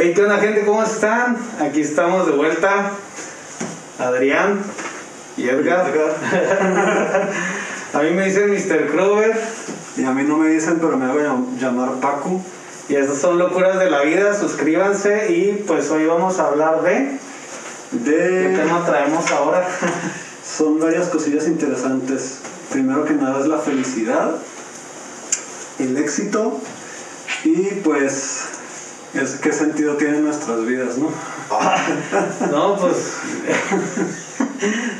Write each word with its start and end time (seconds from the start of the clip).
Hey, 0.00 0.12
¿qué 0.14 0.22
onda 0.22 0.38
gente? 0.38 0.64
¿Cómo 0.64 0.80
están? 0.84 1.36
Aquí 1.60 1.80
estamos 1.80 2.26
de 2.26 2.32
vuelta. 2.32 2.92
Adrián 3.98 4.60
y 5.36 5.48
Edgar. 5.48 5.92
a 7.94 7.98
mí 8.02 8.10
me 8.10 8.26
dicen 8.26 8.48
Mr. 8.52 8.86
Crover 8.92 9.36
Y 9.96 10.04
a 10.04 10.12
mí 10.12 10.22
no 10.22 10.36
me 10.36 10.50
dicen, 10.50 10.76
pero 10.80 10.96
me 10.96 11.06
hago 11.06 11.18
llam- 11.18 11.58
llamar 11.58 11.94
Paco. 12.00 12.40
y 12.88 12.94
estas 12.94 13.18
son 13.18 13.38
locuras 13.38 13.80
de 13.80 13.90
la 13.90 14.02
vida. 14.02 14.38
Suscríbanse 14.38 15.32
y 15.32 15.64
pues 15.66 15.90
hoy 15.90 16.06
vamos 16.06 16.38
a 16.38 16.46
hablar 16.46 16.82
de... 16.82 17.18
¿Qué 17.90 18.10
De... 18.10 18.56
tema 18.56 18.84
traemos 18.86 19.28
ahora? 19.32 19.66
Son 20.44 20.78
varias 20.78 21.08
cosillas 21.08 21.46
interesantes. 21.48 22.38
Primero 22.70 23.04
que 23.04 23.14
nada 23.14 23.40
es 23.40 23.46
la 23.46 23.58
felicidad, 23.58 24.34
el 25.78 25.96
éxito 25.98 26.58
y 27.44 27.56
pues 27.82 28.44
es 28.46 28.47
qué 29.12 29.52
sentido 29.52 29.96
tienen 29.96 30.24
nuestras 30.24 30.64
vidas, 30.66 30.98
¿no? 30.98 31.10
no, 32.50 32.76
pues... 32.76 33.14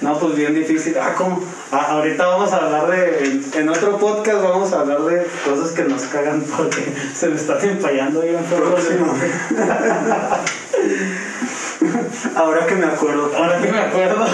no, 0.01 0.19
pues 0.19 0.37
bien 0.37 0.55
difícil. 0.55 0.97
Ah, 0.99 1.13
¿cómo? 1.17 1.43
Ah, 1.71 1.93
ahorita 1.93 2.27
vamos 2.27 2.51
a 2.53 2.57
hablar 2.57 2.91
de... 2.91 3.41
En, 3.55 3.69
otro 3.69 3.99
podcast 3.99 4.43
vamos 4.43 4.73
a 4.73 4.81
hablar 4.81 5.03
de 5.03 5.27
cosas 5.45 5.73
que 5.73 5.85
nos 5.85 6.05
cagan 6.05 6.43
porque 6.57 6.91
se 7.15 7.29
me 7.29 7.37
están 7.37 7.63
empallando 7.69 8.23
ahí 8.23 8.31
un. 8.31 8.39
Ahora 12.37 12.67
que 12.67 12.75
me 12.75 12.87
acuerdo. 12.87 13.31
Ahora 13.37 13.61
que 13.61 13.71
me 13.71 13.79
acuerdo. 13.79 14.27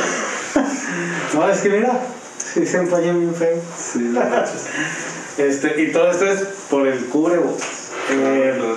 No, 1.34 1.48
es 1.48 1.60
que 1.60 1.68
mira, 1.68 2.00
sí 2.38 2.64
se 2.66 2.78
empaña 2.78 3.12
bien 3.12 3.34
feo. 3.34 3.60
Sí, 3.76 4.10
la. 4.12 4.46
Este, 5.36 5.82
y 5.82 5.90
todo 5.90 6.12
esto 6.12 6.26
es 6.26 6.44
por 6.70 6.86
el 6.86 7.06
cubrebocas. 7.06 7.90
Eh, 8.10 8.76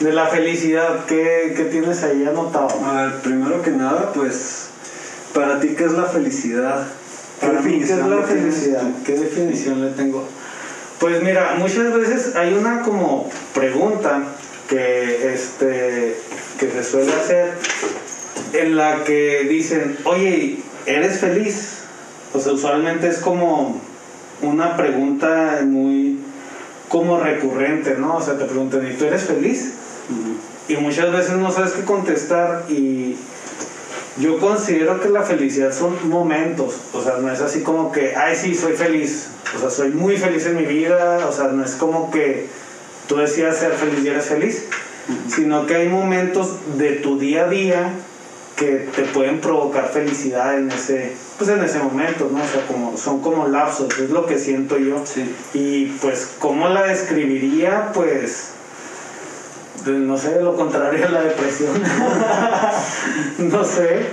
de 0.00 0.12
la 0.12 0.26
felicidad, 0.28 1.04
¿qué, 1.06 1.52
qué 1.56 1.64
tienes 1.64 2.02
ahí 2.02 2.24
anotado? 2.24 2.68
A 2.84 3.02
ver, 3.02 3.20
primero 3.20 3.62
que 3.62 3.70
nada, 3.70 4.12
pues, 4.14 4.70
para 5.34 5.60
ti, 5.60 5.74
¿qué 5.76 5.84
es 5.84 5.92
la 5.92 6.04
felicidad? 6.04 6.86
Para 7.40 7.60
mí, 7.60 7.78
¿qué 7.78 7.84
es 7.84 7.88
definición 7.88 8.10
la 8.10 8.22
felicidad? 8.26 8.82
¿Qué 9.04 9.12
definición 9.12 9.84
le 9.84 9.90
tengo? 9.92 10.26
Pues 10.98 11.22
mira, 11.22 11.54
muchas 11.58 11.92
veces 11.94 12.34
hay 12.34 12.54
una 12.54 12.82
como 12.82 13.30
pregunta 13.54 14.22
que, 14.68 15.32
este, 15.32 16.16
que 16.58 16.70
se 16.70 16.84
suele 16.84 17.12
hacer 17.12 17.52
en 18.54 18.76
la 18.76 19.04
que 19.04 19.46
dicen, 19.48 19.96
oye, 20.04 20.58
¿eres 20.86 21.20
feliz? 21.20 21.78
O 22.32 22.40
sea, 22.40 22.52
usualmente 22.52 23.08
es 23.08 23.18
como 23.18 23.80
una 24.42 24.76
pregunta 24.76 25.60
muy 25.64 26.18
como 26.88 27.20
recurrente, 27.20 27.96
¿no? 27.98 28.16
O 28.16 28.22
sea, 28.22 28.36
te 28.36 28.44
preguntan, 28.44 28.86
¿y 28.90 28.94
tú 28.94 29.04
eres 29.04 29.24
feliz? 29.24 29.74
Y 30.68 30.76
muchas 30.76 31.12
veces 31.12 31.32
no 31.36 31.50
sabes 31.50 31.72
qué 31.72 31.84
contestar 31.84 32.64
y 32.68 33.16
yo 34.18 34.38
considero 34.38 35.00
que 35.00 35.08
la 35.08 35.22
felicidad 35.22 35.72
son 35.72 36.08
momentos, 36.08 36.74
o 36.92 37.02
sea, 37.02 37.16
no 37.18 37.32
es 37.32 37.40
así 37.40 37.62
como 37.62 37.90
que, 37.90 38.14
ay, 38.16 38.36
sí, 38.36 38.54
soy 38.54 38.74
feliz, 38.74 39.28
o 39.56 39.60
sea, 39.60 39.70
soy 39.70 39.90
muy 39.90 40.16
feliz 40.16 40.46
en 40.46 40.56
mi 40.56 40.64
vida, 40.64 41.26
o 41.26 41.32
sea, 41.32 41.46
no 41.48 41.64
es 41.64 41.74
como 41.74 42.10
que 42.10 42.46
tú 43.08 43.16
decías 43.16 43.56
ser 43.56 43.72
feliz 43.72 44.04
y 44.04 44.08
eres 44.08 44.26
feliz, 44.26 44.64
sino 45.28 45.66
que 45.66 45.76
hay 45.76 45.88
momentos 45.88 46.56
de 46.76 46.92
tu 46.92 47.18
día 47.18 47.44
a 47.44 47.48
día 47.48 47.92
que 48.56 48.88
te 48.94 49.02
pueden 49.04 49.40
provocar 49.40 49.88
felicidad 49.88 50.58
en 50.58 50.70
ese, 50.70 51.12
pues 51.38 51.48
en 51.48 51.64
ese 51.64 51.78
momento, 51.78 52.28
¿no? 52.30 52.42
O 52.42 52.46
sea, 52.46 52.66
como, 52.66 52.96
son 52.98 53.22
como 53.22 53.48
lapsos, 53.48 53.98
es 53.98 54.10
lo 54.10 54.26
que 54.26 54.38
siento 54.38 54.76
yo. 54.76 55.02
Sí. 55.06 55.34
Y 55.54 55.86
pues, 56.02 56.32
¿cómo 56.38 56.68
la 56.68 56.82
describiría? 56.82 57.90
Pues, 57.94 58.50
no 59.86 60.16
sé, 60.16 60.40
lo 60.40 60.56
contrario 60.56 61.06
a 61.06 61.10
la 61.10 61.22
depresión. 61.22 61.70
no 63.38 63.64
sé, 63.64 64.06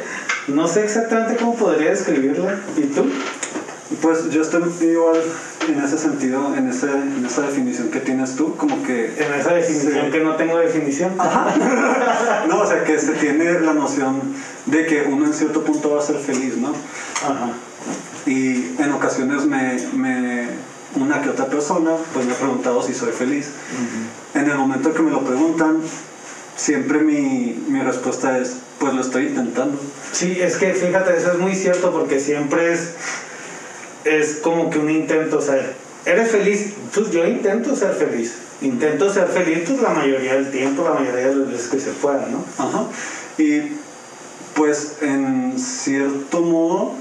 no 0.48 0.68
sé 0.68 0.84
exactamente 0.84 1.36
cómo 1.38 1.56
podría 1.56 1.90
describirla. 1.92 2.60
¿Y 2.78 2.84
tú? 2.84 3.06
Pues 4.02 4.30
yo 4.30 4.42
estoy 4.42 4.64
igual 4.82 5.22
en 5.68 5.84
ese 5.84 5.98
sentido, 5.98 6.56
en, 6.56 6.70
ese, 6.70 6.92
en 6.92 7.26
esa 7.26 7.42
definición 7.42 7.90
que 7.90 8.00
tienes 8.00 8.36
tú, 8.36 8.56
como 8.56 8.84
que... 8.84 9.06
En 9.18 9.34
esa 9.40 9.54
definición 9.54 10.12
que 10.12 10.20
no 10.20 10.36
tengo 10.36 10.58
definición. 10.58 11.16
No, 12.48 12.62
o 12.62 12.68
sea, 12.68 12.84
que 12.84 13.00
se 13.00 13.14
tiene 13.14 13.60
la 13.62 13.74
noción 13.74 14.22
de 14.66 14.86
que 14.86 15.04
uno 15.04 15.26
en 15.26 15.34
cierto 15.34 15.64
punto 15.64 15.92
va 15.92 16.00
a 16.00 16.04
ser 16.04 16.18
feliz, 16.18 16.58
¿no? 16.58 16.70
Ajá. 16.70 17.52
Y 18.26 18.76
en 18.78 18.92
ocasiones 18.92 19.46
me, 19.46 19.78
me 19.94 20.48
una 20.96 21.22
que 21.22 21.30
otra 21.30 21.46
persona 21.46 21.92
pues 22.14 22.26
me 22.26 22.34
ha 22.34 22.36
preguntado 22.36 22.82
si 22.82 22.94
soy 22.94 23.12
feliz. 23.12 23.52
En 24.38 24.50
el 24.50 24.56
momento 24.56 24.94
que 24.94 25.02
me 25.02 25.10
lo 25.10 25.22
preguntan, 25.22 25.82
siempre 26.56 27.00
mi, 27.00 27.60
mi 27.68 27.82
respuesta 27.82 28.38
es, 28.38 28.58
pues 28.80 28.94
lo 28.94 29.02
estoy 29.02 29.28
intentando. 29.28 29.80
Sí, 30.12 30.40
es 30.40 30.58
que 30.58 30.74
fíjate, 30.74 31.18
eso 31.18 31.32
es 31.32 31.40
muy 31.40 31.56
cierto 31.56 31.92
porque 31.92 32.20
siempre 32.20 32.72
es, 32.72 32.94
es 34.06 34.36
como 34.38 34.70
que 34.70 34.78
un 34.78 34.92
intento, 34.92 35.40
o 35.40 35.42
sea, 35.42 35.60
¿eres 36.06 36.30
feliz? 36.30 36.74
Pues 36.94 37.10
yo 37.10 37.26
intento 37.26 37.76
ser 37.76 37.94
feliz. 37.94 38.36
Intento 38.62 39.12
ser 39.12 39.28
feliz 39.28 39.64
pues 39.68 39.82
la 39.82 39.90
mayoría 39.90 40.36
del 40.36 40.52
tiempo, 40.52 40.84
la 40.84 41.00
mayoría 41.00 41.30
de 41.30 41.36
las 41.36 41.52
veces 41.52 41.68
que 41.70 41.80
se 41.80 41.92
pueda, 41.92 42.28
¿no? 42.28 42.44
Ajá. 42.64 42.86
Y 43.40 43.74
pues 44.56 44.98
en 45.02 45.58
cierto 45.58 46.42
modo, 46.42 46.94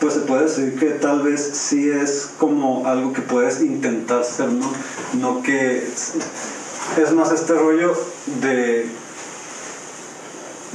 pues 0.00 0.14
se 0.14 0.20
puede 0.20 0.44
decir 0.44 0.78
que 0.78 0.90
tal 0.90 1.22
vez 1.22 1.50
sí 1.52 1.90
es 1.90 2.30
como 2.38 2.86
algo 2.86 3.12
que 3.12 3.20
puedes 3.20 3.60
intentar 3.60 4.24
ser, 4.24 4.48
¿no? 4.48 4.72
No 5.14 5.42
que 5.42 5.78
es, 5.86 7.12
más 7.12 7.30
este 7.32 7.52
rollo 7.52 7.92
de 8.40 8.86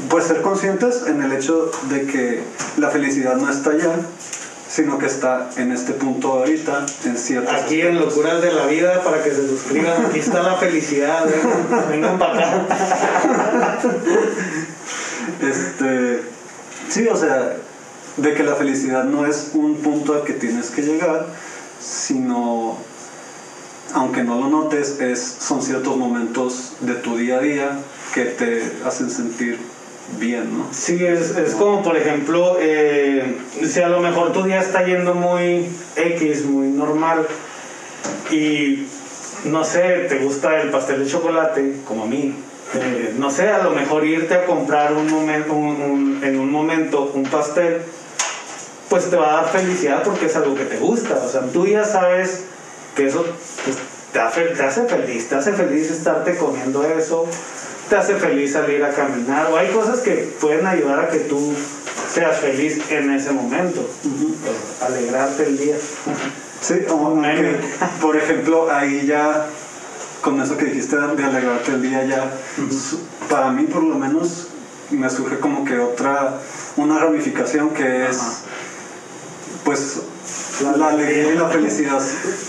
pues 0.10 0.26
ser 0.26 0.42
conscientes 0.42 1.04
en 1.08 1.24
el 1.24 1.32
hecho 1.32 1.72
de 1.90 2.06
que 2.06 2.44
la 2.78 2.90
felicidad 2.90 3.36
no 3.38 3.50
está 3.50 3.72
allá, 3.72 3.96
sino 4.70 4.98
que 4.98 5.08
está 5.08 5.50
en 5.58 5.72
este 5.72 5.94
punto 5.94 6.34
ahorita, 6.34 6.86
en 7.06 7.18
ciertos 7.18 7.54
Aquí 7.54 7.82
en 7.82 7.96
aspectos. 7.96 8.18
Locuras 8.18 8.42
de 8.42 8.52
la 8.52 8.66
Vida, 8.68 9.04
para 9.04 9.24
que 9.24 9.32
se 9.32 9.48
suscriban, 9.48 10.06
aquí 10.06 10.20
está 10.20 10.44
la 10.44 10.58
felicidad, 10.58 11.26
vengan, 11.26 11.90
vengan 11.90 12.20
para 12.20 12.34
acá. 12.34 12.68
Este, 15.42 16.22
sí, 16.88 17.08
o 17.08 17.16
sea, 17.16 17.58
de 18.18 18.34
que 18.34 18.44
la 18.44 18.56
felicidad 18.56 19.04
no 19.04 19.26
es 19.26 19.52
un 19.54 19.76
punto 19.78 20.14
al 20.14 20.24
que 20.24 20.34
tienes 20.34 20.70
que 20.70 20.82
llegar, 20.82 21.28
sino, 21.80 22.78
aunque 23.94 24.24
no 24.24 24.40
lo 24.40 24.48
notes, 24.48 25.00
es, 25.00 25.20
son 25.40 25.62
ciertos 25.62 25.98
momentos 25.98 26.74
de 26.80 26.94
tu 26.96 27.18
día 27.18 27.38
a 27.38 27.42
día 27.42 27.80
que 28.14 28.26
te 28.26 28.62
hacen 28.86 29.10
sentir 29.10 29.60
bien, 30.20 30.58
¿no? 30.58 30.68
Sí, 30.72 31.04
es, 31.04 31.34
como 31.58 31.84
por 31.84 31.98
ejemplo, 31.98 32.58
eh, 32.60 33.38
si 33.64 33.82
a 33.82 33.90
lo 33.90 34.00
mejor 34.00 34.32
tu 34.32 34.44
día 34.44 34.60
está 34.60 34.86
yendo 34.86 35.14
muy 35.14 35.68
X, 35.96 36.46
muy 36.46 36.68
normal, 36.68 37.28
y 38.32 38.86
no 39.46 39.64
sé, 39.64 40.06
te 40.10 40.20
gusta 40.20 40.62
el 40.62 40.70
pastel 40.70 41.04
de 41.04 41.10
chocolate, 41.10 41.76
como 41.88 42.04
a 42.04 42.08
mí. 42.08 42.36
eh, 42.74 43.14
no 43.18 43.30
sé, 43.30 43.50
a 43.50 43.64
lo 43.64 43.72
mejor 43.72 44.06
irte 44.06 44.34
a 44.34 44.46
comprar 44.46 44.94
un 44.94 45.10
momento, 45.10 45.54
en 45.54 46.40
un 46.40 46.52
momento 46.52 47.12
un 47.14 47.24
pastel, 47.24 47.82
pues 48.90 49.10
te 49.10 49.16
va 49.16 49.30
a 49.30 49.42
dar 49.42 49.52
felicidad 49.52 50.04
porque 50.04 50.28
es 50.28 50.36
algo 50.36 50.56
que 50.56 50.66
te 50.66 50.78
gusta. 50.78 51.22
O 51.24 51.30
sea, 51.30 51.42
tú 51.42 51.66
ya 51.66 51.84
sabes 51.84 52.44
que 52.96 53.08
eso 53.08 53.26
pues, 53.64 53.78
te, 54.14 54.20
hace, 54.20 54.42
te 54.42 54.64
hace 54.64 54.84
feliz, 54.84 55.30
te 55.30 55.36
hace 55.36 55.54
feliz 55.54 55.92
estarte 55.92 56.38
comiendo 56.38 56.84
eso, 56.86 57.28
te 57.90 57.96
hace 57.96 58.16
feliz 58.16 58.54
salir 58.54 58.84
a 58.84 58.92
caminar, 58.92 59.52
o 59.52 59.58
hay 59.58 59.70
cosas 59.70 60.00
que 60.00 60.34
pueden 60.40 60.66
ayudar 60.66 61.00
a 61.00 61.10
que 61.10 61.20
tú 61.20 61.54
seas 62.14 62.38
feliz 62.38 62.80
en 62.90 63.12
ese 63.12 63.32
momento, 63.32 63.82
o 63.82 64.86
alegrarte 64.86 65.44
el 65.44 65.58
día. 65.58 65.76
Sí, 66.62 66.76
o 66.90 66.94
aunque, 66.94 67.58
por 68.02 68.16
ejemplo, 68.16 68.72
ahí 68.72 69.06
ya, 69.06 69.48
con 70.22 70.42
eso 70.42 70.58
que 70.58 70.66
dijiste 70.66 70.96
de 70.96 71.24
alegrarte 71.24 71.72
el 71.72 71.82
día, 71.82 72.06
ya, 72.06 72.32
para 73.30 73.52
mí 73.52 73.64
por 73.64 73.84
lo 73.84 73.96
menos 73.96 74.48
me 74.92 75.10
surge 75.10 75.40
como 75.40 75.66
que 75.66 75.80
otra, 75.80 76.40
una 76.78 77.00
ramificación 77.00 77.72
que 77.72 78.08
es. 78.08 78.44
Pues, 79.66 80.00
la, 80.78 80.90
alegría 80.90 81.34
y 81.34 81.38
la 81.38 81.50
felicidad, 81.50 82.00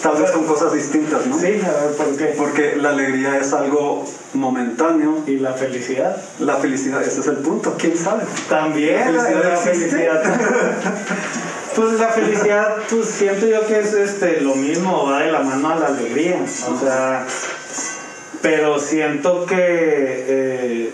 tal 0.03 0.23
vez 0.23 0.31
son 0.31 0.45
cosas 0.45 0.73
distintas, 0.73 1.27
¿no? 1.27 1.37
Sí, 1.39 1.47
a 1.47 1.81
ver, 1.83 1.97
¿por 1.97 2.17
qué? 2.17 2.27
Porque 2.37 2.77
la 2.77 2.91
alegría 2.91 3.39
es 3.39 3.53
algo 3.53 4.05
momentáneo, 4.35 5.25
Y 5.27 5.39
la 5.39 5.55
felicidad. 5.55 6.23
la 6.39 6.57
felicidad, 6.57 7.03
ese 7.03 7.21
es 7.21 7.27
el 7.27 7.39
punto, 7.39 7.75
¿quién 7.79 7.97
sabe? 7.97 8.25
También 8.49 9.17
¿La 9.17 9.23
felicidad 9.23 9.51
la 9.51 9.57
felicidad. 9.57 10.23
Pues 11.77 12.01
la 12.01 12.09
felicidad, 12.09 12.77
pues 12.89 13.07
siento 13.07 13.47
yo 13.47 13.67
que 13.67 13.79
es 13.81 13.93
este 13.93 14.41
lo 14.41 14.55
mismo, 14.55 15.11
va 15.11 15.19
de 15.19 15.31
la 15.31 15.41
mano 15.41 15.69
a 15.69 15.75
la 15.75 15.87
alegría. 15.89 16.39
O 16.43 16.81
sea, 16.81 17.27
pero 18.41 18.79
siento 18.79 19.45
que 19.45 19.57
eh, 19.59 20.91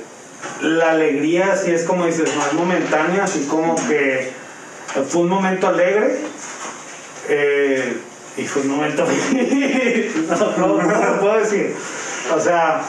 la 0.61 0.91
alegría 0.91 1.55
sí 1.57 1.71
es 1.71 1.85
como 1.85 2.05
dices, 2.05 2.35
más 2.35 2.53
momentánea, 2.55 3.23
así 3.23 3.47
como 3.49 3.77
que 3.87 4.33
fue 5.09 5.23
un 5.23 5.29
momento 5.29 5.69
alegre 5.69 6.19
eh, 7.29 7.97
y 8.37 8.47
fue 8.47 8.63
un 8.63 8.69
momento 8.69 9.05
no, 10.29 10.57
no, 10.59 10.83
no 10.83 11.07
lo 11.07 11.21
puedo 11.21 11.39
decir. 11.39 11.75
O 12.35 12.41
sea, 12.41 12.83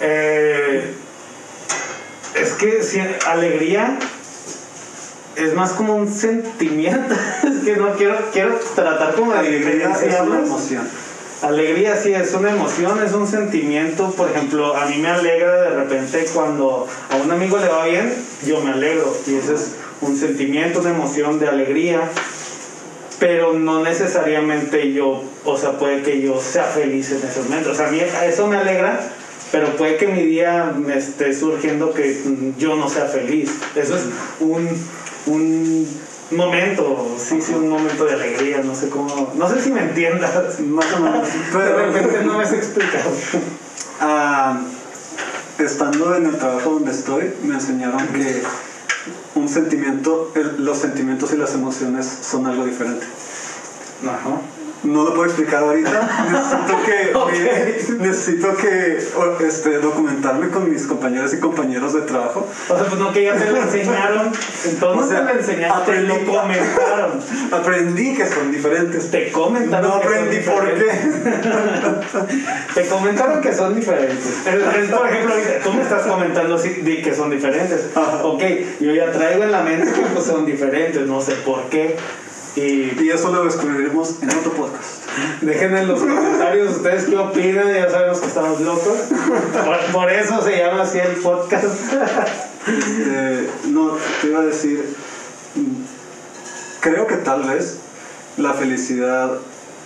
eh, 0.00 0.94
que 2.56 2.82
si, 2.82 3.00
alegría 3.26 3.98
es 5.36 5.54
más 5.54 5.72
como 5.72 5.96
un 5.96 6.08
sentimiento. 6.08 7.14
es 7.44 7.64
que 7.64 7.76
no 7.76 7.94
quiero, 7.94 8.16
quiero 8.32 8.58
tratar 8.74 9.14
como 9.14 9.32
de 9.32 9.38
Alegría 9.38 9.90
es 9.90 10.20
una 10.20 10.38
emoción. 10.38 10.88
Alegría 11.42 11.96
sí 11.96 12.14
es 12.14 12.32
una 12.32 12.50
emoción, 12.50 13.02
es 13.04 13.12
un 13.12 13.26
sentimiento. 13.26 14.10
Por 14.12 14.30
ejemplo, 14.30 14.74
a 14.74 14.86
mí 14.86 14.96
me 14.96 15.08
alegra 15.08 15.62
de 15.62 15.70
repente 15.70 16.24
cuando 16.32 16.88
a 17.10 17.16
un 17.16 17.30
amigo 17.30 17.58
le 17.58 17.68
va 17.68 17.84
bien, 17.84 18.14
yo 18.46 18.60
me 18.62 18.72
alegro. 18.72 19.14
Y 19.26 19.34
ese 19.34 19.54
es 19.54 19.72
un 20.00 20.16
sentimiento, 20.16 20.80
una 20.80 20.90
emoción 20.90 21.38
de 21.38 21.48
alegría. 21.48 22.00
Pero 23.18 23.54
no 23.54 23.82
necesariamente 23.82 24.92
yo, 24.92 25.22
o 25.44 25.56
sea, 25.56 25.78
puede 25.78 26.02
que 26.02 26.20
yo 26.20 26.38
sea 26.38 26.64
feliz 26.64 27.10
en 27.12 27.26
ese 27.26 27.40
momento. 27.42 27.70
O 27.70 27.74
sea, 27.74 27.88
a 27.88 27.90
mí 27.90 27.98
eso 27.98 28.46
me 28.46 28.58
alegra, 28.58 29.00
pero 29.50 29.74
puede 29.76 29.96
que 29.96 30.06
mi 30.06 30.22
día 30.22 30.74
me 30.76 30.98
esté 30.98 31.32
surgiendo 31.32 31.94
que 31.94 32.20
mm, 32.24 32.58
yo 32.58 32.76
no 32.76 32.90
sea 32.90 33.06
feliz. 33.06 33.50
Eso 33.74 33.96
es 33.96 34.02
un, 34.40 34.68
un 35.26 35.88
momento, 36.30 37.16
sí, 37.18 37.40
sí, 37.40 37.54
un 37.54 37.68
momento 37.70 38.04
de 38.04 38.14
alegría, 38.14 38.60
no 38.62 38.74
sé 38.74 38.90
cómo, 38.90 39.32
no 39.34 39.48
sé 39.48 39.62
si 39.62 39.70
me 39.70 39.80
entiendas. 39.80 40.60
Más 40.60 40.92
o 40.92 41.00
menos. 41.00 41.28
De 41.28 41.38
Pero, 41.52 41.92
repente 41.92 42.22
no 42.22 42.36
me 42.36 42.46
sé 42.46 42.56
explicar. 42.56 43.02
ah, 44.00 44.60
estando 45.58 46.14
en 46.16 46.26
el 46.26 46.36
trabajo 46.36 46.70
donde 46.70 46.90
estoy, 46.90 47.32
me 47.44 47.54
enseñaron 47.54 48.06
que 48.08 48.42
un 49.34 49.48
sentimiento, 49.48 50.32
los 50.58 50.78
sentimientos 50.78 51.32
y 51.32 51.36
las 51.36 51.54
emociones 51.54 52.06
son 52.06 52.46
algo 52.46 52.64
diferente. 52.64 53.06
Ajá. 54.04 54.40
No 54.86 55.04
lo 55.04 55.10
puedo 55.14 55.24
explicar 55.26 55.62
ahorita. 55.62 56.26
Necesito 56.30 56.82
que, 56.84 57.94
necesito 57.98 58.56
que 58.56 59.46
este, 59.46 59.78
documentarme 59.78 60.48
con 60.50 60.70
mis 60.70 60.86
compañeros 60.86 61.32
y 61.34 61.40
compañeros 61.40 61.94
de 61.94 62.02
trabajo. 62.02 62.48
O 62.68 62.76
sea, 62.76 62.86
pues 62.86 63.00
no 63.00 63.12
que 63.12 63.24
ya 63.24 63.36
te 63.36 63.50
lo 63.50 63.56
enseñaron, 63.58 64.32
entonces 64.64 65.04
O 65.04 65.08
sea, 65.08 65.26
te 65.26 65.34
lo 65.34 65.40
enseñaron, 65.40 65.84
te 65.84 66.00
lo 66.02 66.14
aprendí- 66.14 66.26
comentaron. 66.26 67.20
Aprendí 67.52 68.14
que 68.14 68.26
son 68.26 68.52
diferentes. 68.52 69.10
Te 69.10 69.32
comentaron. 69.32 69.90
No 69.90 70.00
que 70.00 70.06
son 70.06 70.14
aprendí 70.14 70.36
por 70.38 70.64
diferentes. 70.74 71.14
qué. 71.14 72.80
Te 72.82 72.88
comentaron 72.88 73.40
que 73.40 73.52
son 73.54 73.74
diferentes. 73.74 74.26
Es, 74.46 74.54
es, 74.84 74.90
por 74.90 75.06
ejemplo, 75.08 75.34
tú 75.64 75.72
me 75.72 75.82
estás 75.82 76.02
comentando 76.06 76.58
di 76.58 77.02
que 77.02 77.14
son 77.14 77.30
diferentes. 77.30 77.90
Ok, 78.22 78.42
yo 78.80 78.92
ya 78.94 79.10
traigo 79.12 79.42
en 79.44 79.52
la 79.52 79.62
mente 79.62 79.92
que 79.92 80.00
pues, 80.12 80.24
son 80.26 80.44
diferentes, 80.46 81.06
no 81.06 81.20
sé 81.20 81.32
por 81.36 81.64
qué. 81.64 81.96
Y 82.56 83.10
eso 83.10 83.30
lo 83.30 83.44
descubriremos 83.44 84.22
en 84.22 84.30
otro 84.30 84.50
podcast. 84.52 85.04
dejen 85.42 85.76
en 85.76 85.88
los 85.88 86.00
comentarios 86.00 86.76
ustedes 86.76 87.04
qué 87.04 87.16
opinan, 87.18 87.70
ya 87.70 87.90
sabemos 87.90 88.18
que 88.18 88.26
estamos 88.26 88.60
locos. 88.62 88.98
Por, 89.92 90.10
eso 90.10 90.42
se 90.42 90.58
llama 90.58 90.82
así 90.82 90.98
el 90.98 91.16
podcast. 91.16 91.92
Este, 92.66 93.50
no, 93.68 93.92
te 94.20 94.26
iba 94.26 94.40
a 94.40 94.44
decir, 94.44 94.96
creo 96.80 97.06
que 97.06 97.16
tal 97.16 97.44
vez 97.44 97.78
la 98.38 98.54
felicidad 98.54 99.32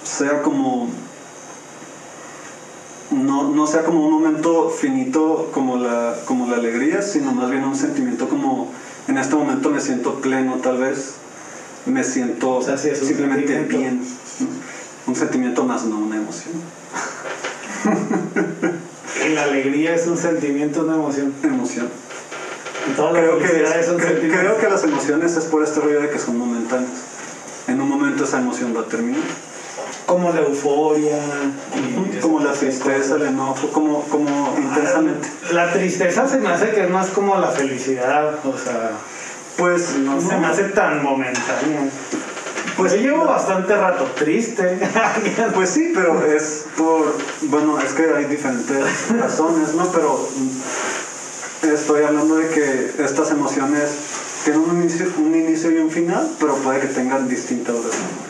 sea 0.03 0.41
como, 0.41 0.89
no, 3.11 3.49
no 3.51 3.67
sea 3.67 3.83
como 3.83 4.07
un 4.07 4.13
momento 4.13 4.71
finito 4.71 5.51
como 5.53 5.77
la, 5.77 6.15
como 6.25 6.47
la 6.47 6.57
alegría, 6.57 7.03
sino 7.03 7.33
más 7.33 7.51
bien 7.51 7.65
un 7.65 7.77
sentimiento 7.77 8.29
como, 8.29 8.73
en 9.09 9.19
este 9.19 9.35
momento 9.35 9.71
me 9.71 9.81
siento 9.81 10.21
pleno 10.21 10.55
tal 10.63 10.79
vez, 10.79 11.17
me 11.87 12.05
siento 12.05 12.51
O 12.57 12.63
sea, 12.63 12.77
sí, 12.79 12.89
es 12.89 13.01
un 13.03 13.09
simplemente 13.09 13.59
bien, 13.65 14.01
¿no? 14.41 14.47
un 15.07 15.17
sentimiento 15.17 15.65
más, 15.65 15.85
no 15.85 15.99
una 15.99 16.17
emoción, 16.17 16.55
la 19.35 19.43
alegría 19.45 19.95
es 19.95 20.07
un 20.07 20.17
sentimiento, 20.17 20.83
una 20.83 20.95
emoción. 20.95 21.33
emoción. 21.43 21.89
Toda 22.97 23.13
la 23.13 23.21
Creo 23.21 23.39
que, 23.39 23.47
felicidad 23.47 23.81
es 23.81 23.89
un 23.89 23.99
cre- 23.99 24.03
sentimiento. 24.09 24.39
creo 24.41 24.59
que 24.59 24.69
las 24.69 24.85
emociones 24.85 25.37
es 25.37 25.45
por 25.45 25.63
este 25.63 25.81
rollo 25.81 26.01
de 26.01 26.11
que 26.11 26.19
son 26.19 26.39
momentáneas. 26.39 26.91
En 27.69 27.81
un 27.81 27.89
momento 27.89 28.25
esa 28.25 28.39
emoción 28.41 28.75
va 28.77 28.81
a 28.81 28.87
terminar. 28.87 29.21
Como 30.07 30.33
la 30.33 30.41
euforia. 30.41 31.19
Como 32.21 32.41
la 32.41 32.53
tristeza, 32.53 33.15
el 33.17 33.23
enojo, 33.23 33.69
como, 33.71 34.03
como 34.05 34.55
intensamente. 34.59 35.29
La 35.53 35.73
tristeza 35.73 36.29
se 36.29 36.39
me 36.39 36.49
hace 36.49 36.71
que 36.71 36.85
es 36.85 36.91
más 36.91 37.09
como 37.11 37.39
la 37.39 37.49
felicidad, 37.49 38.35
o 38.45 38.57
sea, 38.59 38.91
Pues 39.61 39.95
no, 39.99 40.19
se 40.19 40.39
me 40.39 40.47
hace 40.47 40.65
tan 40.65 41.03
momentánea. 41.03 41.91
Pues 42.79 42.95
yo 42.95 42.99
llevo 42.99 43.27
bastante 43.27 43.77
rato 43.77 44.05
triste. 44.17 44.79
Pues 45.55 45.69
sí, 45.69 45.93
pero 45.95 46.25
es 46.25 46.65
por. 46.79 47.15
Bueno, 47.43 47.79
es 47.79 47.93
que 47.93 48.05
hay 48.05 48.25
diferentes 48.25 49.11
razones, 49.21 49.75
¿no? 49.75 49.85
Pero 49.93 50.27
estoy 51.63 52.05
hablando 52.05 52.37
de 52.37 52.49
que 52.49 52.93
estas 53.05 53.31
emociones 53.33 53.91
tienen 54.45 54.63
un 54.63 54.81
inicio, 54.81 55.13
un 55.19 55.35
inicio 55.35 55.71
y 55.71 55.77
un 55.77 55.91
final, 55.91 56.31
pero 56.41 56.55
puede 56.57 56.81
que 56.81 56.87
tengan 56.87 57.29
distinta 57.29 57.73
duración. 57.73 58.30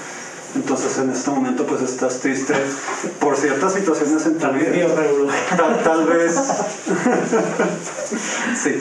Entonces 0.55 0.99
en 0.99 1.11
este 1.11 1.31
momento 1.31 1.65
pues 1.65 1.83
estás 1.83 2.19
triste 2.19 2.55
por 3.21 3.37
ciertas 3.37 3.73
situaciones 3.73 4.27
en 4.27 4.35
tu 4.35 4.41
También 4.41 4.73
vida. 4.73 4.89
Tal, 5.57 5.83
tal 5.83 6.07
vez. 6.07 6.35
sí. 8.57 8.79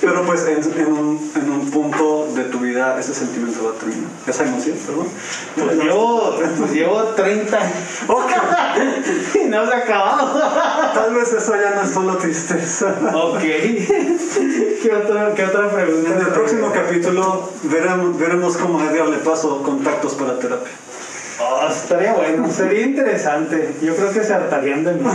Pero 0.00 0.22
pues 0.24 0.46
en, 0.46 0.80
en 0.80 0.92
un, 0.92 1.32
en 1.34 1.50
un 1.50 1.70
punto 1.70 2.28
de 2.34 2.44
tu 2.44 2.60
vida 2.60 2.98
ese 2.98 3.14
sentimiento 3.14 3.64
va 3.64 3.70
a 3.70 3.74
terminar. 3.74 4.10
Esa 4.26 4.44
emoción, 4.44 4.76
perdón. 4.86 5.06
Pues 5.54 5.78
llevo, 5.84 6.34
pues 6.58 6.72
llevo 6.72 7.02
30 7.02 7.58
Ok, 8.06 8.30
y 9.34 9.44
no 9.48 9.66
se 9.66 9.74
ha 9.74 9.78
acabado. 9.78 10.40
Tal 10.94 11.14
vez 11.14 11.32
eso 11.32 11.54
ya 11.56 11.74
no 11.74 11.82
es 11.82 11.90
solo 11.90 12.16
tristeza. 12.16 12.94
Ok. 13.14 13.40
¿Qué 13.40 14.92
otra, 14.94 15.34
qué 15.34 15.44
otra 15.44 15.70
pregunta? 15.70 16.10
En 16.14 16.20
el 16.20 16.28
próximo 16.28 16.70
capítulo 16.72 17.50
veremos, 17.64 18.18
veremos 18.18 18.56
cómo 18.56 18.80
a 18.80 18.92
le 18.92 19.18
paso 19.18 19.62
contactos 19.74 20.14
para 20.14 20.38
terapia. 20.38 20.72
Oh, 21.40 21.66
estaría 21.68 22.12
bueno, 22.12 22.48
sería 22.50 22.82
interesante. 22.82 23.74
Yo 23.82 23.96
creo 23.96 24.12
que 24.12 24.22
se 24.22 24.32
hartarían 24.32 24.84
de 24.84 24.92
mí. 24.92 25.00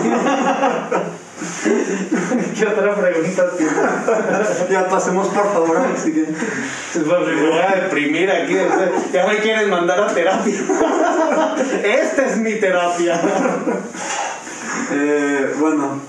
¿Qué 2.59 2.67
otra 2.67 2.93
pregunta 2.95 3.51
tienes? 3.57 4.69
Ya 4.69 4.89
pasemos 4.89 5.29
por 5.29 5.53
favor 5.53 5.77
al 5.77 5.97
siguiente. 5.97 6.33
Pues 6.93 7.05
me 7.05 7.13
voy 7.13 7.59
a 7.59 7.75
deprimir 7.83 8.29
aquí. 8.29 8.57
o 8.57 8.67
sea, 8.67 8.91
Ya 9.13 9.27
me 9.27 9.37
quieren 9.37 9.69
mandar 9.69 10.01
a 10.01 10.07
terapia. 10.07 10.59
Esta 11.83 12.25
es 12.25 12.37
mi 12.37 12.55
terapia. 12.55 13.21
Eh, 14.91 15.55
bueno, 15.57 16.01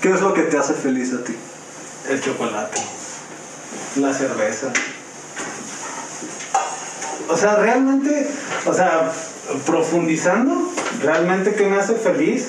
¿qué 0.00 0.10
es 0.10 0.20
lo 0.20 0.34
que 0.34 0.42
te 0.42 0.58
hace 0.58 0.74
feliz 0.74 1.14
a 1.14 1.22
ti? 1.22 1.36
El 2.08 2.20
chocolate. 2.20 2.80
La 3.96 4.12
cerveza. 4.12 4.72
O 7.28 7.36
sea, 7.36 7.56
realmente, 7.56 8.28
o 8.66 8.72
sea, 8.72 9.12
profundizando, 9.64 10.72
realmente 11.02 11.54
que 11.54 11.66
me 11.66 11.78
hace 11.78 11.94
feliz. 11.94 12.48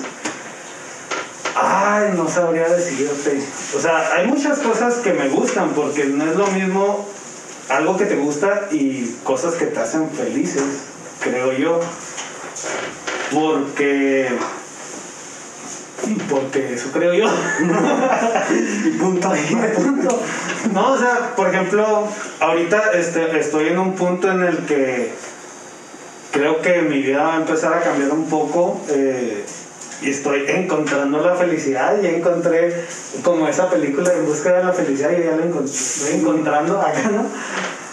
Ay, 1.55 2.13
no 2.15 2.29
sabría 2.29 2.69
decirte. 2.69 3.41
O 3.75 3.79
sea, 3.79 4.13
hay 4.13 4.27
muchas 4.27 4.59
cosas 4.59 4.95
que 4.95 5.13
me 5.13 5.29
gustan 5.29 5.69
porque 5.69 6.05
no 6.05 6.29
es 6.29 6.35
lo 6.35 6.47
mismo 6.47 7.07
algo 7.69 7.97
que 7.97 8.05
te 8.05 8.15
gusta 8.15 8.67
y 8.71 9.15
cosas 9.23 9.55
que 9.55 9.65
te 9.65 9.79
hacen 9.79 10.09
felices, 10.11 10.63
creo 11.21 11.51
yo. 11.53 11.79
Porque. 13.33 14.29
Porque 16.29 16.73
eso 16.75 16.89
creo 16.91 17.13
yo. 17.13 17.25
Y 18.85 18.89
punto. 18.91 19.31
punto. 19.75 20.19
No, 20.73 20.91
o 20.93 20.97
sea, 20.97 21.33
por 21.35 21.49
ejemplo, 21.49 22.07
ahorita 22.39 22.91
este, 22.93 23.39
estoy 23.39 23.67
en 23.69 23.79
un 23.79 23.93
punto 23.93 24.31
en 24.31 24.43
el 24.43 24.57
que 24.65 25.11
creo 26.31 26.61
que 26.61 26.81
mi 26.83 27.01
vida 27.01 27.23
va 27.23 27.33
a 27.33 27.37
empezar 27.37 27.73
a 27.73 27.81
cambiar 27.81 28.11
un 28.11 28.29
poco 28.29 28.79
eh, 28.89 29.43
y 30.01 30.09
estoy 30.11 30.43
encontrando 30.47 31.19
la 31.19 31.35
felicidad. 31.35 31.99
Ya 32.01 32.09
encontré 32.09 32.85
como 33.23 33.47
esa 33.47 33.69
película 33.69 34.13
en 34.13 34.25
búsqueda 34.25 34.59
de 34.59 34.63
la 34.65 34.73
felicidad 34.73 35.11
y 35.11 35.23
ya 35.23 35.31
la 35.35 35.43
encont- 35.45 35.65
estoy 35.65 36.19
encontrando 36.19 36.79
acá, 36.79 37.09
¿no? 37.11 37.25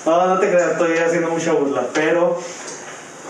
No, 0.07 0.27
no 0.27 0.39
te 0.39 0.51
creas, 0.51 0.73
estoy 0.73 0.99
haciendo 0.99 1.31
mucha 1.31 1.53
burla, 1.53 1.87
pero 1.95 2.39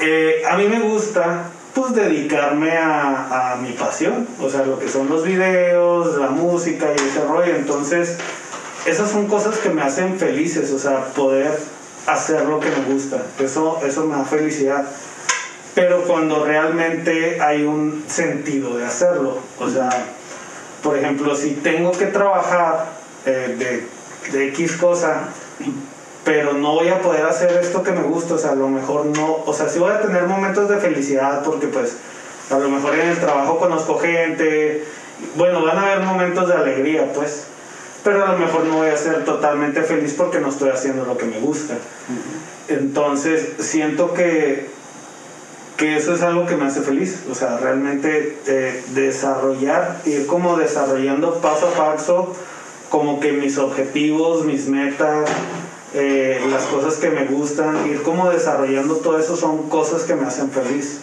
eh, 0.01 0.43
a 0.51 0.57
mí 0.57 0.67
me 0.67 0.81
gusta 0.81 1.45
pues 1.75 1.93
dedicarme 1.93 2.77
a, 2.79 3.59
mi 3.61 3.73
pasión, 3.73 4.29
o 4.41 4.49
sea, 4.49 4.65
lo 4.65 4.79
que 4.79 4.89
son 4.89 5.09
los 5.09 5.25
videos, 5.25 6.17
la 6.19 6.29
música 6.29 6.87
y 6.91 7.09
ese 7.09 7.25
rollo. 7.25 7.55
Entonces, 7.55 8.17
esas 8.87 9.11
son 9.11 9.27
cosas 9.27 9.59
que 9.59 9.71
me 9.71 9.83
hacen 9.83 10.19
felices, 10.19 10.71
o 10.73 10.79
sea, 10.79 11.07
poder 11.07 11.59
hacer 12.07 12.45
lo 12.45 12.61
que 12.61 12.69
me 12.71 12.93
gusta. 12.93 13.23
Eso, 13.39 13.81
eso 13.85 14.07
me 14.07 14.17
da 14.17 14.25
felicidad. 14.25 14.85
Pero 15.75 16.03
cuando 16.05 16.45
realmente 16.45 17.41
hay 17.41 17.65
un 17.65 18.05
sentido 18.07 18.77
de 18.77 18.85
hacerlo, 18.85 19.39
o 19.59 19.69
sea, 19.69 19.91
por 20.83 20.97
ejemplo, 20.97 21.35
si 21.35 21.53
tengo 21.55 21.91
que 21.93 22.07
trabajar 22.07 22.87
eh, 23.27 23.87
de 24.33 24.49
X 24.49 24.77
cosa, 24.77 25.29
pero 26.25 26.55
no 26.55 26.73
voy 26.73 26.89
a 26.89 27.01
poder 27.03 27.27
hacer 27.27 27.53
esto 27.53 27.83
que 27.83 27.93
me 27.93 28.03
gusta, 28.03 28.35
o 28.35 28.39
sea, 28.39 28.53
a 28.53 28.55
lo 28.55 28.69
mejor 28.69 29.07
no, 29.07 29.43
o 29.45 29.53
sea, 29.53 29.69
sí 29.69 29.79
voy 29.79 29.93
a 29.93 30.01
tener 30.01 30.25
momentos 30.25 30.69
de 30.69 30.79
felicidad 30.79 31.43
porque 31.45 31.67
pues 31.67 31.97
a 32.51 32.59
lo 32.59 32.69
mejor 32.71 32.95
en 32.95 33.09
el 33.09 33.19
trabajo 33.19 33.59
conozco 33.59 33.99
gente 33.99 34.85
bueno, 35.37 35.63
van 35.65 35.79
a 35.79 35.93
haber 35.93 36.05
momentos 36.05 36.49
de 36.49 36.55
alegría, 36.55 37.13
pues, 37.13 37.45
pero 38.03 38.25
a 38.25 38.33
lo 38.33 38.39
mejor 38.39 38.65
no 38.65 38.77
voy 38.79 38.89
a 38.89 38.97
ser 38.97 39.25
totalmente 39.25 39.83
feliz 39.83 40.15
porque 40.17 40.39
no 40.39 40.49
estoy 40.49 40.71
haciendo 40.71 41.05
lo 41.05 41.17
que 41.17 41.25
me 41.25 41.39
gusta. 41.41 41.75
Entonces, 42.69 43.55
siento 43.59 44.13
que, 44.15 44.69
que 45.77 45.97
eso 45.97 46.15
es 46.15 46.23
algo 46.23 46.47
que 46.47 46.57
me 46.57 46.67
hace 46.67 46.83
feliz, 46.83 47.23
o 47.31 47.35
sea, 47.35 47.57
realmente 47.59 48.39
eh, 48.47 48.85
desarrollar, 48.95 50.01
ir 50.05 50.27
como 50.27 50.57
desarrollando 50.57 51.41
paso 51.41 51.69
a 51.69 51.71
paso, 51.73 52.35
como 52.91 53.21
que 53.21 53.33
mis 53.33 53.59
objetivos, 53.59 54.45
mis 54.45 54.67
metas, 54.69 55.29
eh, 55.95 56.45
las 56.51 56.65
cosas 56.65 56.97
que 56.97 57.11
me 57.11 57.25
gustan, 57.25 57.89
ir 57.89 58.03
como 58.03 58.29
desarrollando 58.31 58.97
todo 58.97 59.19
eso 59.19 59.37
son 59.37 59.69
cosas 59.69 60.03
que 60.03 60.15
me 60.15 60.27
hacen 60.27 60.51
feliz. 60.51 61.01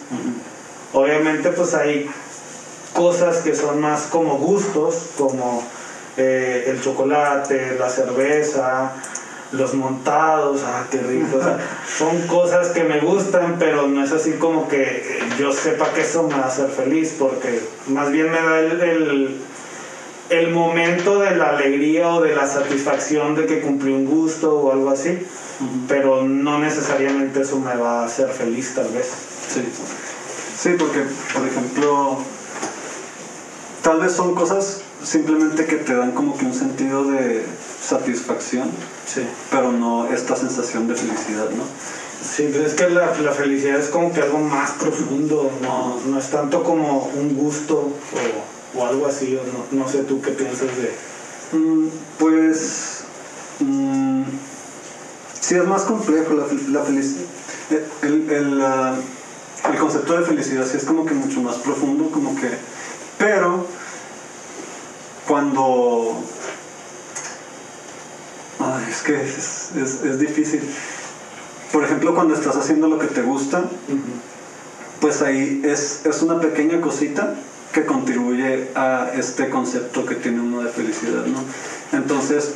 Obviamente 0.92 1.48
pues 1.50 1.74
hay 1.74 2.10
cosas 2.92 3.38
que 3.38 3.54
son 3.54 3.80
más 3.80 4.02
como 4.10 4.36
gustos, 4.36 5.10
como 5.16 5.66
eh, 6.18 6.64
el 6.66 6.82
chocolate, 6.82 7.76
la 7.78 7.88
cerveza, 7.88 8.92
los 9.52 9.74
montados, 9.74 10.60
ah, 10.64 10.84
qué 10.90 10.98
rico. 10.98 11.38
son 11.98 12.26
cosas 12.26 12.68
que 12.68 12.84
me 12.84 13.00
gustan, 13.00 13.56
pero 13.58 13.86
no 13.86 14.04
es 14.04 14.12
así 14.12 14.32
como 14.32 14.68
que 14.68 15.20
yo 15.38 15.52
sepa 15.52 15.92
que 15.92 16.02
eso 16.02 16.24
me 16.24 16.34
va 16.34 16.44
a 16.44 16.48
hacer 16.48 16.68
feliz, 16.68 17.16
porque 17.18 17.62
más 17.88 18.10
bien 18.10 18.30
me 18.30 18.42
da 18.42 18.60
el, 18.60 18.80
el, 18.80 19.40
momento 20.50 21.18
de 21.18 21.36
la 21.36 21.50
alegría 21.50 22.08
o 22.08 22.20
de 22.20 22.34
la 22.34 22.46
satisfacción 22.46 23.34
de 23.34 23.46
que 23.46 23.60
cumplí 23.60 23.92
un 23.92 24.06
gusto 24.06 24.54
o 24.54 24.72
algo 24.72 24.90
así, 24.90 25.18
pero 25.88 26.22
no 26.22 26.58
necesariamente 26.58 27.42
eso 27.42 27.58
me 27.60 27.74
va 27.74 28.02
a 28.02 28.06
hacer 28.06 28.28
feliz 28.28 28.74
tal 28.74 28.88
vez. 28.88 29.06
Sí, 29.48 29.62
sí 30.56 30.70
porque 30.78 31.00
por 31.34 31.46
ejemplo, 31.46 32.18
tal 33.82 34.00
vez 34.00 34.12
son 34.12 34.34
cosas 34.34 34.82
simplemente 35.02 35.66
que 35.66 35.76
te 35.76 35.94
dan 35.94 36.12
como 36.12 36.36
que 36.36 36.44
un 36.44 36.54
sentido 36.54 37.04
de 37.04 37.44
satisfacción, 37.80 38.70
sí. 39.06 39.22
pero 39.50 39.72
no 39.72 40.06
esta 40.12 40.36
sensación 40.36 40.88
de 40.88 40.94
felicidad, 40.94 41.50
¿no? 41.50 41.64
Sí, 42.22 42.48
pero 42.52 42.64
es 42.64 42.74
que 42.74 42.88
la, 42.88 43.08
felicidad 43.08 43.80
es 43.80 43.88
como 43.88 44.12
que 44.12 44.22
algo 44.22 44.38
más 44.38 44.72
profundo, 44.72 45.50
no, 45.60 45.98
no 46.06 46.18
es 46.18 46.30
tanto 46.30 46.62
como 46.62 47.10
un 47.16 47.34
gusto 47.36 47.74
o, 47.78 48.61
algo 48.80 49.06
así, 49.06 49.38
no, 49.72 49.78
no, 49.78 49.88
sé 49.88 50.04
tú 50.04 50.20
qué 50.20 50.30
piensas 50.30 50.68
de... 50.76 51.58
Mm, 51.58 51.88
pues... 52.18 53.04
Mm, 53.60 54.22
sí, 55.38 55.56
es 55.56 55.66
más 55.66 55.82
complejo 55.82 56.34
la, 56.34 56.46
la 56.70 56.84
felicidad. 56.84 57.26
El, 58.02 58.30
el, 58.30 58.62
el 59.70 59.78
concepto 59.78 60.18
de 60.18 60.24
felicidad 60.24 60.66
sí 60.66 60.76
es 60.76 60.84
como 60.84 61.04
que 61.04 61.14
mucho 61.14 61.40
más 61.40 61.56
profundo, 61.56 62.10
como 62.10 62.34
que... 62.34 62.50
Pero 63.18 63.66
cuando... 65.28 66.22
Ay, 68.58 68.84
es 68.90 69.02
que 69.02 69.22
es, 69.22 70.18
difícil. 70.18 70.62
Por 71.72 71.84
ejemplo, 71.84 72.14
cuando 72.14 72.34
estás 72.34 72.56
haciendo 72.56 72.88
lo 72.88 72.98
que 72.98 73.06
te 73.06 73.22
gusta, 73.22 73.64
pues 75.00 75.22
ahí 75.22 75.62
es, 75.64 76.04
es 76.04 76.22
una 76.22 76.40
pequeña 76.40 76.80
cosita 76.80 77.34
que 77.72 77.84
contribuye 77.84 78.68
a 78.74 79.10
este 79.14 79.48
concepto 79.48 80.04
que 80.04 80.14
tiene 80.16 80.40
uno 80.40 80.62
de 80.62 80.70
felicidad, 80.70 81.24
¿no? 81.26 81.42
Entonces, 81.96 82.54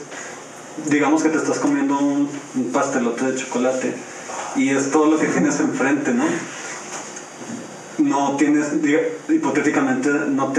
digamos 0.89 1.23
que 1.23 1.31
te 1.31 1.39
estás 1.39 1.59
comiendo 1.59 1.99
un, 1.99 2.29
pastelote 2.73 3.25
de 3.25 3.35
chocolate 3.37 3.95
y 4.57 4.71
es 4.71 4.91
todo 4.91 5.07
lo 5.11 5.19
que 5.19 5.27
tienes 5.27 5.61
enfrente, 5.61 6.13
¿no? 6.13 6.25
no 7.99 8.37
tienes, 8.37 8.73
hipotéticamente, 9.29 10.11
no, 10.11 10.53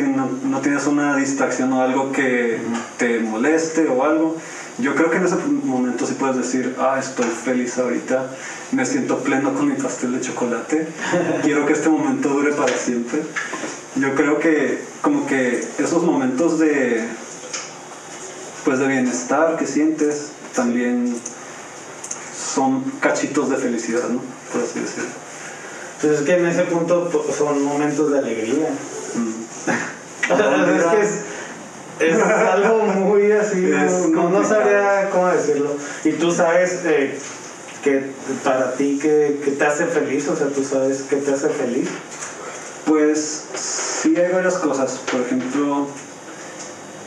no, 0.43 0.61
tienes 0.61 0.87
una 0.87 1.15
distracción 1.15 1.71
o 1.73 1.81
algo 1.81 2.11
que 2.11 2.59
te 2.97 3.19
moleste 3.19 3.87
o 3.87 4.03
algo, 4.03 4.35
yo 4.79 4.95
creo 4.95 5.09
que 5.09 5.17
en 5.17 5.25
ese 5.25 5.35
momento 5.63 6.05
sí 6.05 6.15
puedes 6.19 6.37
decir, 6.37 6.75
ah, 6.79 6.97
estoy 6.99 7.25
feliz 7.25 7.77
ahorita, 7.77 8.31
me 8.71 8.85
siento 8.85 9.19
pleno 9.19 9.53
con 9.53 9.67
mi 9.67 9.75
pastel 9.75 10.13
de 10.13 10.21
chocolate, 10.21 10.87
quiero 11.43 11.65
que 11.65 11.73
este 11.73 11.89
momento 11.89 12.29
dure 12.29 12.53
para 12.53 12.75
siempre. 12.75 13.21
Yo 13.99 14.15
creo 14.15 14.39
que 14.39 14.79
como 15.01 15.25
que 15.25 15.63
esos 15.79 16.03
momentos 16.03 16.59
de, 16.59 17.03
pues 18.65 18.79
de 18.79 18.87
bienestar 18.87 19.57
que 19.57 19.65
sientes 19.65 20.29
también 20.53 21.15
son 22.35 22.83
cachitos 22.99 23.49
de 23.49 23.57
felicidad, 23.57 24.09
¿no? 24.09 24.21
Por 24.51 24.61
así 24.61 24.79
decirlo. 24.79 25.09
Pues 26.01 26.19
es 26.19 26.21
que 26.21 26.37
en 26.37 26.45
ese 26.45 26.63
punto 26.63 27.11
son 27.35 27.63
momentos 27.63 28.11
de 28.11 28.19
alegría. 28.19 28.69
Mm. 29.15 29.47
es 30.77 30.83
que 30.83 31.01
es, 31.99 32.21
algo 32.21 32.83
muy 32.83 33.31
así, 33.31 33.71
no, 34.11 34.29
no, 34.29 34.47
sabría 34.47 35.09
cómo 35.11 35.27
decirlo. 35.27 35.75
Y 36.03 36.11
tú 36.11 36.31
sabes 36.31 36.81
eh, 36.85 37.17
que 37.83 38.11
para 38.43 38.73
ti 38.73 38.99
que, 39.01 39.55
te 39.57 39.65
hace 39.65 39.85
feliz, 39.85 40.27
o 40.27 40.35
sea, 40.35 40.47
tú 40.47 40.63
sabes 40.63 41.05
qué 41.09 41.15
te 41.15 41.33
hace 41.33 41.49
feliz. 41.49 41.89
Pues 42.85 43.45
sí 44.07 44.19
hay 44.19 44.31
varias 44.31 44.55
cosas. 44.55 44.99
Por 45.11 45.21
ejemplo, 45.21 45.87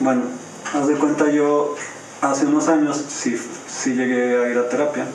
bueno, 0.01 0.23
haz 0.73 0.89
de 0.89 0.95
cuenta 0.95 1.31
yo 1.31 1.77
hace 2.21 2.47
unos 2.47 2.69
años 2.69 3.03
sí, 3.09 3.37
sí 3.69 3.95
llegué 3.95 4.45
a 4.45 4.49
ir 4.49 4.59
a 4.59 4.69
terapia. 4.69 5.07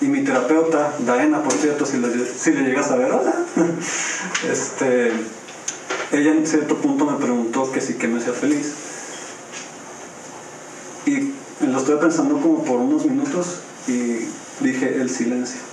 Y 0.00 0.06
mi 0.06 0.22
terapeuta, 0.24 0.94
Daena, 1.00 1.42
por 1.42 1.52
cierto, 1.52 1.84
si 1.84 1.98
le, 1.98 2.08
si 2.26 2.52
le 2.52 2.62
llegas 2.62 2.90
a 2.90 2.96
ver, 2.96 3.12
hola. 3.12 3.34
este, 4.50 5.12
ella 6.12 6.32
en 6.32 6.46
cierto 6.46 6.76
punto 6.76 7.04
me 7.04 7.18
preguntó 7.18 7.70
que 7.70 7.80
sí 7.80 7.94
que 7.94 8.08
me 8.08 8.18
hacía 8.18 8.32
feliz. 8.32 8.72
Y 11.04 11.34
lo 11.66 11.78
estuve 11.78 11.96
pensando 11.96 12.40
como 12.40 12.64
por 12.64 12.78
unos 12.78 13.04
minutos 13.04 13.60
y 13.88 14.26
dije 14.60 15.00
el 15.00 15.10
silencio. 15.10 15.69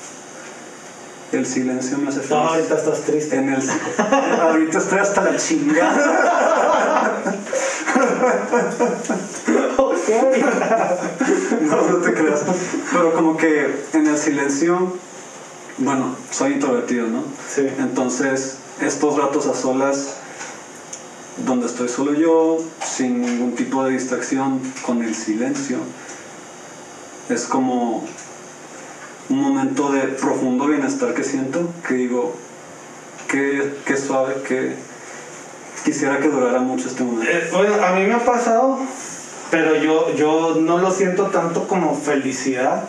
El 1.32 1.46
silencio 1.46 1.98
me 1.98 2.10
hace 2.10 2.22
feliz. 2.22 2.32
No, 2.32 2.38
ahorita 2.38 2.76
estás 2.76 3.02
triste. 3.02 3.36
En 3.36 3.50
el, 3.50 3.62
ahorita 4.42 4.78
estoy 4.78 5.00
hasta 5.00 5.24
la 5.24 5.36
chingada. 5.36 7.14
no, 11.62 11.82
no 11.90 11.98
te 11.98 12.14
creas. 12.14 12.44
Pero 12.92 13.14
como 13.14 13.36
que 13.36 13.84
en 13.94 14.08
el 14.08 14.18
silencio, 14.18 14.94
bueno, 15.80 16.16
soy 16.32 16.54
introvertido, 16.54 17.08
¿no? 17.08 17.24
Sí. 17.48 17.68
Entonces, 17.78 18.58
estos 18.82 19.18
ratos 19.18 19.48
a 19.48 19.54
solas, 19.54 20.16
donde 21.46 21.68
estoy 21.68 21.90
solo 21.90 22.14
yo, 22.14 22.58
sin 22.84 23.22
ningún 23.22 23.56
tipo 23.56 23.84
de 23.84 23.92
distracción, 23.92 24.62
con 24.86 25.04
el 25.04 25.14
silencio, 25.14 25.80
es 27.30 27.46
como 27.46 28.06
un 29.30 29.40
momento 29.40 29.92
de 29.92 30.02
profundo 30.02 30.68
bienestar 30.68 31.14
que 31.14 31.24
siento, 31.24 31.70
que 31.88 31.96
digo, 31.96 32.36
qué, 33.28 33.74
qué 33.86 33.98
suave, 33.98 34.36
que 34.48 34.76
quisiera 35.84 36.20
que 36.20 36.30
durara 36.30 36.60
mucho 36.60 36.88
este 36.88 37.04
momento. 37.04 37.32
Eh, 37.32 37.50
bueno, 37.52 37.76
a 37.86 37.92
mí 37.92 38.06
me 38.06 38.14
ha 38.14 38.26
pasado 38.26 38.80
pero 39.50 39.76
yo, 39.76 40.14
yo 40.16 40.56
no 40.60 40.78
lo 40.78 40.92
siento 40.92 41.28
tanto 41.28 41.68
como 41.68 41.96
felicidad, 41.96 42.84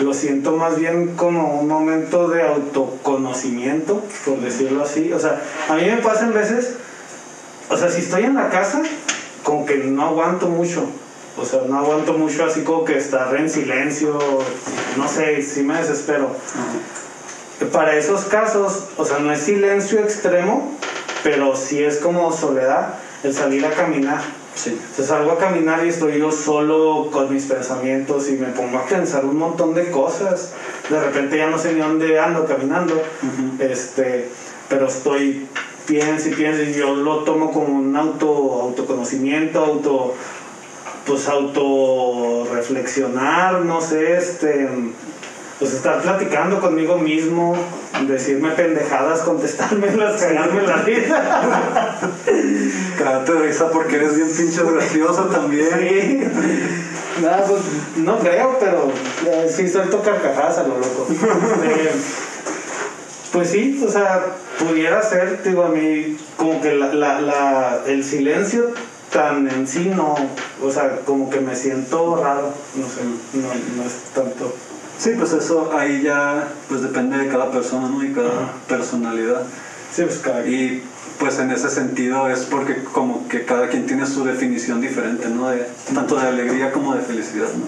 lo 0.00 0.12
siento 0.12 0.52
más 0.52 0.78
bien 0.78 1.16
como 1.16 1.58
un 1.60 1.68
momento 1.68 2.28
de 2.28 2.42
autoconocimiento, 2.42 4.02
por 4.24 4.40
decirlo 4.40 4.82
así. 4.82 5.12
O 5.12 5.18
sea, 5.18 5.40
a 5.68 5.74
mí 5.74 5.84
me 5.86 5.96
pasan 5.98 6.34
veces, 6.34 6.74
o 7.70 7.76
sea, 7.76 7.88
si 7.88 8.00
estoy 8.00 8.24
en 8.24 8.34
la 8.34 8.50
casa, 8.50 8.82
como 9.42 9.64
que 9.64 9.76
no 9.78 10.04
aguanto 10.04 10.48
mucho. 10.48 10.86
O 11.38 11.44
sea, 11.44 11.62
no 11.68 11.78
aguanto 11.78 12.14
mucho 12.14 12.44
así 12.44 12.62
como 12.62 12.84
que 12.84 12.96
estar 12.96 13.34
en 13.36 13.50
silencio, 13.50 14.18
no 14.96 15.08
sé, 15.08 15.42
sí 15.42 15.62
me 15.62 15.76
desespero. 15.76 16.30
Para 17.72 17.96
esos 17.96 18.24
casos, 18.24 18.84
o 18.96 19.04
sea, 19.04 19.18
no 19.18 19.32
es 19.32 19.40
silencio 19.40 20.00
extremo, 20.00 20.76
pero 21.22 21.56
sí 21.56 21.82
es 21.82 21.98
como 21.98 22.32
soledad, 22.32 22.94
el 23.22 23.34
salir 23.34 23.64
a 23.66 23.70
caminar 23.70 24.20
Sí. 24.56 24.70
Entonces 24.70 25.06
salgo 25.06 25.32
a 25.32 25.38
caminar 25.38 25.84
y 25.84 25.90
estoy 25.90 26.18
yo 26.18 26.32
solo 26.32 27.10
con 27.12 27.32
mis 27.32 27.44
pensamientos 27.44 28.30
y 28.30 28.32
me 28.32 28.46
pongo 28.46 28.78
a 28.78 28.86
pensar 28.86 29.26
un 29.26 29.36
montón 29.36 29.74
de 29.74 29.90
cosas. 29.90 30.52
De 30.88 30.98
repente 30.98 31.36
ya 31.36 31.50
no 31.50 31.58
sé 31.58 31.74
ni 31.74 31.80
dónde 31.80 32.18
ando 32.18 32.46
caminando, 32.46 33.00
este, 33.58 34.30
pero 34.68 34.86
estoy 34.86 35.46
pienso 35.86 36.30
y 36.30 36.32
pienso 36.32 36.62
y 36.62 36.72
yo 36.72 36.94
lo 36.94 37.18
tomo 37.18 37.52
como 37.52 37.78
un 37.78 37.94
auto 37.96 38.62
autoconocimiento, 38.62 39.62
auto 39.62 40.14
pues 41.06 41.28
auto 41.28 42.48
reflexionar, 42.52 43.64
no 43.64 43.80
sé, 43.80 44.16
este 44.16 44.68
pues 45.58 45.72
estar 45.72 46.02
platicando 46.02 46.60
conmigo 46.60 46.98
mismo, 46.98 47.56
decirme 48.06 48.50
pendejadas, 48.50 49.20
contestármelas, 49.20 50.20
cagarme 50.20 50.62
la 50.62 50.76
risa. 50.82 51.98
Cagarte 52.98 53.32
de 53.32 53.38
risa 53.40 53.70
porque 53.70 53.96
eres 53.96 54.16
bien 54.16 54.28
pinche 54.36 54.62
gracioso 54.62 55.24
también. 55.24 55.70
Sí. 55.78 57.22
Nada, 57.22 57.44
pues 57.44 57.62
no 57.96 58.18
creo, 58.18 58.58
pero 58.60 58.92
eh, 59.26 59.50
sí 59.50 59.66
suelto 59.68 60.02
carcajadas 60.02 60.58
a 60.58 60.64
lo 60.64 60.78
loco. 60.78 61.06
Eh, 61.64 61.90
pues 63.32 63.50
sí, 63.50 63.82
o 63.86 63.90
sea, 63.90 64.24
pudiera 64.58 65.02
ser, 65.02 65.42
digo, 65.42 65.64
a 65.64 65.68
mí 65.68 66.18
como 66.36 66.60
que 66.60 66.74
la, 66.74 66.92
la, 66.92 67.20
la, 67.20 67.80
el 67.86 68.04
silencio 68.04 68.72
tan 69.12 69.48
en 69.48 69.66
sí 69.66 69.92
no, 69.94 70.14
o 70.62 70.70
sea, 70.70 71.00
como 71.04 71.30
que 71.30 71.40
me 71.40 71.54
siento 71.54 72.22
raro, 72.22 72.52
no 72.74 72.86
sé, 72.86 73.02
no, 73.34 73.48
no 73.76 73.88
es 73.88 73.94
tanto. 74.14 74.54
Sí, 74.98 75.10
pues 75.16 75.32
eso 75.32 75.72
ahí 75.76 76.02
ya 76.02 76.48
pues 76.68 76.82
depende 76.82 77.18
de 77.18 77.28
cada 77.28 77.50
persona, 77.50 77.88
¿no? 77.88 78.02
Y 78.02 78.12
cada 78.12 78.28
Ajá. 78.28 78.52
personalidad. 78.66 79.42
Sí, 79.94 80.02
pues 80.02 80.18
cada 80.18 80.46
Y 80.46 80.82
pues 81.18 81.38
en 81.38 81.50
ese 81.50 81.68
sentido 81.70 82.28
es 82.30 82.40
porque 82.40 82.82
como 82.84 83.28
que 83.28 83.44
cada 83.44 83.68
quien 83.68 83.86
tiene 83.86 84.06
su 84.06 84.24
definición 84.24 84.80
diferente, 84.80 85.28
¿no? 85.28 85.48
De, 85.48 85.66
tanto 85.94 86.16
de 86.16 86.26
alegría 86.26 86.72
como 86.72 86.94
de 86.94 87.02
felicidad, 87.02 87.48
¿no? 87.54 87.66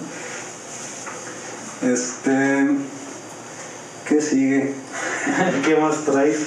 Este... 1.93 2.69
¿Qué 4.07 4.23
sigue? 4.23 4.75
¿Qué 5.65 5.77
más 5.77 5.99
traes? 6.05 6.39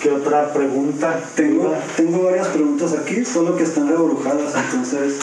¿Qué 0.00 0.10
otra 0.12 0.52
pregunta? 0.52 1.18
Tengo, 1.34 1.74
tengo 1.96 2.24
varias 2.24 2.48
preguntas 2.48 2.92
aquí, 2.92 3.24
solo 3.24 3.56
que 3.56 3.64
están 3.64 3.88
rebrujadas, 3.88 4.54
entonces... 4.54 5.16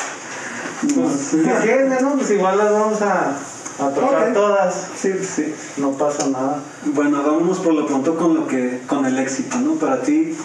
no 0.96 1.04
Pues, 1.04 1.16
sé. 1.16 1.38
¿qué 1.44 1.54
tiene, 1.64 2.02
no? 2.02 2.14
Pues 2.16 2.32
igual 2.32 2.58
las 2.58 2.72
vamos 2.72 3.02
a, 3.02 3.30
a 3.80 3.90
tocar 3.94 4.28
Ok. 4.30 4.34
todas, 4.34 4.88
Sí, 4.98 5.14
sí. 5.24 5.54
no 5.78 5.92
pasa 5.92 6.28
nada. 6.28 6.60
Bueno, 6.86 7.24
vámonos 7.24 7.60
por 7.60 7.74
lo 7.74 7.86
pronto 7.88 8.16
con 8.18 8.34
lo 8.36 8.48
que 8.48 8.82
con 8.88 9.06
el 9.06 9.18
éxito, 9.18 9.58
¿no? 9.60 9.76
Para 9.76 10.02
ti, 10.02 10.36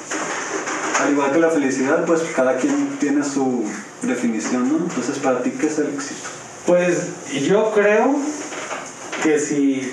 al 1.02 1.12
igual 1.12 1.32
que 1.32 1.38
la 1.40 1.50
felicidad, 1.50 2.04
pues 2.04 2.22
cada 2.36 2.56
quien 2.56 2.98
tiene 3.00 3.24
su 3.24 3.64
definición, 4.02 4.68
¿no? 4.68 4.78
Entonces, 4.78 5.18
para 5.18 5.42
ti, 5.42 5.50
¿qué 5.50 5.66
es 5.66 5.78
el 5.78 5.88
éxito? 5.88 6.28
Pues 6.66 7.08
yo 7.48 7.72
creo 7.74 8.14
que 9.24 9.40
si 9.40 9.92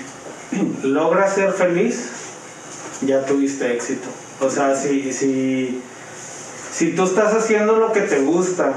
logras 0.84 1.34
ser 1.34 1.52
feliz, 1.52 2.10
ya 3.02 3.24
tuviste 3.26 3.72
éxito. 3.74 4.08
O 4.40 4.50
sea, 4.50 4.76
si, 4.76 5.12
si, 5.12 5.80
si 6.72 6.92
tú 6.92 7.04
estás 7.04 7.34
haciendo 7.34 7.76
lo 7.76 7.92
que 7.92 8.02
te 8.02 8.20
gusta, 8.20 8.72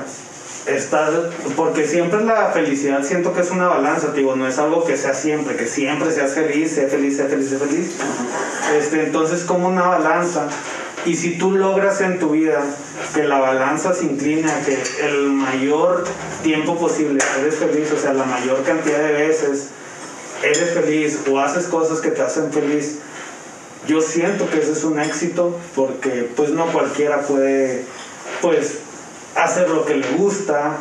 estás, 0.65 1.11
porque 1.55 1.87
siempre 1.87 2.23
la 2.23 2.51
felicidad 2.51 3.03
siento 3.03 3.33
que 3.33 3.41
es 3.41 3.51
una 3.51 3.67
balanza, 3.67 4.11
digo, 4.13 4.35
no 4.35 4.47
es 4.47 4.57
algo 4.57 4.85
que 4.85 4.97
sea 4.97 5.13
siempre, 5.13 5.55
que 5.55 5.67
siempre 5.67 6.11
seas 6.11 6.33
feliz, 6.33 6.71
sé 6.71 6.87
feliz, 6.87 7.17
sé 7.17 7.25
feliz, 7.25 7.49
sé 7.49 7.57
feliz. 7.57 7.91
Este, 8.77 9.03
entonces 9.03 9.43
como 9.43 9.67
una 9.67 9.83
balanza. 9.83 10.47
Y 11.05 11.15
si 11.15 11.37
tú 11.37 11.51
logras 11.51 11.99
en 12.01 12.19
tu 12.19 12.29
vida 12.29 12.63
que 13.15 13.23
la 13.23 13.39
balanza 13.39 13.93
se 13.93 14.05
incline 14.05 14.49
a 14.49 14.61
que 14.61 14.77
el 15.03 15.31
mayor 15.31 16.03
tiempo 16.43 16.77
posible 16.77 17.23
eres 17.39 17.55
feliz, 17.55 17.91
o 17.91 17.97
sea, 17.97 18.13
la 18.13 18.23
mayor 18.23 18.61
cantidad 18.63 18.99
de 18.99 19.13
veces 19.13 19.69
eres 20.43 20.73
feliz 20.73 21.19
o 21.29 21.39
haces 21.39 21.65
cosas 21.65 22.01
que 22.01 22.11
te 22.11 22.21
hacen 22.21 22.51
feliz, 22.51 22.99
yo 23.87 24.01
siento 24.01 24.49
que 24.49 24.59
ese 24.59 24.73
es 24.73 24.83
un 24.83 24.99
éxito 24.99 25.57
porque 25.75 26.29
pues 26.35 26.49
no 26.51 26.67
cualquiera 26.67 27.21
puede 27.21 27.83
pues 28.41 28.79
hacer 29.35 29.69
lo 29.69 29.85
que 29.85 29.95
le 29.95 30.07
gusta, 30.11 30.77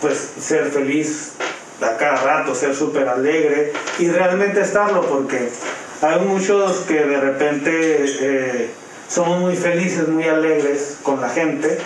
pues 0.00 0.32
ser 0.40 0.70
feliz 0.70 1.32
a 1.80 1.96
cada 1.96 2.16
rato, 2.16 2.54
ser 2.54 2.74
súper 2.74 3.08
alegre 3.08 3.72
y 3.98 4.08
realmente 4.08 4.60
estarlo 4.60 5.02
porque 5.02 5.48
hay 6.02 6.20
muchos 6.20 6.78
que 6.80 7.04
de 7.04 7.20
repente 7.20 8.04
eh, 8.04 8.70
somos 9.08 9.40
muy 9.40 9.56
felices, 9.56 10.08
muy 10.08 10.24
alegres 10.24 10.96
con 11.02 11.20
la 11.20 11.28
gente 11.28 11.78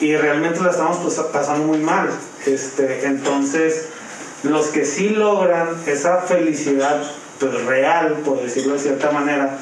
y 0.00 0.16
realmente 0.16 0.60
la 0.60 0.70
estamos 0.70 0.98
pasando 1.32 1.66
muy 1.66 1.78
mal. 1.78 2.10
Este, 2.46 3.06
entonces, 3.06 3.88
los 4.42 4.68
que 4.68 4.84
sí 4.84 5.10
logran 5.10 5.68
esa 5.86 6.18
felicidad 6.18 7.02
pues, 7.40 7.64
real, 7.64 8.18
por 8.24 8.40
decirlo 8.40 8.74
de 8.74 8.78
cierta 8.78 9.10
manera, 9.10 9.58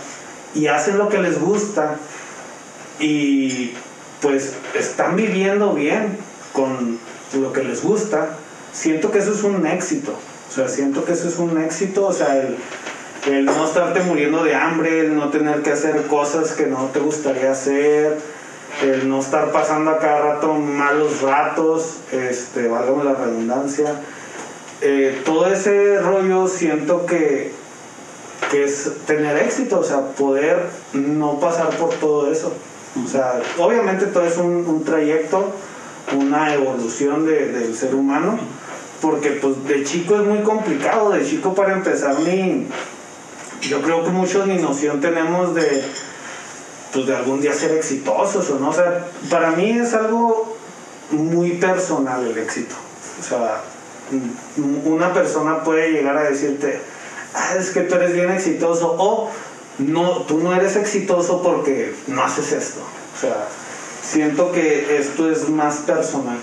y 0.55 0.67
hacen 0.67 0.99
lo 0.99 1.09
que 1.09 1.19
les 1.19 1.41
gusta 1.41 1.97
y 2.99 3.73
pues 4.21 4.55
están 4.75 5.17
viviendo 5.17 5.73
bien 5.73 6.19
con 6.53 6.99
lo 7.35 7.53
que 7.53 7.63
les 7.63 7.83
gusta, 7.83 8.31
siento 8.73 9.11
que 9.11 9.19
eso 9.19 9.33
es 9.33 9.43
un 9.45 9.67
éxito. 9.67 10.13
O 10.49 10.53
sea, 10.53 10.69
siento 10.69 11.05
que 11.05 11.13
eso 11.13 11.29
es 11.29 11.39
un 11.39 11.61
éxito, 11.63 12.07
o 12.07 12.13
sea, 12.13 12.37
el, 12.37 12.57
el 13.31 13.45
no 13.45 13.67
estarte 13.67 14.01
muriendo 14.01 14.43
de 14.43 14.55
hambre, 14.55 15.01
el 15.01 15.15
no 15.15 15.29
tener 15.29 15.63
que 15.63 15.73
hacer 15.73 16.07
cosas 16.07 16.53
que 16.53 16.67
no 16.67 16.87
te 16.87 17.01
gustaría 17.01 17.53
hacer, 17.53 18.19
el 18.83 19.09
no 19.09 19.21
estar 19.21 19.53
pasando 19.53 19.91
a 19.91 19.99
cada 19.99 20.21
rato 20.35 20.55
malos 20.55 21.21
ratos, 21.23 21.99
este, 22.13 22.69
válgame 22.69 23.05
la 23.05 23.15
redundancia. 23.15 23.93
Eh, 24.81 25.21
todo 25.25 25.47
ese 25.49 25.99
rollo 25.99 26.49
siento 26.49 27.05
que, 27.05 27.53
que 28.51 28.65
es 28.65 28.91
tener 29.07 29.37
éxito, 29.39 29.81
o 29.81 29.85
sea, 29.85 30.01
poder 30.13 30.67
no 30.95 31.39
pasar 31.39 31.69
por 31.77 31.91
todo 31.95 32.31
eso. 32.33 32.53
O 33.05 33.09
sea, 33.09 33.41
obviamente 33.59 34.07
todo 34.07 34.25
es 34.25 34.37
un, 34.39 34.83
trayecto, 34.85 35.53
una 36.17 36.55
evolución 36.55 37.27
de- 37.27 37.53
del 37.53 37.75
ser 37.77 37.95
humano, 37.95 38.39
porque 39.03 39.33
pues 39.33 39.63
de 39.67 39.85
chico 39.85 40.17
es 40.17 40.23
muy 40.23 40.39
complicado, 40.41 41.11
de 41.11 41.25
chico 41.25 41.55
para 41.55 41.75
empezar 41.75 42.19
ni, 42.21 42.67
yo 43.61 43.83
creo 43.83 44.03
que 44.05 44.11
muchos 44.11 44.47
ni 44.47 44.57
noción 44.57 45.01
tenemos 45.01 45.55
de, 45.55 45.85
pues 46.93 47.07
de 47.07 47.15
algún 47.15 47.41
día 47.41 47.53
ser 47.53 47.73
exitosos 47.73 48.49
o 48.51 48.59
no, 48.59 48.71
o 48.71 48.73
sea, 48.73 49.07
para 49.31 49.51
mí 49.51 49.71
es 49.71 49.93
algo 49.95 50.57
muy 51.11 51.53
personal 51.53 52.27
el 52.27 52.39
éxito, 52.39 52.75
o 53.21 53.23
sea, 53.23 53.61
una 54.85 55.13
persona 55.13 55.63
puede 55.63 55.93
llegar 55.93 56.17
a 56.17 56.23
decirte, 56.25 56.81
"Ah, 56.81 56.98
es 57.59 57.71
que 57.71 57.83
tú 57.83 57.95
eres 57.97 58.13
bien 58.13 58.31
exitoso, 58.31 58.95
o 58.99 59.31
no, 59.79 60.23
tú 60.23 60.39
no 60.39 60.55
eres 60.55 60.77
exitoso 60.77 61.43
porque 61.43 61.95
no 62.07 62.23
haces 62.23 62.53
esto, 62.53 62.81
o 62.81 63.21
sea, 63.21 63.47
siento 64.03 64.53
que 64.53 64.99
esto 64.99 65.31
es 65.31 65.49
más 65.49 65.77
personal. 65.79 66.39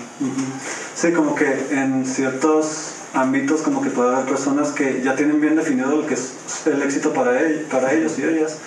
Sí, 0.94 1.12
como 1.12 1.34
que 1.34 1.66
en 1.70 2.06
ciertos 2.06 2.92
ámbitos 3.12 3.62
como 3.62 3.82
que 3.82 3.90
puede 3.90 4.14
haber 4.14 4.26
personas 4.26 4.70
que 4.70 5.02
ya 5.02 5.14
tienen 5.16 5.40
bien 5.40 5.56
definido 5.56 5.94
lo 5.94 6.06
que 6.06 6.14
es 6.14 6.32
el 6.66 6.82
éxito 6.82 7.12
para, 7.12 7.32
para 7.70 7.92
ellos 7.92 8.18
y 8.18 8.22
ellas 8.22 8.58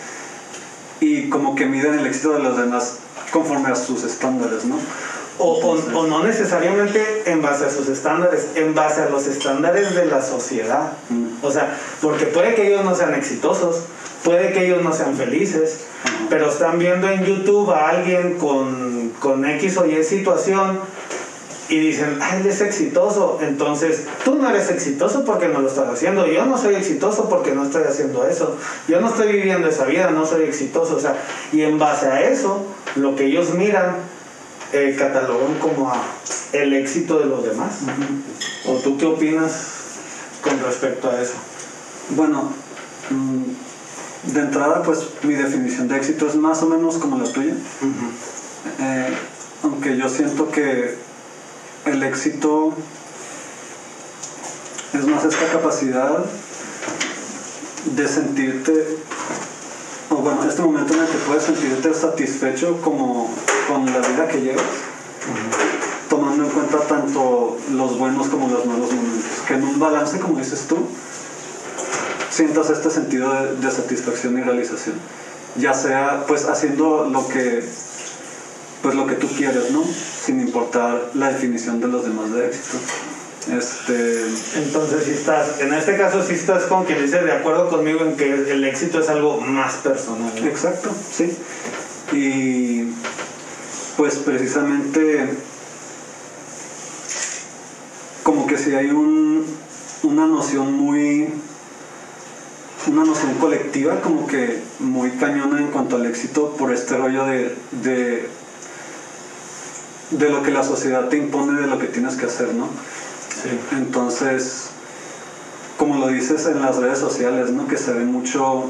y 1.00 1.30
como 1.30 1.56
que 1.56 1.66
miden 1.66 2.00
el 2.00 2.06
éxito 2.06 2.34
de 2.34 2.40
los 2.40 2.58
demás 2.58 2.98
conforme 3.32 3.70
a 3.70 3.76
sus 3.76 4.04
estándares, 4.04 4.66
¿no? 4.66 4.78
O, 5.40 5.54
o- 5.54 5.98
o 6.00 6.08
no 6.08 6.24
necesariamente 6.24 7.24
en 7.26 7.42
base 7.42 7.66
a 7.66 7.70
sus 7.70 7.88
estándares, 7.88 8.50
en 8.56 8.76
base 8.76 9.02
a 9.02 9.10
los 9.10 9.26
estándares 9.26 9.96
de 9.96 10.06
la 10.06 10.22
sociedad. 10.22 10.92
O 11.42 11.50
sea, 11.52 11.76
porque 12.02 12.26
puede 12.26 12.56
que 12.56 12.68
ellos 12.68 12.84
no 12.84 12.94
sean 12.94 13.14
exitosos, 13.16 13.84
puede 14.24 14.52
que 14.52 14.66
ellos 14.66 14.84
no 14.84 14.92
sean 14.94 15.16
felices, 15.16 15.80
pero 16.30 16.50
están 16.50 16.78
viendo 16.78 17.08
en 17.10 17.24
YouTube 17.24 17.72
a 17.72 17.88
alguien 17.90 18.38
con, 18.38 19.14
con 19.20 19.46
X 19.46 19.78
o 19.78 19.86
Y 19.86 20.04
situación 20.04 20.80
y 21.70 21.78
dicen, 21.80 22.18
ah, 22.20 22.36
él 22.36 22.48
es 22.48 22.62
exitoso, 22.62 23.38
entonces 23.42 24.06
tú 24.26 24.36
no 24.36 24.50
eres 24.50 24.70
exitoso 24.72 25.24
porque 25.24 25.48
no 25.48 25.60
lo 25.62 25.68
estás 25.68 25.88
haciendo, 25.88 26.26
yo 26.26 26.44
no 26.46 26.58
soy 26.58 26.74
exitoso 26.76 27.30
porque 27.30 27.52
no 27.52 27.64
estoy 27.64 27.84
haciendo 27.84 28.26
eso, 28.28 28.58
yo 28.88 29.00
no 29.00 29.08
estoy 29.08 29.32
viviendo 29.32 29.68
esa 29.70 29.86
vida, 29.86 30.10
no 30.10 30.26
soy 30.26 30.44
exitoso, 30.46 30.96
o 30.96 31.00
sea, 31.00 31.16
y 31.54 31.62
en 31.62 31.78
base 31.78 32.08
a 32.08 32.22
eso, 32.28 32.66
lo 32.96 33.16
que 33.16 33.26
ellos 33.28 33.54
miran, 33.54 33.98
eh, 34.74 34.96
catalogan 34.98 35.58
como 35.60 35.90
a 35.90 36.02
el 36.54 36.74
éxito 36.74 37.20
de 37.20 37.26
los 37.26 37.44
demás. 37.44 37.80
¿O 38.66 38.76
tú 38.76 38.98
qué 38.98 39.06
opinas 39.06 39.54
con 40.44 40.60
respecto 40.62 41.10
a 41.10 41.22
eso? 41.22 41.34
Bueno, 42.10 42.52
mm, 43.10 44.32
de 44.34 44.40
entrada 44.40 44.84
pues 44.84 45.08
mi 45.24 45.34
definición 45.34 45.88
de 45.88 45.98
éxito 45.98 46.28
es 46.28 46.36
más 46.36 46.62
o 46.64 46.68
menos 46.68 46.98
como 46.98 47.18
la 47.18 47.32
tuya. 47.32 47.54
Eh, 48.80 49.18
aunque 49.64 49.98
yo 49.98 50.10
siento 50.10 50.50
que 50.52 50.96
el 51.86 52.04
éxito 52.04 52.74
es 54.94 55.06
más 55.06 55.24
esta 55.26 55.46
capacidad 55.52 56.26
de 57.86 58.08
sentirte, 58.08 58.98
o 60.12 60.16
bueno, 60.18 60.44
este 60.48 60.62
momento 60.62 60.94
en 60.94 61.02
el 61.02 61.08
que 61.08 61.18
puedes 61.28 61.44
sentirte 61.44 61.94
satisfecho 61.94 62.82
como 62.82 63.30
con 63.68 63.86
la 63.86 64.00
vida 64.00 64.28
que 64.28 64.42
llevas, 64.42 64.64
tomando 66.10 66.46
en 66.46 66.50
cuenta 66.50 66.80
tanto 66.80 67.58
los 67.72 67.98
buenos 67.98 68.28
como 68.28 68.50
los 68.50 68.66
malos 68.66 68.92
momentos, 68.92 69.42
que 69.48 69.54
en 69.54 69.64
un 69.64 69.80
balance, 69.80 70.20
como 70.20 70.40
dices 70.40 70.66
tú, 70.68 70.78
sientas 72.30 72.70
este 72.70 72.90
sentido 72.90 73.32
de, 73.34 73.56
de 73.58 73.72
satisfacción 73.72 74.38
y 74.38 74.42
realización, 74.42 74.96
ya 75.56 75.74
sea 75.74 76.26
pues 76.28 76.46
haciendo 76.46 77.10
lo 77.10 77.28
que 77.28 77.64
pues 78.82 78.96
lo 78.96 79.06
que 79.08 79.16
tú 79.16 79.28
quieres, 79.28 79.72
¿no? 79.72 79.84
Sin 79.84 80.40
importar 80.40 81.12
la 81.14 81.30
definición 81.34 81.82
de 81.82 81.88
los 81.88 82.04
demás 82.04 82.32
de 82.32 82.48
éxito. 82.48 82.78
Este, 83.48 84.26
Entonces, 84.56 85.06
si 85.06 85.12
estás, 85.12 85.60
en 85.62 85.74
este 85.74 85.98
caso, 85.98 86.22
si 86.22 86.34
estás 86.34 86.64
con 86.66 86.86
quien 86.86 87.02
dice 87.02 87.22
de 87.22 87.32
acuerdo 87.32 87.70
conmigo 87.70 88.02
en 88.02 88.16
que 88.16 88.52
el 88.52 88.64
éxito 88.64 89.00
es 89.00 89.10
algo 89.10 89.40
más 89.42 89.76
personal. 89.76 90.32
¿no? 90.40 90.48
exacto, 90.48 90.92
sí. 91.12 91.36
Y 92.12 92.94
pues 93.98 94.16
precisamente 94.18 95.30
como 98.24 98.46
que 98.48 98.58
si 98.58 98.74
hay 98.76 98.92
un, 98.92 99.46
una 100.04 100.26
noción 100.26 100.74
muy 100.74 101.34
una 102.88 103.04
noción 103.04 103.34
colectiva 103.36 104.02
como 104.02 104.26
que 104.26 104.62
muy 104.80 105.12
cañona 105.12 105.60
en 105.60 105.68
cuanto 105.68 105.98
al 105.98 106.06
éxito 106.06 106.56
por 106.58 106.74
este 106.74 106.98
rollo 106.98 107.26
de, 107.26 107.56
de, 107.84 108.30
de 110.12 110.30
lo 110.30 110.44
que 110.44 110.52
la 110.52 110.64
sociedad 110.64 111.10
te 111.10 111.18
impone 111.18 111.60
de 111.60 111.68
lo 111.68 111.78
que 111.78 111.88
tienes 111.88 112.16
que 112.16 112.26
hacer, 112.26 112.54
¿no? 112.54 112.70
Sí. 113.42 113.50
Entonces, 113.72 114.70
como 115.78 115.98
lo 115.98 116.08
dices 116.08 116.46
en 116.48 116.62
las 116.62 116.78
redes 116.78 117.00
sociales, 117.00 117.52
¿no? 117.52 117.68
Que 117.68 117.78
se 117.78 117.94
ve 117.94 118.04
mucho 118.06 118.66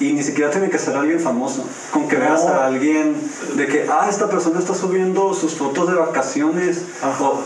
y 0.00 0.12
ni 0.12 0.22
siquiera 0.22 0.50
tiene 0.50 0.70
que 0.70 0.78
ser 0.78 0.96
alguien 0.96 1.20
famoso. 1.20 1.64
Con 1.92 2.08
que 2.08 2.16
veas 2.16 2.42
a 2.46 2.66
alguien 2.66 3.14
de 3.54 3.66
que, 3.66 3.86
ah, 3.88 4.06
esta 4.10 4.28
persona 4.28 4.58
está 4.58 4.74
subiendo 4.74 5.32
sus 5.34 5.54
fotos 5.54 5.88
de 5.88 5.94
vacaciones. 5.94 6.82
Ajá. 7.02 7.22
O, 7.24 7.44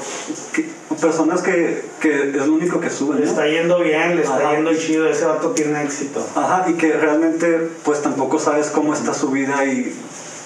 que- 0.52 0.78
personas 1.00 1.42
que, 1.42 1.84
que 2.00 2.30
es 2.30 2.46
lo 2.46 2.54
único 2.54 2.80
que 2.80 2.90
suben. 2.90 3.20
Le 3.20 3.26
¿no? 3.26 3.30
está 3.30 3.46
yendo 3.46 3.78
bien, 3.80 4.16
le 4.16 4.22
está 4.22 4.52
yendo 4.52 4.74
chido, 4.74 5.08
ese 5.08 5.26
vato 5.26 5.50
tiene 5.50 5.82
éxito. 5.84 6.26
Ajá, 6.34 6.64
y 6.68 6.72
que 6.74 6.92
realmente 6.92 7.70
pues 7.84 8.02
tampoco 8.02 8.38
sabes 8.38 8.68
cómo 8.68 8.94
está 8.94 9.14
su 9.14 9.28
vida 9.30 9.64
y 9.64 9.94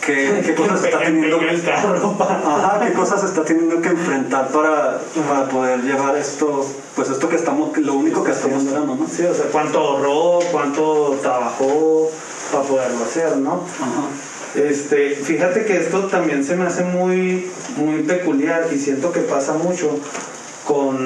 qué, 0.05 0.43
qué 0.47 0.55
cosas 0.55 0.85
está 0.85 0.99
teniendo 1.01 1.39
pa- 2.19 2.43
Ajá, 2.45 2.81
qué 2.87 2.93
cosas 2.93 3.25
está 3.25 3.45
teniendo 3.45 3.81
que 3.81 3.89
enfrentar 3.89 4.49
para, 4.49 5.01
para 5.29 5.49
poder 5.49 5.81
llevar 5.83 6.17
esto, 6.17 6.67
pues 6.95 7.09
esto 7.11 7.29
que 7.29 7.37
estamos, 7.37 7.77
lo 7.79 7.95
único 7.95 8.23
que 8.25 8.33
está 8.33 8.49
mostrando, 8.49 8.95
¿no? 8.97 9.07
Sí, 9.09 9.25
o 9.25 9.35
sea, 9.35 9.47
cuánto 9.53 9.79
ahorró, 9.79 10.41
cuánto 10.51 11.19
trabajó 11.23 12.11
para 12.53 12.65
poderlo 12.65 13.05
hacer, 13.05 13.37
¿no? 13.39 13.65
Ajá. 13.81 14.09
Este, 14.55 15.11
fíjate 15.15 15.65
que 15.65 15.79
esto 15.79 16.01
también 16.09 16.45
se 16.45 16.55
me 16.57 16.67
hace 16.67 16.85
muy, 16.85 17.51
muy 17.77 18.03
peculiar 18.03 18.69
y 18.71 18.79
siento 18.79 19.11
que 19.11 19.21
pasa 19.21 19.55
mucho 19.55 19.99
con, 20.67 20.99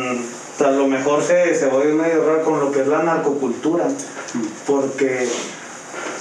a 0.58 0.70
lo 0.72 0.88
mejor 0.88 1.22
se, 1.22 1.54
se 1.54 1.66
va 1.68 1.80
a 1.80 1.84
ir 1.84 1.94
medio 1.94 2.26
raro 2.26 2.42
con 2.42 2.58
lo 2.58 2.72
que 2.72 2.80
es 2.80 2.88
la 2.88 3.04
narcocultura, 3.04 3.86
porque 4.66 5.28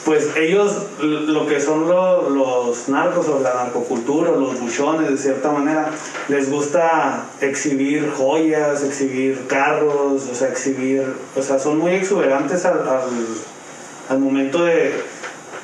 pues 0.06 0.30
ellos 0.38 0.72
lo 1.02 1.48
que 1.48 1.60
son 1.60 1.90
lo- 1.90 2.30
los 2.30 2.88
narcos 2.90 3.28
o 3.28 3.40
la 3.42 3.56
narcocultura, 3.56 4.32
o 4.32 4.36
los 4.40 4.60
buchones 4.60 5.10
de 5.10 5.18
cierta 5.18 5.52
manera, 5.52 5.90
les 6.28 6.50
gusta 6.52 7.26
exhibir 7.42 8.12
joyas, 8.16 8.84
exhibir 8.84 9.48
carros, 9.48 10.28
o 10.32 10.36
sea, 10.36 10.50
exhibir, 10.50 11.04
o 11.36 11.42
sea, 11.42 11.58
son 11.58 11.80
muy 11.80 11.94
exuberantes 11.94 12.66
al, 12.66 12.88
al, 12.88 13.10
al 14.10 14.20
momento 14.20 14.64
de 14.64 14.94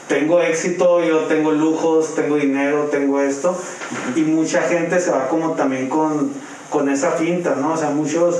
tengo 0.07 0.41
éxito, 0.41 1.01
yo 1.03 1.19
tengo 1.19 1.51
lujos, 1.51 2.15
tengo 2.15 2.35
dinero, 2.35 2.89
tengo 2.91 3.21
esto, 3.21 3.55
y 4.15 4.21
mucha 4.21 4.61
gente 4.63 4.99
se 4.99 5.09
va 5.11 5.27
como 5.29 5.51
también 5.51 5.87
con, 5.87 6.31
con 6.69 6.89
esa 6.89 7.11
finta, 7.11 7.55
¿no? 7.61 7.73
O 7.73 7.77
sea, 7.77 7.91
muchos, 7.91 8.39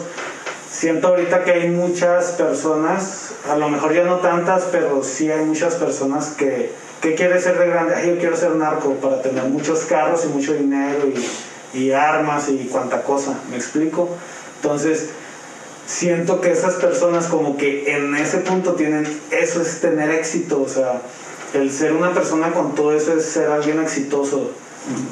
siento 0.81 1.09
ahorita 1.09 1.43
que 1.43 1.51
hay 1.51 1.69
muchas 1.69 2.31
personas, 2.31 3.33
a 3.47 3.55
lo 3.55 3.69
mejor 3.69 3.93
ya 3.93 4.03
no 4.03 4.15
tantas, 4.15 4.63
pero 4.71 5.03
sí 5.03 5.29
hay 5.29 5.45
muchas 5.45 5.75
personas 5.75 6.29
que, 6.29 6.71
que 7.01 7.13
quieren 7.13 7.39
ser 7.39 7.59
de 7.59 7.67
grande, 7.67 7.93
ay, 7.93 8.09
yo 8.09 8.17
quiero 8.17 8.35
ser 8.35 8.55
narco 8.55 8.95
para 8.95 9.21
tener 9.21 9.43
muchos 9.43 9.81
carros 9.81 10.25
y 10.25 10.29
mucho 10.29 10.55
dinero 10.55 11.07
y, 11.73 11.77
y 11.77 11.91
armas 11.91 12.49
y 12.49 12.65
cuanta 12.65 13.03
cosa, 13.03 13.39
¿me 13.51 13.57
explico? 13.57 14.09
Entonces, 14.55 15.09
siento 15.85 16.41
que 16.41 16.49
esas 16.51 16.73
personas 16.77 17.27
como 17.27 17.57
que 17.57 17.95
en 17.95 18.15
ese 18.15 18.39
punto 18.39 18.73
tienen, 18.73 19.05
eso 19.29 19.61
es 19.61 19.81
tener 19.81 20.09
éxito, 20.09 20.63
o 20.63 20.67
sea, 20.67 20.99
el 21.53 21.71
ser 21.71 21.93
una 21.93 22.11
persona 22.11 22.53
con 22.53 22.73
todo 22.73 22.97
eso 22.97 23.13
es 23.13 23.25
ser 23.25 23.51
alguien 23.51 23.79
exitoso. 23.79 24.49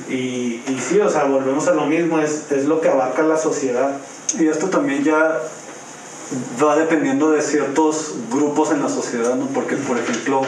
Y, 0.10 0.64
y 0.68 0.80
sí, 0.80 1.00
o 1.00 1.12
sea, 1.12 1.26
volvemos 1.26 1.68
a 1.68 1.76
lo 1.76 1.86
mismo, 1.86 2.18
es, 2.18 2.52
es 2.52 2.66
lo 2.66 2.82
que 2.82 2.90
abarca 2.90 3.22
la 3.22 3.38
sociedad. 3.38 3.92
Y 4.38 4.48
esto 4.48 4.68
también 4.70 5.04
ya 5.04 5.40
va 6.62 6.76
dependiendo 6.76 7.32
de 7.32 7.42
ciertos 7.42 8.16
grupos 8.32 8.72
en 8.72 8.82
la 8.82 8.90
sociedad, 8.90 9.36
¿no? 9.36 9.48
Porque, 9.48 9.76
por 9.76 9.98
ejemplo, 9.98 10.42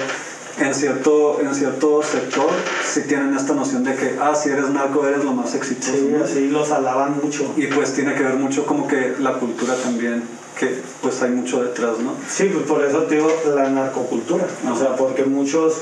en 0.60 0.76
cierto, 0.76 1.40
en 1.42 1.56
cierto 1.56 2.04
sector 2.04 2.50
sí 2.86 3.02
tienen 3.08 3.36
esta 3.36 3.54
noción 3.54 3.84
de 3.84 3.96
que, 3.96 4.16
ah, 4.22 4.36
si 4.36 4.50
eres 4.50 4.70
narco 4.70 5.08
eres 5.08 5.24
lo 5.24 5.32
más 5.34 5.56
exitoso. 5.56 5.94
Sí, 5.94 6.10
¿no? 6.16 6.24
así 6.24 6.48
los 6.50 6.72
alaban 6.72 7.20
mucho. 7.24 7.52
Y 7.58 7.68
pues 7.68 7.94
tiene 7.94 8.14
que 8.14 8.22
ver 8.24 8.36
mucho 8.36 8.66
como 8.66 8.88
que 8.88 9.16
la 9.20 9.34
cultura 9.40 9.74
también, 9.76 10.24
que 10.60 10.82
pues 11.02 11.22
hay 11.24 11.32
mucho 11.32 11.64
detrás, 11.64 11.98
¿no? 12.00 12.14
Sí, 12.30 12.52
pues 12.54 12.66
por 12.68 12.84
eso 12.84 13.00
te 13.04 13.16
digo 13.16 13.32
la 13.56 13.70
narcocultura. 13.70 14.46
O 14.72 14.78
sea, 14.78 14.96
porque 14.96 15.24
muchos, 15.24 15.78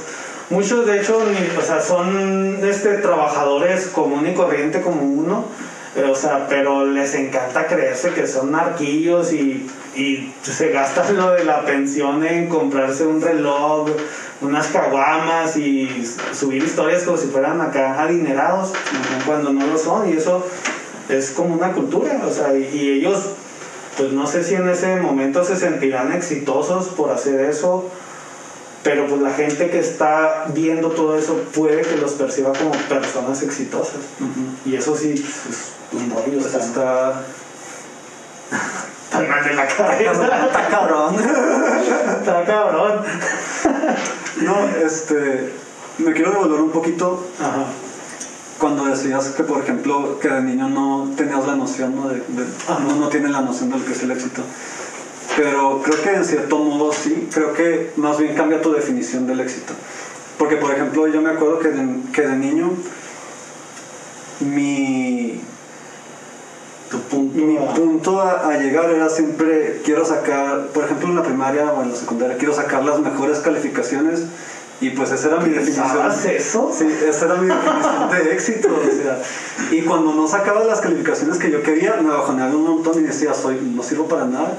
muchos 0.49 0.85
de 0.85 1.01
hecho, 1.01 1.19
ni- 1.25 1.57
o 1.57 1.62
sea, 1.62 1.81
son 1.81 2.59
este, 2.63 2.99
trabajadores 2.99 3.88
común 3.88 4.25
y 4.27 4.33
corriente 4.33 4.79
como 4.81 5.01
uno. 5.01 5.43
Eh, 5.95 6.04
O 6.04 6.15
sea, 6.15 6.47
pero 6.47 6.86
les 6.86 7.13
encanta 7.15 7.67
creerse 7.67 8.12
que 8.12 8.28
son 8.28 8.52
narquillos 8.52 9.34
y, 9.34 9.69
y 9.95 10.34
se 10.41 10.69
gastan 10.69 11.17
lo 11.17 11.32
de 11.32 11.45
la 11.45 11.65
pensión 11.65 12.25
en 12.25 12.47
comprarse 12.47 13.06
un 13.06 13.21
reloj, 13.21 13.89
unas 14.41 14.67
caguamas 14.67 15.58
y 15.58 16.06
subir 16.34 16.63
historias 16.63 17.04
como 17.04 17.17
si 17.17 17.28
fueran 17.28 17.60
acá 17.62 18.02
adinerados 18.02 18.73
cuando 19.25 19.52
no 19.52 19.65
lo 19.65 19.78
son. 19.78 20.10
Y 20.10 20.17
eso 20.17 20.45
es 21.10 21.32
como 21.32 21.56
una 21.56 21.71
cultura. 21.73 22.21
O 22.25 22.32
sea, 22.32 22.56
y 22.56 22.89
ellos 22.89 23.32
pues 23.99 24.13
no 24.13 24.25
sé 24.25 24.45
si 24.45 24.56
en 24.56 24.69
ese 24.69 24.95
momento 24.95 25.43
se 25.43 25.58
sentirán 25.58 26.13
exitosos 26.13 26.88
por 26.88 27.12
hacer 27.12 27.41
eso, 27.41 27.89
pero 28.83 29.07
pues 29.07 29.21
la 29.21 29.31
gente 29.31 29.69
que 29.69 29.79
está 29.79 30.45
viendo 30.53 30.89
todo 30.91 31.17
eso 31.17 31.35
puede 31.53 31.81
que 31.81 31.97
los 31.97 32.13
perciba 32.13 32.53
como 32.53 32.71
personas 32.87 33.41
exitosas. 33.43 33.99
Y 34.65 34.75
eso 34.75 34.95
sí, 34.95 35.13
pues, 35.15 35.57
es 35.57 35.73
un 35.91 36.09
rollo, 36.09 36.39
Pues 36.39 36.53
está, 36.53 36.59
está, 36.59 37.23
está 39.03 39.21
mal 39.21 39.43
de 39.43 39.53
la 39.53 39.67
cabeza, 39.67 40.45
está 40.47 40.67
cabrón. 40.69 41.15
está 42.19 42.45
cabrón. 42.45 43.01
No, 44.41 44.55
este, 44.85 45.53
me 45.97 46.13
quiero 46.13 46.31
devolver 46.31 46.61
un 46.61 46.71
poquito 46.71 47.27
Ajá. 47.39 47.65
cuando 48.59 48.85
decías 48.85 49.25
que, 49.29 49.43
por 49.43 49.61
ejemplo, 49.61 50.17
que 50.19 50.29
de 50.29 50.41
niño 50.41 50.69
no 50.69 51.11
tenías 51.17 51.45
la 51.45 51.55
noción, 51.55 51.95
¿no? 51.95 52.07
De, 52.07 52.23
no, 52.69 52.95
no 52.95 53.09
tiene 53.09 53.27
la 53.29 53.41
noción 53.41 53.69
de 53.71 53.79
lo 53.79 53.85
que 53.85 53.91
es 53.91 54.03
el 54.03 54.11
éxito. 54.11 54.41
Pero 55.37 55.81
creo 55.83 56.01
que 56.01 56.09
en 56.15 56.25
cierto 56.25 56.57
modo 56.57 56.91
sí, 56.91 57.29
creo 57.33 57.53
que 57.53 57.91
más 57.97 58.17
bien 58.17 58.35
cambia 58.35 58.61
tu 58.61 58.71
definición 58.73 59.27
del 59.27 59.39
éxito. 59.39 59.73
Porque, 60.37 60.55
por 60.57 60.71
ejemplo, 60.71 61.07
yo 61.07 61.21
me 61.21 61.29
acuerdo 61.31 61.59
que 61.59 61.69
de, 61.69 61.87
que 62.13 62.21
de 62.21 62.35
niño 62.35 62.71
mi, 64.39 65.41
Tu 66.89 66.97
punto. 67.01 67.37
mi 67.37 67.57
a- 67.57 67.73
punto 67.73 68.21
a, 68.21 68.47
a 68.49 68.57
llegar 68.57 68.89
era 68.89 69.09
siempre, 69.09 69.81
quiero 69.83 70.05
sacar, 70.05 70.67
por 70.67 70.85
ejemplo, 70.85 71.09
en 71.09 71.15
la 71.15 71.23
primaria 71.23 71.71
o 71.73 71.83
en 71.83 71.91
la 71.91 71.95
secundaria, 71.95 72.37
quiero 72.37 72.53
sacar 72.53 72.83
las 72.85 72.99
mejores 72.99 73.39
calificaciones 73.39 74.23
y 74.81 74.91
pues 74.91 75.11
esa 75.11 75.27
era 75.27 75.37
mi 75.41 75.49
definición. 75.49 75.85
¿Pensabas 75.87 76.25
eso? 76.25 76.71
Sí, 76.73 76.87
esa 77.07 77.25
era 77.25 77.35
mi 77.35 77.47
definición 77.47 78.09
de 78.09 78.33
éxito. 78.33 78.69
O 78.69 78.91
sea, 79.03 79.21
y 79.71 79.81
cuando 79.81 80.13
no 80.13 80.25
sacaba 80.27 80.63
las 80.63 80.79
calificaciones 80.79 81.37
que 81.37 81.51
yo 81.51 81.61
quería, 81.63 81.95
me 82.01 82.09
bajoneaba 82.09 82.55
un 82.55 82.63
montón 82.63 82.97
y 82.97 83.03
decía, 83.03 83.33
soy, 83.33 83.59
no 83.75 83.83
sirvo 83.83 84.05
para 84.07 84.25
nada. 84.25 84.53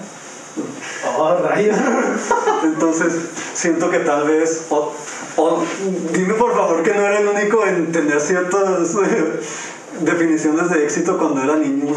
Oh, 1.18 1.34
rayos. 1.42 1.76
Entonces, 2.64 3.14
siento 3.54 3.90
que 3.90 4.00
tal 4.00 4.26
vez, 4.26 4.66
o, 4.70 4.92
o 5.36 5.64
dime 6.12 6.34
por 6.34 6.54
favor 6.54 6.82
que 6.82 6.92
no 6.92 7.06
era 7.06 7.20
el 7.20 7.28
único 7.28 7.66
en 7.66 7.90
tener 7.92 8.20
ciertas 8.20 8.94
eh, 8.96 9.40
definiciones 10.00 10.70
de 10.70 10.84
éxito 10.84 11.18
cuando 11.18 11.42
era 11.42 11.56
niño. 11.56 11.94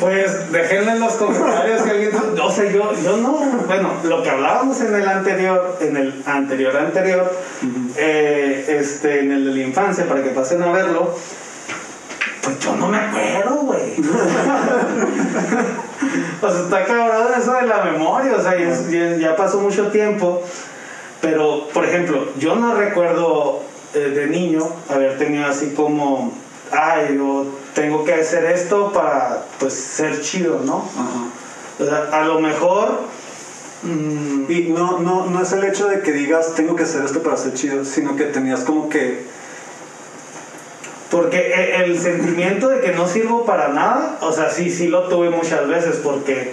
Pues 0.00 0.52
déjenme 0.52 0.92
en 0.92 1.00
los 1.00 1.14
comentarios 1.14 1.82
si 1.82 1.90
alguien. 1.90 2.10
O 2.42 2.50
sea, 2.50 2.70
yo, 2.70 2.92
yo 3.02 3.16
no. 3.16 3.38
Bueno, 3.66 3.90
lo 4.04 4.22
que 4.22 4.30
hablábamos 4.30 4.80
en 4.80 4.94
el 4.94 5.08
anterior, 5.08 5.78
en 5.80 5.96
el 5.96 6.22
anterior 6.26 6.76
anterior, 6.76 7.32
eh, 7.96 8.78
este, 8.80 9.20
en 9.20 9.32
el 9.32 9.44
de 9.46 9.50
la 9.52 9.60
infancia, 9.66 10.06
para 10.06 10.22
que 10.22 10.30
pasen 10.30 10.62
a 10.62 10.72
verlo. 10.72 11.14
Pues 12.46 12.58
yo 12.60 12.76
no 12.76 12.88
me 12.88 12.96
acuerdo, 12.98 13.56
güey. 13.62 13.94
o 16.42 16.50
sea, 16.50 16.60
está 16.62 16.84
cabrón 16.84 17.28
eso 17.40 17.52
de 17.54 17.62
la 17.66 17.84
memoria, 17.84 18.34
o 18.38 18.42
sea, 18.42 18.56
ya, 18.56 18.70
ya- 18.90 19.16
ya 19.16 19.36
pasó 19.36 19.58
mucho 19.60 19.88
tiempo. 19.88 20.42
Pero, 21.20 21.68
por 21.72 21.84
ejemplo, 21.84 22.28
yo 22.38 22.54
no 22.56 22.74
recuerdo 22.74 23.62
eh, 23.94 23.98
de 23.98 24.26
niño 24.26 24.68
haber 24.88 25.18
tenido 25.18 25.46
así 25.46 25.72
como, 25.74 26.32
ay, 26.70 27.16
yo 27.16 27.46
tengo 27.74 28.04
que 28.04 28.14
hacer 28.14 28.44
esto 28.44 28.92
para, 28.92 29.44
pues, 29.58 29.72
ser 29.74 30.20
chido, 30.20 30.60
¿no? 30.64 30.88
Ajá. 30.94 31.24
O 31.80 31.84
sea, 31.84 32.20
a 32.20 32.24
lo 32.26 32.38
mejor... 32.40 33.00
mm, 33.82 34.50
Y 34.50 34.60
no, 34.68 34.98
no, 35.00 35.26
no 35.26 35.42
es 35.42 35.52
el 35.52 35.64
hecho 35.64 35.88
de 35.88 36.00
que 36.00 36.12
digas, 36.12 36.54
tengo 36.54 36.76
que 36.76 36.84
hacer 36.84 37.04
esto 37.04 37.22
para 37.22 37.36
ser 37.36 37.54
chido, 37.54 37.84
sino 37.84 38.14
que 38.14 38.24
tenías 38.26 38.60
como 38.60 38.88
que 38.88 39.24
Porque 41.10 41.38
e- 41.38 41.84
el 41.84 41.98
sentimiento 41.98 42.68
de 42.68 42.80
que 42.80 42.92
no 42.92 43.06
sirvo 43.06 43.44
para 43.44 43.68
nada, 43.68 44.18
o 44.20 44.32
sea, 44.32 44.50
sí, 44.50 44.70
sí 44.70 44.88
lo 44.88 45.04
tuve 45.04 45.30
muchas 45.30 45.68
veces, 45.68 46.00
porque 46.02 46.52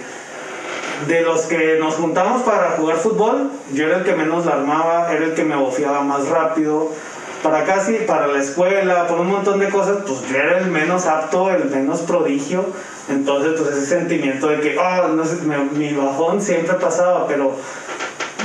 de 1.08 1.20
los 1.22 1.42
que 1.42 1.78
nos 1.80 1.96
juntamos 1.96 2.42
para 2.42 2.72
jugar 2.72 2.96
fútbol, 2.96 3.50
yo 3.72 3.86
era 3.86 3.98
el 3.98 4.04
que 4.04 4.14
menos 4.14 4.46
la 4.46 4.52
armaba, 4.52 5.12
era 5.12 5.24
el 5.24 5.34
que 5.34 5.44
me 5.44 5.56
bofiaba 5.56 6.02
más 6.02 6.28
rápido. 6.28 6.90
Para 7.42 7.64
casi, 7.64 7.92
para 8.06 8.26
la 8.28 8.38
escuela, 8.38 9.06
por 9.06 9.20
un 9.20 9.30
montón 9.30 9.60
de 9.60 9.68
cosas, 9.68 9.98
pues 10.06 10.26
yo 10.30 10.36
era 10.38 10.58
el 10.60 10.66
menos 10.66 11.04
apto, 11.04 11.50
el 11.50 11.66
menos 11.66 12.00
prodigio. 12.00 12.64
Entonces, 13.10 13.60
pues 13.60 13.76
ese 13.76 13.98
sentimiento 13.98 14.46
de 14.46 14.60
que, 14.60 14.78
oh, 14.78 15.08
no 15.08 15.26
sé, 15.26 15.42
mi 15.72 15.92
bajón 15.92 16.40
siempre 16.40 16.72
pasaba, 16.74 17.26
pero 17.26 17.54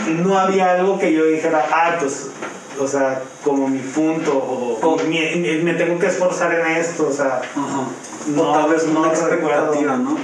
no 0.10 0.38
había 0.38 0.72
algo 0.74 1.00
que 1.00 1.14
yo 1.14 1.24
dijera, 1.26 1.66
ah, 1.72 1.96
pues, 1.98 2.32
o 2.80 2.88
sea, 2.88 3.22
como 3.44 3.68
mi 3.68 3.80
punto, 3.80 4.32
o, 4.38 4.80
O- 4.82 4.98
mi- 5.04 5.36
mi- 5.36 5.62
me 5.64 5.74
tengo 5.74 6.00
que 6.00 6.08
esforzar 6.08 6.54
en 6.54 6.78
esto, 6.78 7.08
o 7.10 7.12
sea. 7.12 7.42
No, 8.36 8.50
o 8.50 8.54
tal 8.54 8.70
vez 8.70 8.86
no 8.88 9.04
recuerdo. 9.04 9.74
expectativa, 9.74 9.96
¿no? 9.98 10.18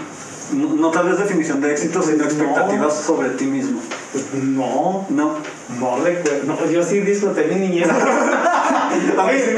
¿No? 0.53 0.73
No 0.75 0.91
tal 0.91 1.09
vez 1.09 1.17
definición 1.17 1.61
de 1.61 1.71
éxito, 1.71 2.01
sino 2.01 2.23
Pues 2.23 2.35
no. 2.35 2.43
expectativas 2.43 2.93
sobre 3.01 3.29
ti 3.29 3.45
mismo. 3.45 3.81
pues, 4.11 4.25
no, 4.43 5.05
No. 5.09 5.35
no 5.79 6.03
recuerdo, 6.03 6.43
no, 6.45 6.71
yo 6.71 6.83
sí 6.83 6.99
disfruté 7.01 7.45
mi 7.47 7.55
niñez. 7.67 7.87
Oye, 9.17 9.57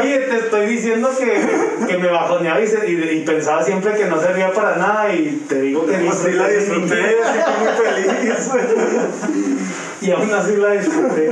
oye, 0.00 0.18
te 0.20 0.36
estoy 0.38 0.66
diciendo 0.66 1.10
que, 1.18 1.86
que 1.86 1.98
me 1.98 2.08
bajoneaba 2.08 2.60
y, 2.60 2.66
se- 2.66 2.90
y- 2.90 3.18
y 3.18 3.24
pensaba 3.24 3.62
siempre 3.62 3.94
que 3.94 4.06
no 4.06 4.18
servía 4.20 4.52
para 4.52 4.76
nada 4.76 5.12
y 5.12 5.44
te 5.48 5.60
digo 5.60 5.84
que 5.86 5.92
Pues 5.92 6.16
sí 6.18 6.32
la 6.32 6.48
disfruté, 6.48 6.96
sí 6.96 7.38
fui 7.44 7.64
muy 7.66 7.76
feliz. 7.76 8.48
y 10.00 10.10
aún 10.10 10.32
así 10.32 10.56
la 10.56 10.70
disfruté. 10.72 11.30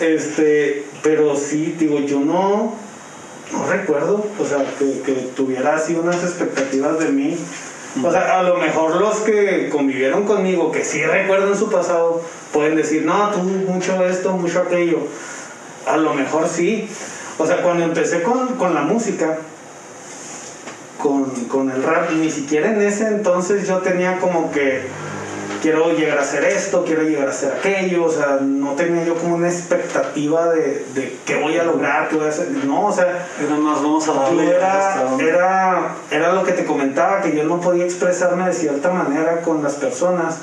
Este, 0.00 0.84
pero 1.02 1.36
sí, 1.36 1.76
digo, 1.78 1.98
yo 2.00 2.20
no, 2.20 2.74
no 3.52 3.66
recuerdo, 3.70 4.26
o 4.38 4.44
sea, 4.46 4.64
que, 4.78 5.00
que 5.02 5.12
tuviera 5.36 5.74
así 5.76 5.94
unas 5.94 6.22
expectativas 6.22 6.98
de 7.00 7.08
mí. 7.10 7.36
O 8.02 8.10
sea, 8.10 8.40
a 8.40 8.42
lo 8.42 8.56
mejor 8.56 8.96
los 8.96 9.18
que 9.18 9.68
convivieron 9.68 10.24
conmigo, 10.24 10.72
que 10.72 10.84
sí 10.84 11.04
recuerdan 11.04 11.56
su 11.56 11.70
pasado, 11.70 12.22
pueden 12.52 12.74
decir, 12.74 13.04
no, 13.04 13.30
tú 13.30 13.38
mucho 13.38 14.04
esto, 14.04 14.32
mucho 14.32 14.60
aquello. 14.60 14.98
A 15.86 15.96
lo 15.96 16.14
mejor 16.14 16.48
sí. 16.48 16.88
O 17.38 17.46
sea, 17.46 17.62
cuando 17.62 17.84
empecé 17.84 18.22
con, 18.22 18.56
con 18.56 18.74
la 18.74 18.82
música, 18.82 19.38
con, 20.98 21.30
con 21.46 21.70
el 21.70 21.82
rap, 21.82 22.10
ni 22.12 22.30
siquiera 22.30 22.70
en 22.70 22.82
ese 22.82 23.06
entonces 23.06 23.68
yo 23.68 23.78
tenía 23.78 24.18
como 24.18 24.50
que 24.50 24.82
quiero 25.64 25.96
llegar 25.96 26.18
a 26.18 26.20
hacer 26.20 26.44
esto, 26.44 26.84
quiero 26.84 27.04
llegar 27.04 27.26
a 27.26 27.30
hacer 27.30 27.50
aquello, 27.58 28.04
o 28.04 28.10
sea, 28.10 28.36
no 28.42 28.72
tenía 28.72 29.02
yo 29.02 29.14
como 29.14 29.36
una 29.36 29.48
expectativa 29.48 30.50
de, 30.50 30.84
de 30.94 31.16
qué 31.24 31.36
voy 31.36 31.56
a 31.56 31.64
lograr, 31.64 32.10
qué 32.10 32.16
voy 32.16 32.26
a 32.26 32.28
hacer, 32.28 32.50
no, 32.66 32.84
o 32.88 32.92
sea, 32.92 33.26
Era 33.42 33.56
más, 33.56 33.82
vamos 33.82 34.06
a 34.06 34.12
darle 34.12 34.50
era, 34.56 35.04
donde- 35.08 35.26
era, 35.26 35.94
era 36.10 36.34
lo 36.34 36.44
que 36.44 36.52
te 36.52 36.66
comentaba, 36.66 37.22
que 37.22 37.34
yo 37.34 37.44
no 37.44 37.62
podía 37.62 37.84
expresarme 37.84 38.44
de 38.46 38.52
cierta 38.52 38.90
manera 38.90 39.40
con 39.40 39.62
las 39.62 39.76
personas 39.76 40.40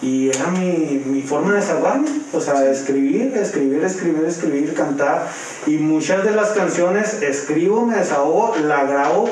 y 0.00 0.30
era 0.30 0.46
mi, 0.46 1.02
mi 1.04 1.20
forma 1.20 1.50
de 1.52 1.56
desahogarme, 1.60 2.08
o 2.32 2.40
sea, 2.40 2.64
escribir, 2.70 3.36
escribir, 3.36 3.84
escribir, 3.84 4.24
escribir, 4.26 4.72
cantar 4.72 5.28
y 5.66 5.76
muchas 5.76 6.24
de 6.24 6.30
las 6.30 6.52
canciones 6.52 7.20
escribo, 7.22 7.84
me 7.84 7.96
desahogo, 7.96 8.56
la 8.64 8.84
grabo 8.84 9.28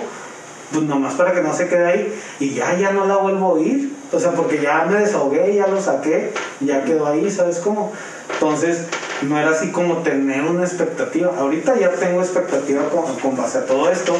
pues 0.73 0.85
nomás 0.87 1.15
para 1.15 1.33
que 1.33 1.41
no 1.41 1.55
se 1.55 1.69
quede 1.69 1.87
ahí 1.87 2.15
y 2.41 2.55
ya, 2.55 2.77
ya 2.77 2.91
no 2.93 3.07
la 3.07 3.17
vuelvo 3.19 3.47
a 3.47 3.53
oír, 3.53 3.93
o 4.13 4.21
sea, 4.21 4.33
porque 4.33 4.61
ya 4.61 4.85
me 4.85 4.97
desahogué, 4.99 5.55
ya 5.55 5.67
lo 5.67 5.81
saqué, 5.81 6.33
ya 6.61 6.85
quedó 6.85 7.07
ahí, 7.07 7.31
¿sabes 7.31 7.59
cómo? 7.59 7.93
Entonces, 8.33 8.87
no 9.23 9.39
era 9.39 9.51
así 9.51 9.71
como 9.71 9.99
tener 9.99 10.43
una 10.43 10.65
expectativa. 10.65 11.33
Ahorita 11.39 11.79
ya 11.79 11.91
tengo 11.93 12.21
expectativa 12.21 12.89
con, 12.91 13.17
con 13.17 13.37
base 13.37 13.59
a 13.59 13.67
todo 13.67 13.91
esto, 13.91 14.17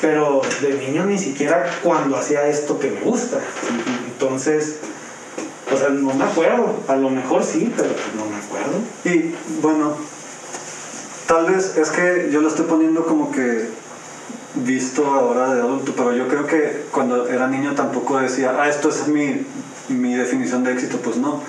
pero 0.00 0.42
de 0.60 0.74
niño 0.74 1.06
ni 1.06 1.18
siquiera 1.18 1.70
cuando 1.82 2.16
hacía 2.16 2.46
esto 2.46 2.78
que 2.78 2.90
me 2.90 3.00
gusta. 3.00 3.38
Entonces, 4.06 4.76
o 5.72 5.76
sea, 5.76 5.88
no 5.88 6.14
me 6.14 6.24
acuerdo. 6.24 6.76
A 6.88 6.96
lo 6.96 7.10
mejor 7.10 7.44
sí, 7.44 7.72
pero 7.76 7.90
pues 7.90 8.14
no 8.16 8.26
me 8.26 8.36
acuerdo. 8.36 8.78
Y 9.04 9.34
bueno, 9.60 9.94
tal 11.26 11.46
vez 11.46 11.76
es 11.76 11.90
que 11.90 12.28
yo 12.30 12.40
lo 12.40 12.48
estoy 12.48 12.66
poniendo 12.66 13.04
como 13.04 13.30
que 13.30 13.68
visto 14.56 15.06
ahora 15.06 15.54
de 15.54 15.60
adulto, 15.60 15.92
pero 15.96 16.14
yo 16.14 16.28
creo 16.28 16.46
que 16.46 16.86
cuando 16.90 17.28
era 17.28 17.46
niño 17.46 17.74
tampoco 17.74 18.18
decía, 18.18 18.56
ah, 18.58 18.68
esto 18.68 18.88
es 18.88 19.08
mi, 19.08 19.44
mi 19.88 20.14
definición 20.14 20.64
de 20.64 20.72
éxito, 20.72 20.98
pues 20.98 21.16
no. 21.16 21.42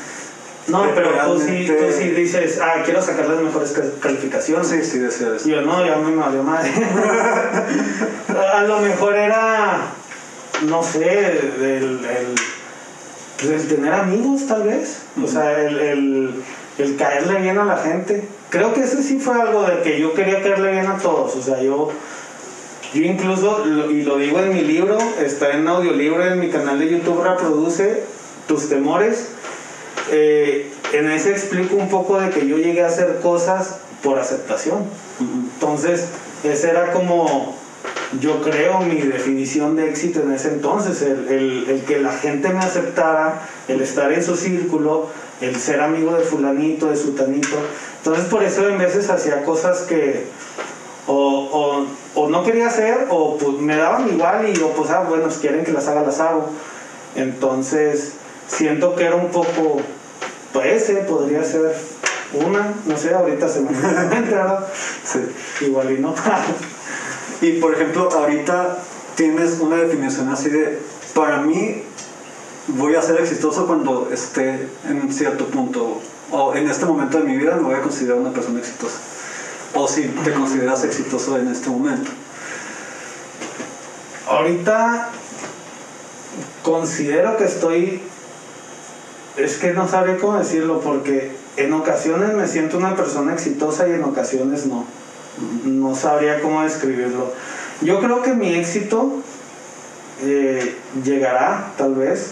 No, 0.67 0.83
pero 0.93 1.11
tú 1.25 1.39
sí, 1.39 1.65
tú 1.65 1.85
sí 1.97 2.09
dices, 2.09 2.59
ah, 2.61 2.81
quiero 2.83 3.01
sacar 3.01 3.29
las 3.29 3.39
mejores 3.39 3.71
ca- 3.71 3.83
calificaciones. 4.01 4.67
Sí, 4.67 4.83
sí 4.83 4.99
decía 4.99 5.29
eso. 5.33 5.47
Yo 5.47 5.61
no, 5.61 5.85
ya 5.85 5.95
me 5.95 6.13
valió 6.13 6.43
madre. 6.43 6.69
a 8.53 8.63
lo 8.63 8.79
mejor 8.81 9.15
era, 9.15 9.77
no 10.67 10.83
sé, 10.83 11.39
el, 11.61 12.03
el, 12.05 12.35
pues, 13.39 13.49
el 13.63 13.67
tener 13.69 13.93
amigos 13.93 14.45
tal 14.47 14.63
vez. 14.63 15.03
O 15.23 15.27
sea, 15.27 15.57
el, 15.57 15.79
el, 15.79 16.43
el 16.79 16.95
caerle 16.97 17.39
bien 17.39 17.57
a 17.59 17.63
la 17.63 17.77
gente. 17.77 18.27
Creo 18.49 18.73
que 18.73 18.81
ese 18.81 19.01
sí 19.03 19.19
fue 19.19 19.39
algo 19.39 19.63
de 19.63 19.81
que 19.83 19.99
yo 20.01 20.13
quería 20.13 20.41
caerle 20.41 20.71
bien 20.71 20.87
a 20.87 20.97
todos. 20.97 21.33
O 21.35 21.41
sea, 21.41 21.61
yo, 21.61 21.91
yo 22.93 23.01
incluso, 23.03 23.63
lo- 23.65 23.91
y 23.91 24.03
lo 24.03 24.17
digo 24.17 24.39
en 24.39 24.53
mi 24.53 24.61
libro, 24.61 24.97
está 25.21 25.51
en 25.51 25.67
audiolibro 25.67 26.23
en 26.25 26.39
mi 26.39 26.49
canal 26.49 26.79
de 26.79 26.89
YouTube, 26.89 27.21
reproduce 27.23 28.03
tus 28.47 28.69
temores. 28.69 29.27
Eh, 30.11 30.71
en 30.93 31.09
ese 31.11 31.31
explico 31.31 31.75
un 31.75 31.89
poco 31.89 32.17
de 32.19 32.29
que 32.29 32.47
yo 32.47 32.57
llegué 32.57 32.81
a 32.83 32.87
hacer 32.87 33.19
cosas 33.21 33.79
por 34.01 34.17
aceptación. 34.19 34.85
Entonces, 35.19 36.05
esa 36.45 36.69
era 36.71 36.91
como, 36.93 37.55
yo 38.21 38.41
creo, 38.41 38.79
mi 38.79 39.01
definición 39.01 39.75
de 39.75 39.89
éxito 39.89 40.21
en 40.21 40.31
ese 40.31 40.49
entonces, 40.49 41.01
el, 41.01 41.27
el- 41.27 41.65
el 41.69 41.81
que 41.81 41.99
la 41.99 42.13
gente 42.13 42.49
me 42.49 42.59
aceptara, 42.59 43.41
el 43.67 43.81
estar 43.81 44.13
en 44.13 44.23
su 44.23 44.37
círculo, 44.37 45.09
el 45.41 45.55
ser 45.57 45.81
amigo 45.81 46.13
de 46.15 46.23
fulanito, 46.23 46.89
de 46.89 46.95
sutanito. 46.95 47.57
Entonces, 47.97 48.25
por 48.25 48.43
eso 48.43 48.67
en 48.69 48.77
veces 48.77 49.09
hacía 49.09 49.43
cosas 49.43 49.81
que 49.81 50.23
o, 51.07 51.85
o- 52.15 52.21
o 52.21 52.29
no 52.29 52.43
quería 52.43 52.67
hacer, 52.67 53.07
o 53.09 53.37
pues 53.37 53.57
me 53.59 53.75
daban 53.77 54.07
igual 54.09 54.49
y 54.49 54.53
yo, 54.53 54.69
pues, 54.71 54.89
ah, 54.91 55.05
bueno, 55.07 55.29
si 55.31 55.39
quieren 55.39 55.63
que 55.63 55.71
las 55.71 55.87
haga, 55.87 56.01
las 56.03 56.19
hago. 56.19 56.49
Entonces, 57.15 58.13
siento 58.47 58.95
que 58.95 59.05
era 59.05 59.15
un 59.15 59.29
poco, 59.31 59.77
pues 60.53 60.83
ese 60.83 60.95
podría 61.01 61.43
ser 61.43 61.75
una, 62.33 62.73
no 62.85 62.97
sé, 62.97 63.13
ahorita 63.13 63.47
se 63.47 63.61
me 63.61 63.69
viene 63.71 63.87
a 63.87 63.91
la 63.93 64.03
mente, 64.03 64.35
¿verdad? 64.35 64.67
Sí. 65.03 65.19
Igual 65.65 65.91
y 65.91 65.99
no. 65.99 66.13
Y 67.41 67.51
por 67.59 67.73
ejemplo, 67.75 68.09
ahorita 68.11 68.79
tienes 69.15 69.59
una 69.59 69.75
definición 69.77 70.27
así 70.29 70.49
de, 70.49 70.79
para 71.13 71.37
mí 71.41 71.83
voy 72.67 72.95
a 72.95 73.01
ser 73.01 73.21
exitoso 73.21 73.67
cuando 73.67 74.09
esté 74.11 74.67
en 74.89 75.13
cierto 75.13 75.45
punto, 75.45 76.01
o 76.31 76.55
en 76.55 76.67
este 76.67 76.85
momento 76.85 77.19
de 77.19 77.25
mi 77.25 77.37
vida 77.37 77.55
me 77.55 77.61
voy 77.61 77.75
a 77.75 77.81
considerar 77.81 78.17
una 78.17 78.31
persona 78.31 78.57
exitosa. 78.59 78.97
O 79.73 79.87
si 79.87 80.03
te 80.03 80.33
consideras 80.33 80.83
exitoso 80.83 81.37
en 81.37 81.47
este 81.49 81.69
momento. 81.69 82.11
ahorita 84.27 85.09
considero 86.63 87.37
que 87.37 87.45
estoy, 87.45 88.01
es 89.37 89.57
que 89.57 89.73
no 89.73 89.87
sabré 89.87 90.17
cómo 90.17 90.37
decirlo, 90.37 90.81
porque 90.81 91.31
en 91.55 91.73
ocasiones 91.73 92.33
me 92.33 92.47
siento 92.47 92.77
una 92.77 92.95
persona 92.95 93.33
exitosa 93.33 93.87
y 93.87 93.93
en 93.93 94.03
ocasiones 94.03 94.65
no. 94.65 94.85
No 95.63 95.95
sabría 95.95 96.41
cómo 96.41 96.63
describirlo. 96.63 97.31
Yo 97.81 97.99
creo 97.99 98.23
que 98.23 98.33
mi 98.33 98.55
éxito 98.55 99.21
eh, 100.23 100.75
llegará, 101.03 101.73
tal 101.77 101.93
vez, 101.95 102.31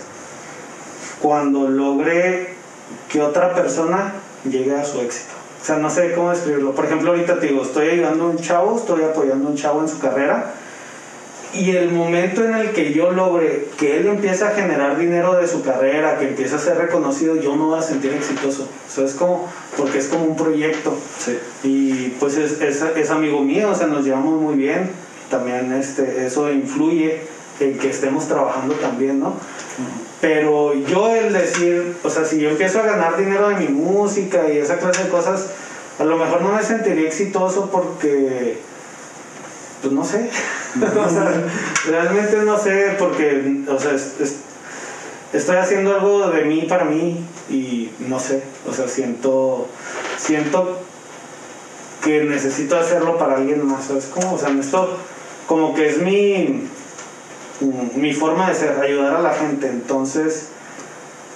cuando 1.22 1.70
logre 1.70 2.56
que 3.10 3.22
otra 3.22 3.54
persona 3.54 4.14
llegue 4.44 4.76
a 4.76 4.84
su 4.84 5.02
éxito. 5.02 5.35
O 5.66 5.68
sea, 5.68 5.78
no 5.78 5.90
sé 5.90 6.14
cómo 6.14 6.30
describirlo. 6.30 6.76
Por 6.76 6.86
ejemplo, 6.86 7.10
ahorita 7.10 7.40
te 7.40 7.48
digo, 7.48 7.64
estoy 7.64 7.90
ayudando 7.90 8.26
a 8.26 8.28
un 8.28 8.38
chavo, 8.38 8.78
estoy 8.78 9.02
apoyando 9.02 9.48
a 9.48 9.50
un 9.50 9.58
chavo 9.58 9.82
en 9.82 9.90
su 9.90 9.98
carrera. 9.98 10.54
Y 11.56 11.72
el 11.72 11.92
momento 11.92 12.44
en 12.44 12.54
el 12.54 12.70
que 12.70 12.94
yo 12.94 13.10
logre 13.10 13.70
que 13.76 13.98
él 13.98 14.06
empiece 14.06 14.44
a 14.44 14.52
generar 14.52 14.96
dinero 14.96 15.34
de 15.34 15.48
su 15.48 15.64
carrera, 15.64 16.20
que 16.20 16.28
empiece 16.28 16.54
a 16.54 16.60
ser 16.60 16.78
reconocido, 16.78 17.36
yo 17.38 17.56
me 17.56 17.64
voy 17.64 17.80
a 17.80 17.82
sentir 17.82 18.14
exitoso. 18.14 18.70
O 18.88 18.92
sea, 18.92 19.06
es 19.06 19.16
como, 19.16 19.52
porque 19.76 19.98
es 19.98 20.08
como 20.08 20.26
un 20.26 20.36
proyecto. 20.36 20.96
Sí. 21.18 21.36
Y 21.64 22.10
pues 22.20 22.38
es, 22.38 22.62
es, 22.62 22.84
es 22.84 23.10
amigo 23.10 23.42
mío, 23.42 23.72
o 23.72 23.74
sea, 23.74 23.88
nos 23.88 24.06
llevamos 24.06 24.40
muy 24.40 24.54
bien. 24.54 24.92
También 25.32 25.74
este, 25.74 26.28
eso 26.28 26.52
influye 26.52 27.22
en 27.60 27.80
que 27.80 27.90
estemos 27.90 28.28
trabajando 28.28 28.76
también, 28.76 29.20
¿no? 29.20 29.34
Pero 30.28 30.74
yo 30.74 31.14
el 31.16 31.32
decir, 31.34 31.98
o 32.04 32.10
sea, 32.10 32.26
si 32.26 32.40
yo 32.40 32.50
empiezo 32.50 32.80
a 32.80 32.84
ganar 32.84 33.16
dinero 33.16 33.50
de 33.50 33.58
mi 33.58 33.68
música 33.68 34.50
y 34.52 34.58
esa 34.58 34.78
clase 34.80 35.04
de 35.04 35.10
cosas, 35.10 35.52
a 36.00 36.04
lo 36.04 36.18
mejor 36.18 36.42
no 36.42 36.52
me 36.52 36.64
sentiría 36.64 37.08
exitoso 37.08 37.70
porque, 37.72 38.58
pues 39.82 39.94
no 39.94 40.04
sé, 40.04 40.28
o 41.06 41.10
sea, 41.10 41.44
realmente 41.88 42.38
no 42.38 42.58
sé 42.58 42.96
porque, 42.98 43.62
o 43.70 43.78
sea, 43.80 43.92
es- 43.92 44.16
es- 44.20 44.36
estoy 45.32 45.58
haciendo 45.58 45.94
algo 45.94 46.28
de 46.30 46.44
mí 46.46 46.66
para 46.68 46.86
mí 46.86 47.24
y 47.52 47.92
no 48.00 48.20
sé, 48.20 48.42
o 48.68 48.74
sea, 48.74 48.88
siento, 48.88 49.68
siento 50.18 50.80
que 52.04 52.24
necesito 52.24 52.78
hacerlo 52.80 53.20
para 53.20 53.36
alguien 53.36 53.64
más, 53.64 53.86
¿sabes 53.86 54.06
cómo? 54.12 54.34
O 54.34 54.40
sea, 54.40 54.50
esto 54.60 54.98
como 55.46 55.76
que 55.76 55.88
es 55.88 56.00
mi, 56.00 56.68
mi 57.62 58.14
forma 58.14 58.50
de 58.50 58.56
ser, 58.56 58.80
ayudar 58.80 59.16
a 59.16 59.22
la 59.22 59.34
gente. 59.34 59.68
Entonces, 59.68 60.50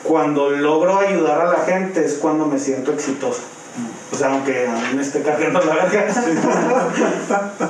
cuando 0.03 0.49
logro 0.51 0.97
ayudar 0.97 1.41
a 1.41 1.45
la 1.45 1.60
gente 1.65 2.05
es 2.05 2.15
cuando 2.15 2.45
me 2.45 2.60
siento 2.60 2.93
exitoso. 2.93 3.41
O 4.12 4.15
sea, 4.15 4.32
aunque 4.32 4.67
a 4.67 4.73
mí 4.73 4.95
me 4.95 5.01
esté 5.01 5.21
cargando 5.21 5.60
la 5.62 5.75
verga. 5.75 6.08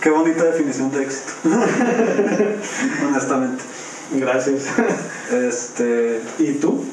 Qué 0.00 0.10
bonita 0.10 0.44
definición 0.44 0.92
de 0.92 1.02
éxito. 1.02 1.32
Honestamente. 3.08 3.64
Gracias. 4.12 4.66
Este, 5.32 6.20
¿Y 6.38 6.52
tú? 6.52 6.84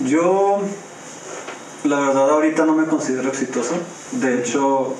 Yo, 0.00 0.60
la 1.84 2.00
verdad, 2.00 2.30
ahorita 2.30 2.66
no 2.66 2.74
me 2.74 2.86
considero 2.86 3.28
exitoso. 3.28 3.76
De 4.12 4.40
hecho, 4.40 4.94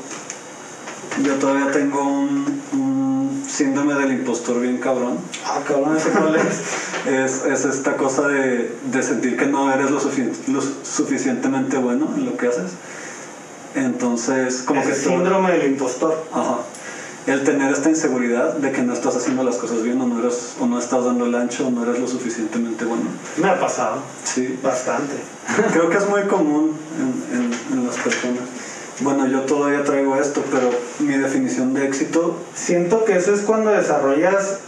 yo 1.22 1.35
todavía 1.35 1.70
tengo 1.72 2.03
un, 2.03 2.61
un 2.72 3.44
síndrome 3.48 3.94
del 3.94 4.12
impostor 4.12 4.61
bien 4.61 4.79
cabrón. 4.79 5.18
Ah, 5.44 5.61
cabrón, 5.66 5.96
ese 5.96 6.11
cuál 6.11 6.37
es. 6.37 6.42
Es, 7.03 7.44
es 7.44 7.64
esta 7.64 7.96
cosa 7.96 8.29
de, 8.29 8.77
de 8.92 9.03
sentir 9.03 9.37
que 9.37 9.46
no 9.46 9.72
eres 9.72 9.90
lo, 9.90 10.01
sufici- 10.01 10.46
lo 10.46 10.62
suficientemente 10.62 11.77
bueno 11.77 12.09
en 12.16 12.27
lo 12.27 12.37
que 12.37 12.46
haces. 12.46 12.75
Entonces, 13.75 14.62
como 14.62 14.83
que 14.83 14.88
todo- 14.92 14.96
síndrome 15.01 15.51
del 15.53 15.72
impostor. 15.72 16.25
Ajá. 16.33 16.59
El 17.27 17.42
tener 17.44 17.72
esta 17.72 17.88
inseguridad 17.88 18.55
de 18.55 18.70
que 18.72 18.83
no 18.83 18.92
estás 18.92 19.16
haciendo 19.16 19.42
las 19.44 19.57
cosas 19.57 19.83
bien 19.83 20.01
o 20.01 20.07
no, 20.07 20.20
eres, 20.20 20.55
o 20.61 20.66
no 20.66 20.79
estás 20.79 21.05
dando 21.05 21.27
el 21.27 21.35
ancho 21.37 21.66
o 21.68 21.70
no 21.70 21.85
eres 21.85 22.01
lo 22.01 22.07
suficientemente 22.09 22.85
bueno. 22.85 23.05
Me 23.37 23.48
ha 23.48 23.59
pasado 23.61 24.03
Sí, 24.25 24.59
bastante. 24.62 25.14
creo 25.72 25.88
que 25.88 25.96
es 25.98 26.09
muy 26.09 26.22
común 26.22 26.77
en, 26.98 27.37
en- 27.40 27.79
en 27.81 27.87
las 27.87 27.96
personas. 27.96 28.42
Bueno, 29.02 29.26
yo 29.26 29.40
todavía 29.40 29.82
traigo 29.82 30.14
esto, 30.14 30.44
pero 30.52 30.70
mi 31.00 31.16
definición 31.16 31.74
de 31.74 31.86
éxito, 31.86 32.36
Siento 32.54 33.04
que 33.04 33.16
eso 33.16 33.34
es 33.34 33.40
cuando 33.40 33.70
desarrollas, 33.70 34.60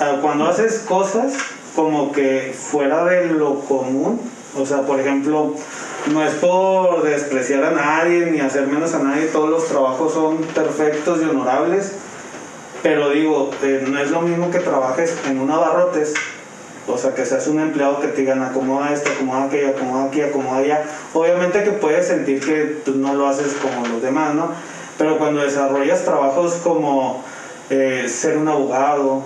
ah, 0.00 0.18
cuando, 0.20 0.46
haces 0.46 0.80
cosas 0.80 1.34
como 1.76 2.10
que 2.10 2.52
fuera 2.56 3.04
de 3.04 3.26
lo 3.26 3.60
común. 3.60 4.20
O 4.58 4.66
sea, 4.66 4.82
por 4.82 4.98
ejemplo, 4.98 5.54
no 6.12 6.24
es 6.24 6.34
por 6.34 7.04
despreciar 7.04 7.62
a 7.62 7.70
nadie 7.70 8.26
ni 8.26 8.40
hacer 8.40 8.66
menos 8.66 8.94
a 8.94 8.98
nadie, 8.98 9.26
todos 9.26 9.48
los 9.48 9.66
trabajos 9.66 10.14
son 10.14 10.38
perfectos 10.38 11.20
y 11.22 11.28
honorables. 11.28 11.92
Pero 12.82 13.10
digo, 13.10 13.50
eh, 13.62 13.84
no 13.86 14.00
es 14.00 14.10
lo 14.10 14.22
mismo 14.22 14.50
que 14.50 14.58
trabajes 14.58 15.14
en 15.28 15.38
un 15.38 15.50
abarrotes, 15.50 16.14
o 16.92 16.98
sea, 16.98 17.14
que 17.14 17.24
seas 17.24 17.46
un 17.46 17.60
empleado 17.60 18.00
que 18.00 18.08
te 18.08 18.22
digan 18.22 18.42
acomoda 18.42 18.92
esto, 18.92 19.10
acomoda 19.10 19.44
aquello, 19.44 19.68
acomoda 19.70 20.04
aquí, 20.04 20.20
acomoda 20.20 20.58
allá. 20.58 20.84
Obviamente 21.14 21.64
que 21.64 21.72
puedes 21.72 22.06
sentir 22.06 22.40
que 22.40 22.80
tú 22.84 22.94
no 22.96 23.14
lo 23.14 23.26
haces 23.26 23.54
como 23.54 23.86
los 23.86 24.02
demás, 24.02 24.34
¿no? 24.34 24.50
Pero 24.98 25.18
cuando 25.18 25.42
desarrollas 25.42 26.04
trabajos 26.04 26.54
como 26.62 27.22
eh, 27.70 28.06
ser 28.08 28.36
un 28.36 28.48
abogado, 28.48 29.22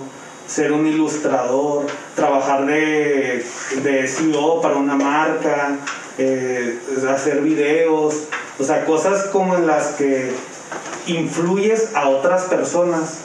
ser 0.47 0.71
un 0.71 0.85
ilustrador, 0.85 1.87
trabajar 2.15 2.65
de, 2.65 3.43
de 3.83 4.07
CEO 4.07 4.61
para 4.61 4.77
una 4.77 4.95
marca, 4.95 5.77
eh, 6.17 6.79
hacer 7.09 7.41
videos, 7.41 8.25
o 8.59 8.63
sea, 8.63 8.85
cosas 8.85 9.25
como 9.25 9.55
en 9.55 9.67
las 9.67 9.87
que 9.93 10.31
influyes 11.07 11.93
a 11.93 12.07
otras 12.07 12.43
personas. 12.43 13.19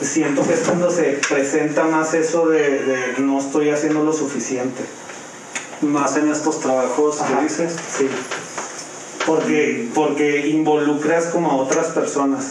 Siento 0.00 0.46
que 0.46 0.52
es 0.54 0.60
cuando 0.60 0.90
se 0.90 1.18
presenta 1.28 1.84
más 1.84 2.12
eso 2.14 2.48
de, 2.48 2.58
de 2.84 3.14
no 3.18 3.38
estoy 3.38 3.70
haciendo 3.70 4.02
lo 4.04 4.12
suficiente. 4.12 4.82
más 5.82 6.16
en 6.16 6.30
estos 6.30 6.60
trabajos 6.60 7.18
que 7.18 7.42
dices, 7.42 7.74
Sí. 7.96 8.08
Porque, 9.26 9.88
porque 9.94 10.46
involucras 10.48 11.26
como 11.26 11.50
a 11.50 11.56
otras 11.56 11.86
personas. 11.88 12.44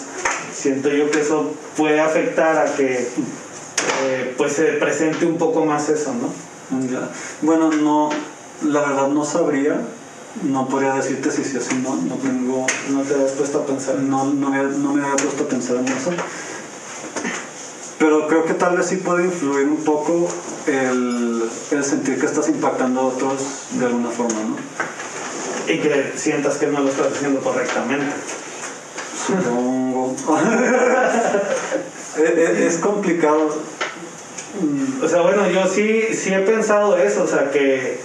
Siento 0.53 0.89
yo 0.89 1.09
que 1.09 1.21
eso 1.21 1.53
puede 1.77 2.01
afectar 2.01 2.57
a 2.57 2.75
que 2.75 3.07
eh, 4.03 4.33
pues 4.37 4.53
se 4.53 4.63
presente 4.73 5.25
un 5.25 5.37
poco 5.37 5.65
más 5.65 5.87
eso, 5.89 6.13
¿no? 6.13 6.31
Ya. 6.91 7.09
Bueno, 7.41 7.69
no, 7.69 8.09
la 8.63 8.81
verdad 8.81 9.07
no 9.07 9.23
sabría, 9.23 9.79
no 10.43 10.67
podría 10.67 10.95
decirte 10.95 11.31
si 11.31 11.45
sí 11.45 11.55
o 11.57 11.61
si 11.61 11.75
no, 11.75 11.95
no 11.95 12.15
tengo, 12.15 12.65
No 12.89 13.01
te 13.03 13.13
habías 13.13 13.31
puesto 13.31 13.59
a 13.59 13.65
pensar. 13.65 13.95
no, 13.95 14.25
no, 14.25 14.49
me, 14.49 14.63
no 14.63 14.93
me 14.93 15.03
había 15.03 15.15
puesto 15.15 15.43
a 15.43 15.47
pensar 15.47 15.77
en 15.77 15.87
eso. 15.87 16.11
Pero 18.05 18.27
creo 18.27 18.45
que 18.45 18.53
tal 18.53 18.77
vez 18.77 18.85
sí 18.85 18.97
puede 18.97 19.23
influir 19.25 19.65
un 19.65 19.83
poco 19.83 20.27
el, 20.67 21.41
el 21.71 21.83
sentir 21.83 22.19
que 22.19 22.27
estás 22.27 22.47
impactando 22.49 22.99
a 23.01 23.03
otros 23.05 23.41
de 23.71 23.85
alguna 23.87 24.09
forma, 24.11 24.39
¿no? 24.41 25.73
Y 25.73 25.79
que 25.79 26.11
sientas 26.15 26.57
que 26.57 26.67
no 26.67 26.81
lo 26.81 26.89
estás 26.89 27.07
haciendo 27.13 27.39
correctamente. 27.39 28.05
Supongo. 29.25 30.15
es, 32.15 32.19
es- 32.37 32.59
es 32.75 32.77
complicado. 32.77 33.49
Mm, 34.61 35.03
O 35.03 35.07
sea, 35.07 35.21
bueno, 35.21 35.49
yo 35.49 35.65
sí, 35.67 36.03
sí 36.13 36.31
he 36.31 36.39
pensado 36.41 36.97
eso, 36.99 37.23
o 37.23 37.27
sea, 37.27 37.49
que, 37.49 37.99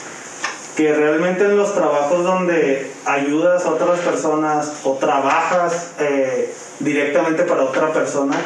que 0.78 0.94
realmente 0.94 1.44
en 1.44 1.58
los 1.58 1.74
trabajos 1.74 2.24
donde 2.24 2.90
ayudas 3.04 3.66
a 3.66 3.70
otras 3.72 4.00
personas 4.00 4.72
o 4.84 4.94
trabajas 4.94 5.88
eh, 5.98 6.50
directamente 6.78 7.42
para 7.42 7.64
otra 7.64 7.92
persona, 7.92 8.36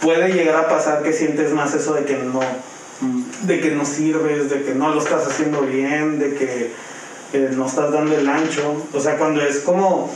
puede 0.00 0.32
llegar 0.32 0.56
a 0.56 0.68
pasar 0.68 1.02
que 1.02 1.12
sientes 1.12 1.52
más 1.52 1.74
eso 1.74 1.94
de 1.94 2.04
que 2.04 2.16
no, 2.16 2.40
de 3.42 3.60
que 3.60 3.70
no 3.70 3.84
sirves, 3.84 4.50
de 4.50 4.62
que 4.62 4.74
no 4.74 4.94
lo 4.94 5.00
estás 5.00 5.26
haciendo 5.26 5.62
bien, 5.62 6.18
de 6.18 6.34
que 6.34 6.70
eh, 7.32 7.50
no 7.52 7.66
estás 7.66 7.92
dando 7.92 8.16
el 8.16 8.28
ancho. 8.28 8.86
O 8.92 9.00
sea, 9.00 9.16
cuando 9.16 9.42
es 9.42 9.60
como, 9.60 10.10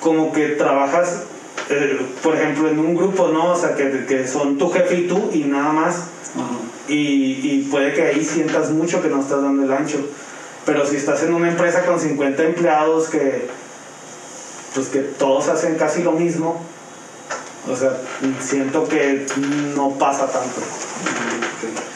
como 0.00 0.32
que 0.32 0.48
trabajas, 0.48 1.22
eh, 1.70 2.00
por 2.22 2.36
ejemplo, 2.36 2.68
en 2.68 2.78
un 2.78 2.94
grupo, 2.94 3.28
¿no? 3.28 3.52
O 3.52 3.56
sea, 3.56 3.74
que, 3.74 4.04
que 4.06 4.26
son 4.26 4.58
tu 4.58 4.70
jefe 4.70 4.96
y 4.96 5.08
tú 5.08 5.30
y 5.32 5.44
nada 5.44 5.72
más. 5.72 6.04
Y, 6.88 6.94
y 6.94 7.68
puede 7.70 7.94
que 7.94 8.02
ahí 8.02 8.24
sientas 8.24 8.70
mucho 8.70 9.00
que 9.00 9.08
no 9.08 9.20
estás 9.20 9.42
dando 9.42 9.62
el 9.62 9.72
ancho. 9.72 9.98
Pero 10.66 10.86
si 10.86 10.96
estás 10.96 11.22
en 11.22 11.34
una 11.34 11.48
empresa 11.48 11.84
con 11.84 11.98
50 11.98 12.42
empleados 12.42 13.08
que, 13.08 13.46
pues 14.74 14.88
que 14.88 15.00
todos 15.00 15.48
hacen 15.48 15.76
casi 15.76 16.02
lo 16.02 16.12
mismo, 16.12 16.60
o 17.68 17.76
sea, 17.76 17.92
siento 18.40 18.88
que 18.88 19.26
no 19.76 19.90
pasa 19.90 20.26
tanto. 20.26 20.60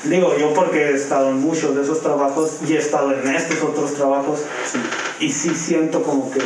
Digo 0.04 0.36
yo 0.38 0.54
porque 0.54 0.90
he 0.90 0.94
estado 0.94 1.30
en 1.30 1.40
muchos 1.40 1.74
de 1.74 1.82
esos 1.82 2.00
trabajos 2.00 2.58
y 2.68 2.74
he 2.74 2.78
estado 2.78 3.12
en 3.12 3.34
estos 3.34 3.60
otros 3.62 3.94
trabajos 3.94 4.40
Sí. 4.64 4.78
y 5.26 5.32
sí 5.32 5.54
siento 5.54 6.02
como 6.02 6.30
que 6.30 6.40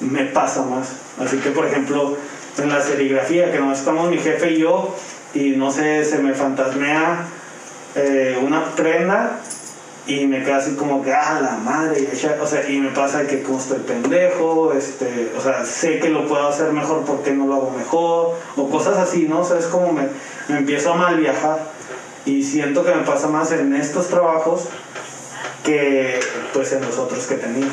me 0.00 0.24
pasa 0.24 0.62
más. 0.62 0.92
Así 1.18 1.36
que, 1.38 1.50
por 1.50 1.66
ejemplo, 1.66 2.16
en 2.56 2.68
la 2.70 2.80
serigrafía, 2.80 3.52
que 3.52 3.58
no 3.58 3.72
estamos 3.72 4.10
mi 4.10 4.18
jefe 4.18 4.52
y 4.52 4.58
yo, 4.60 4.94
y 5.34 5.50
no 5.50 5.70
sé, 5.70 6.04
se 6.04 6.18
me 6.18 6.32
fantasmea 6.34 7.26
eh, 7.94 8.38
una 8.42 8.74
prenda 8.74 9.40
y 10.08 10.26
me 10.26 10.42
queda 10.42 10.56
así 10.56 10.74
como 10.74 11.02
que, 11.02 11.12
ah, 11.12 11.38
la 11.42 11.58
madre, 11.58 12.08
o 12.40 12.46
sea, 12.46 12.68
y 12.68 12.80
me 12.80 12.88
pasa 12.90 13.26
que 13.26 13.42
como 13.42 13.58
estoy 13.58 13.80
pendejo, 13.80 14.72
este, 14.72 15.30
o 15.36 15.40
sea, 15.40 15.66
sé 15.66 15.98
que 15.98 16.08
lo 16.08 16.26
puedo 16.26 16.48
hacer 16.48 16.72
mejor, 16.72 17.02
¿por 17.02 17.22
qué 17.22 17.32
no 17.32 17.46
lo 17.46 17.56
hago 17.56 17.74
mejor? 17.76 18.34
O 18.56 18.70
cosas 18.70 18.96
así, 18.96 19.28
¿no? 19.28 19.40
O 19.40 19.44
sea, 19.44 19.58
es 19.58 19.66
como 19.66 19.92
me, 19.92 20.08
me 20.48 20.58
empiezo 20.58 20.94
a 20.94 20.96
mal 20.96 21.18
viajar 21.18 21.58
y 22.24 22.42
siento 22.42 22.86
que 22.86 22.94
me 22.94 23.02
pasa 23.02 23.28
más 23.28 23.52
en 23.52 23.74
estos 23.76 24.08
trabajos 24.08 24.68
que 25.62 26.18
pues 26.54 26.72
en 26.72 26.80
los 26.80 26.96
otros 26.96 27.26
que 27.26 27.34
tenía. 27.34 27.68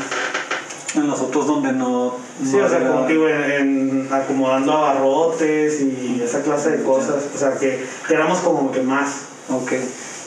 En 0.95 1.07
los 1.07 1.21
otros 1.21 1.47
donde 1.47 1.71
no... 1.71 2.15
Sí, 2.43 2.59
o 2.59 2.67
sea, 2.67 2.85
como 2.85 3.07
digo, 3.07 3.29
en, 3.29 3.43
en 3.51 4.13
acomodando 4.13 4.73
abarrotes 4.73 5.81
y 5.81 6.21
esa 6.21 6.41
clase 6.41 6.71
de 6.71 6.83
cosas, 6.83 7.23
o 7.33 7.37
sea, 7.37 7.53
que, 7.53 7.85
que 8.07 8.13
éramos 8.13 8.39
como 8.39 8.71
que 8.73 8.81
más. 8.81 9.21
Ok. 9.49 9.73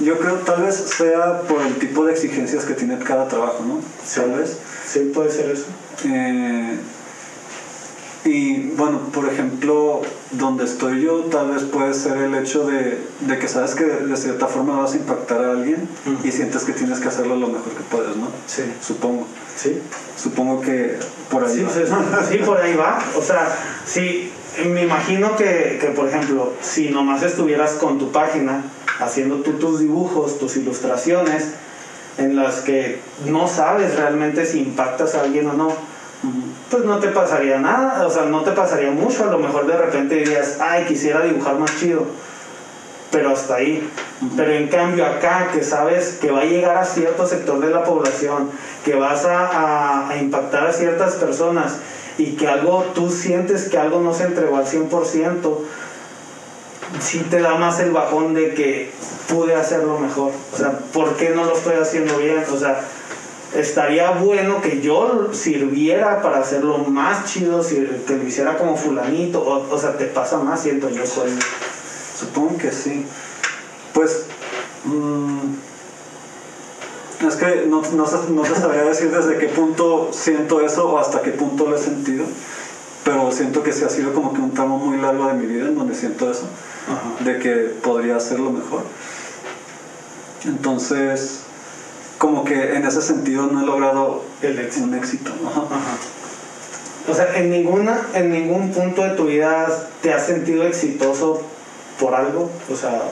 Yo 0.00 0.18
creo 0.18 0.34
tal 0.37 0.62
vez 0.62 0.76
sea 0.76 1.42
por 1.42 1.61
el 1.62 1.74
tipo 1.78 2.04
de 2.04 2.12
exigencias 2.12 2.64
que 2.64 2.74
tiene 2.74 2.98
cada 2.98 3.26
trabajo, 3.26 3.64
¿no? 3.66 3.80
Sí. 4.04 4.20
Tal 4.20 4.38
vez. 4.38 4.56
Sí, 4.87 5.11
puede 5.12 5.30
ser 5.30 5.50
eso. 5.50 5.66
Eh, 6.04 6.78
y 8.24 8.70
bueno, 8.76 9.00
por 9.12 9.28
ejemplo, 9.28 10.02
donde 10.32 10.64
estoy 10.64 11.02
yo, 11.02 11.24
tal 11.24 11.50
vez 11.50 11.62
puede 11.62 11.94
ser 11.94 12.18
el 12.18 12.34
hecho 12.34 12.66
de, 12.66 12.98
de 13.20 13.38
que 13.38 13.48
sabes 13.48 13.74
que 13.74 13.84
de 13.84 14.16
cierta 14.16 14.46
forma 14.46 14.78
vas 14.78 14.92
a 14.92 14.96
impactar 14.96 15.44
a 15.44 15.52
alguien 15.52 15.88
y 16.22 16.30
sientes 16.30 16.64
que 16.64 16.72
tienes 16.72 17.00
que 17.00 17.08
hacerlo 17.08 17.37
lo 17.37 17.48
mejor 17.48 17.72
que 17.72 17.82
puedes, 17.90 18.16
¿no? 18.16 18.28
Sí. 18.46 18.64
Supongo. 18.80 19.26
Sí. 19.56 19.80
Supongo 20.16 20.61
que 20.61 20.98
por 21.30 21.44
ahí. 21.44 21.54
Sí, 21.54 21.80
va. 21.90 22.24
sí, 22.24 22.38
por 22.38 22.61
ahí 22.61 22.74
va. 22.76 22.98
O 23.16 23.22
sea, 23.22 23.48
sí, 23.87 24.30
me 24.66 24.82
imagino 24.82 25.37
que, 25.37 25.78
que, 25.80 25.88
por 25.88 26.08
ejemplo, 26.08 26.52
si 26.61 26.90
nomás 26.90 27.22
estuvieras 27.22 27.72
con 27.72 27.98
tu 27.98 28.12
página 28.12 28.62
haciendo 28.98 29.37
tú 29.37 29.52
tus 29.52 29.80
dibujos, 29.80 30.38
tus 30.38 30.56
ilustraciones, 30.56 31.52
en 32.18 32.34
las 32.37 32.61
que 32.62 33.01
no 33.26 33.46
sabes 33.46 33.94
realmente 33.96 34.44
si 34.44 34.61
impactas 34.61 35.14
a 35.14 35.20
alguien 35.22 35.49
o 35.49 35.53
no, 35.53 35.72
pues 36.70 36.84
no 36.84 36.99
te 36.99 37.09
pasaría 37.09 37.59
nada, 37.61 38.05
o 38.07 38.11
sea, 38.11 38.24
no 38.24 38.42
te 38.42 38.51
pasaría 38.51 38.90
mucho, 38.90 39.24
a 39.24 39.32
lo 39.32 39.38
mejor 39.38 39.66
de 39.66 39.76
repente 39.76 40.16
dirías, 40.16 40.59
ay, 40.61 40.84
quisiera 40.86 41.22
dibujar 41.22 41.55
más 41.59 41.78
chido, 41.78 42.05
pero 43.12 43.30
hasta 43.30 43.55
ahí. 43.55 43.88
Pero 44.36 44.51
en 44.53 44.66
cambio 44.66 45.07
acá, 45.07 45.51
que 45.53 45.62
sabes 45.62 46.18
que 46.20 46.30
va 46.32 46.40
a 46.40 46.44
llegar 46.44 46.76
a 46.76 46.84
cierto 46.84 47.24
sector 47.26 47.61
de 47.61 47.70
la 47.70 47.84
población, 47.84 48.51
que 48.84 48.96
vas 48.96 49.24
a, 49.24 49.46
a- 49.46 50.09
a 50.11 50.16
impactar 50.18 50.66
a 50.66 50.72
ciertas 50.72 51.14
personas 51.14 51.76
y 52.18 52.32
que 52.32 52.49
algo, 52.49 52.84
tú 52.94 53.09
sientes 53.11 53.68
que 53.68 53.78
algo 53.78 54.01
no 54.01 54.12
se 54.12 54.24
entregó 54.24 54.57
al 54.57 54.66
100%, 54.66 55.57
sí 57.01 57.20
te 57.30 57.41
da 57.41 57.55
más 57.57 57.80
el 57.80 57.91
bajón 57.93 58.34
de 58.34 58.55
que 58.55 58.91
pude 59.28 59.55
hacerlo 59.55 59.99
mejor. 59.99 60.32
O 60.53 60.57
sea, 60.57 60.78
¿por 60.93 61.16
qué 61.16 61.30
no 61.30 61.45
lo 61.45 61.57
estoy 61.57 61.74
haciendo 61.74 62.16
bien? 62.18 62.45
O 62.53 62.59
sea, 62.59 62.80
estaría 63.55 64.11
bueno 64.12 64.61
que 64.61 64.80
yo 64.80 65.28
sirviera 65.32 66.20
para 66.22 66.39
hacerlo 66.39 66.78
más 66.78 67.24
chido, 67.26 67.62
si- 67.62 67.86
que 68.07 68.16
lo 68.16 68.24
hiciera 68.24 68.57
como 68.59 68.76
fulanito, 68.76 69.41
o, 69.43 69.74
o 69.74 69.78
sea, 69.78 69.97
te 69.97 70.05
pasa 70.07 70.39
más, 70.39 70.61
siento 70.62 70.89
yo. 70.91 71.03
Pues. 71.03 71.32
Supongo 72.18 72.57
que 72.59 72.72
sí. 72.72 73.07
Pues, 73.95 74.26
mm, 74.84 75.39
Es 77.26 77.34
que 77.34 77.64
no, 77.66 77.82
no, 77.82 78.05
no 78.30 78.43
te 78.43 78.55
sabría 78.55 78.82
decir 78.84 79.11
desde 79.11 79.39
qué 79.39 79.49
punto 79.49 80.11
siento 80.12 80.61
eso 80.61 80.89
o 80.89 80.99
hasta 80.99 81.20
qué 81.20 81.32
punto 81.32 81.66
lo 81.68 81.74
he 81.74 81.78
sentido, 81.78 82.24
pero 83.05 83.32
siento 83.32 83.62
que 83.64 83.72
sí 83.72 83.82
ha 83.84 83.89
sido 83.89 84.12
como 84.14 84.32
que 84.32 84.41
un 84.41 84.55
tramo 84.55 84.78
muy 84.78 84.99
largo 85.01 85.26
de 85.26 85.32
mi 85.34 85.47
vida 85.47 85.66
en 85.66 85.74
donde 85.74 85.97
siento 85.97 86.30
eso, 86.30 86.45
Ajá. 86.91 87.24
de 87.24 87.39
que 87.39 87.53
podría 87.82 88.16
hacerlo 88.16 88.51
mejor. 88.51 88.82
Entonces, 90.45 91.41
como 92.18 92.45
que 92.45 92.74
en 92.76 92.84
ese 92.84 93.03
sentido 93.03 93.47
no 93.47 93.61
he 93.62 93.66
logrado 93.66 94.24
El 94.43 94.59
éxito. 94.59 94.86
un 94.86 94.95
éxito. 94.95 95.32
Ajá. 95.47 95.61
Ajá. 95.62 95.97
O 97.11 97.14
sea, 97.14 97.36
en 97.36 97.51
ninguna, 97.51 98.01
en 98.14 98.30
ningún 98.30 98.70
punto 98.70 99.03
de 99.03 99.11
tu 99.11 99.24
vida 99.26 99.66
te 100.03 100.12
has 100.12 100.26
sentido 100.26 100.64
exitoso 100.64 101.43
por 101.99 102.14
algo. 102.14 102.51
O 102.70 102.76
sea, 102.76 103.03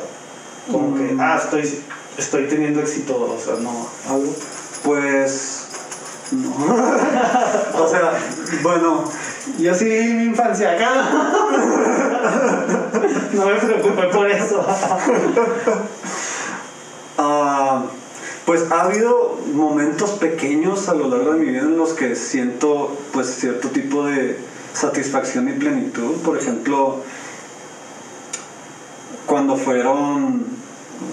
como 0.71 0.95
que, 0.97 1.15
Mm. 1.15 1.21
ah, 1.21 1.41
estoy, 1.43 1.81
estoy 2.19 2.47
teniendo 2.47 2.81
éxito. 2.81 3.15
O 3.17 3.39
sea, 3.43 3.55
no, 3.55 3.89
algo. 4.13 4.33
Pues, 4.85 5.63
no. 6.33 6.51
o 7.85 7.89
sea, 7.89 8.13
bueno, 8.63 9.05
Yo 9.59 9.75
sí 9.75 9.85
viví 9.85 10.15
mi 10.15 10.25
infancia 10.25 10.73
acá. 10.73 10.91
no 13.33 13.47
me 13.47 13.55
preocupé 13.55 14.03
por 14.09 14.31
eso. 14.31 14.67
Ah, 17.19 17.85
pues 18.45 18.71
ha 18.71 18.83
habido 18.83 19.39
momentos 19.55 20.11
pequeños 20.11 20.91
a 20.91 20.95
lo 20.95 21.09
largo 21.09 21.33
de 21.33 21.39
mi 21.39 21.47
vida 21.47 21.63
en 21.63 21.79
los 21.79 21.95
que 21.95 22.15
siento 22.15 22.95
pues 23.13 23.29
cierto 23.29 23.69
tipo 23.69 24.05
de 24.05 24.39
satisfacción 24.75 25.49
y 25.49 25.53
plenitud. 25.53 26.17
Por 26.23 26.37
ejemplo, 26.37 27.01
cuando 29.25 29.57
fueron 29.57 30.45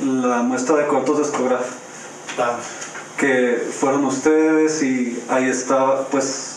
la 0.04 0.42
muestra 0.42 0.76
de 0.76 0.88
cortos 0.88 1.20
de 1.20 1.24
Escograph, 1.24 1.84
Ah, 2.38 2.58
que 3.18 3.64
fueron 3.72 4.06
ustedes 4.06 4.82
y 4.82 5.22
ahí 5.30 5.48
estaba, 5.48 6.08
pues 6.08 6.53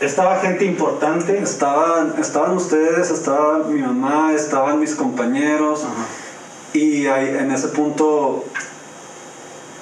Estaba 0.00 0.36
gente 0.40 0.64
importante. 0.64 1.38
estaban, 1.38 2.14
estaban 2.18 2.56
ustedes, 2.56 3.10
estaba 3.10 3.58
mi 3.58 3.80
mamá, 3.80 4.32
estaban 4.32 4.80
mis 4.80 4.94
compañeros. 4.94 5.84
Ajá. 5.84 6.06
Y 6.74 7.06
ahí, 7.06 7.28
en 7.28 7.52
ese 7.52 7.68
punto, 7.68 8.44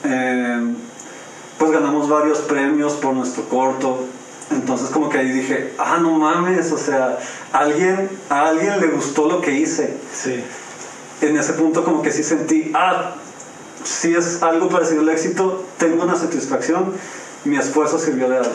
eh, 0.05 0.75
pues 1.59 1.71
ganamos 1.71 2.09
varios 2.09 2.41
premios 2.41 2.95
por 2.95 3.15
nuestro 3.15 3.49
corto. 3.49 4.07
Entonces 4.51 4.91
como 4.91 5.09
que 5.09 5.19
ahí 5.19 5.31
dije, 5.31 5.73
ah, 5.79 5.99
no 6.01 6.19
mames, 6.19 6.71
o 6.73 6.77
sea, 6.77 7.19
alguien, 7.53 8.11
a 8.29 8.49
alguien 8.49 8.79
le 8.81 8.89
gustó 8.89 9.27
lo 9.27 9.41
que 9.41 9.53
hice. 9.53 9.97
Sí. 10.13 10.45
En 11.23 11.39
ese 11.39 11.55
punto 11.55 11.85
como 11.85 12.03
que 12.03 12.11
sí 12.11 12.23
sentí, 12.23 12.71
ah, 12.75 13.15
si 13.85 14.15
es 14.15 14.43
algo 14.43 14.69
parecido 14.69 15.01
al 15.01 15.09
éxito, 15.09 15.65
tengo 15.79 16.03
una 16.03 16.17
satisfacción, 16.17 16.93
mi 17.45 17.57
esfuerzo 17.57 17.99
sirvió 17.99 18.29
de 18.29 18.37
algo. 18.39 18.51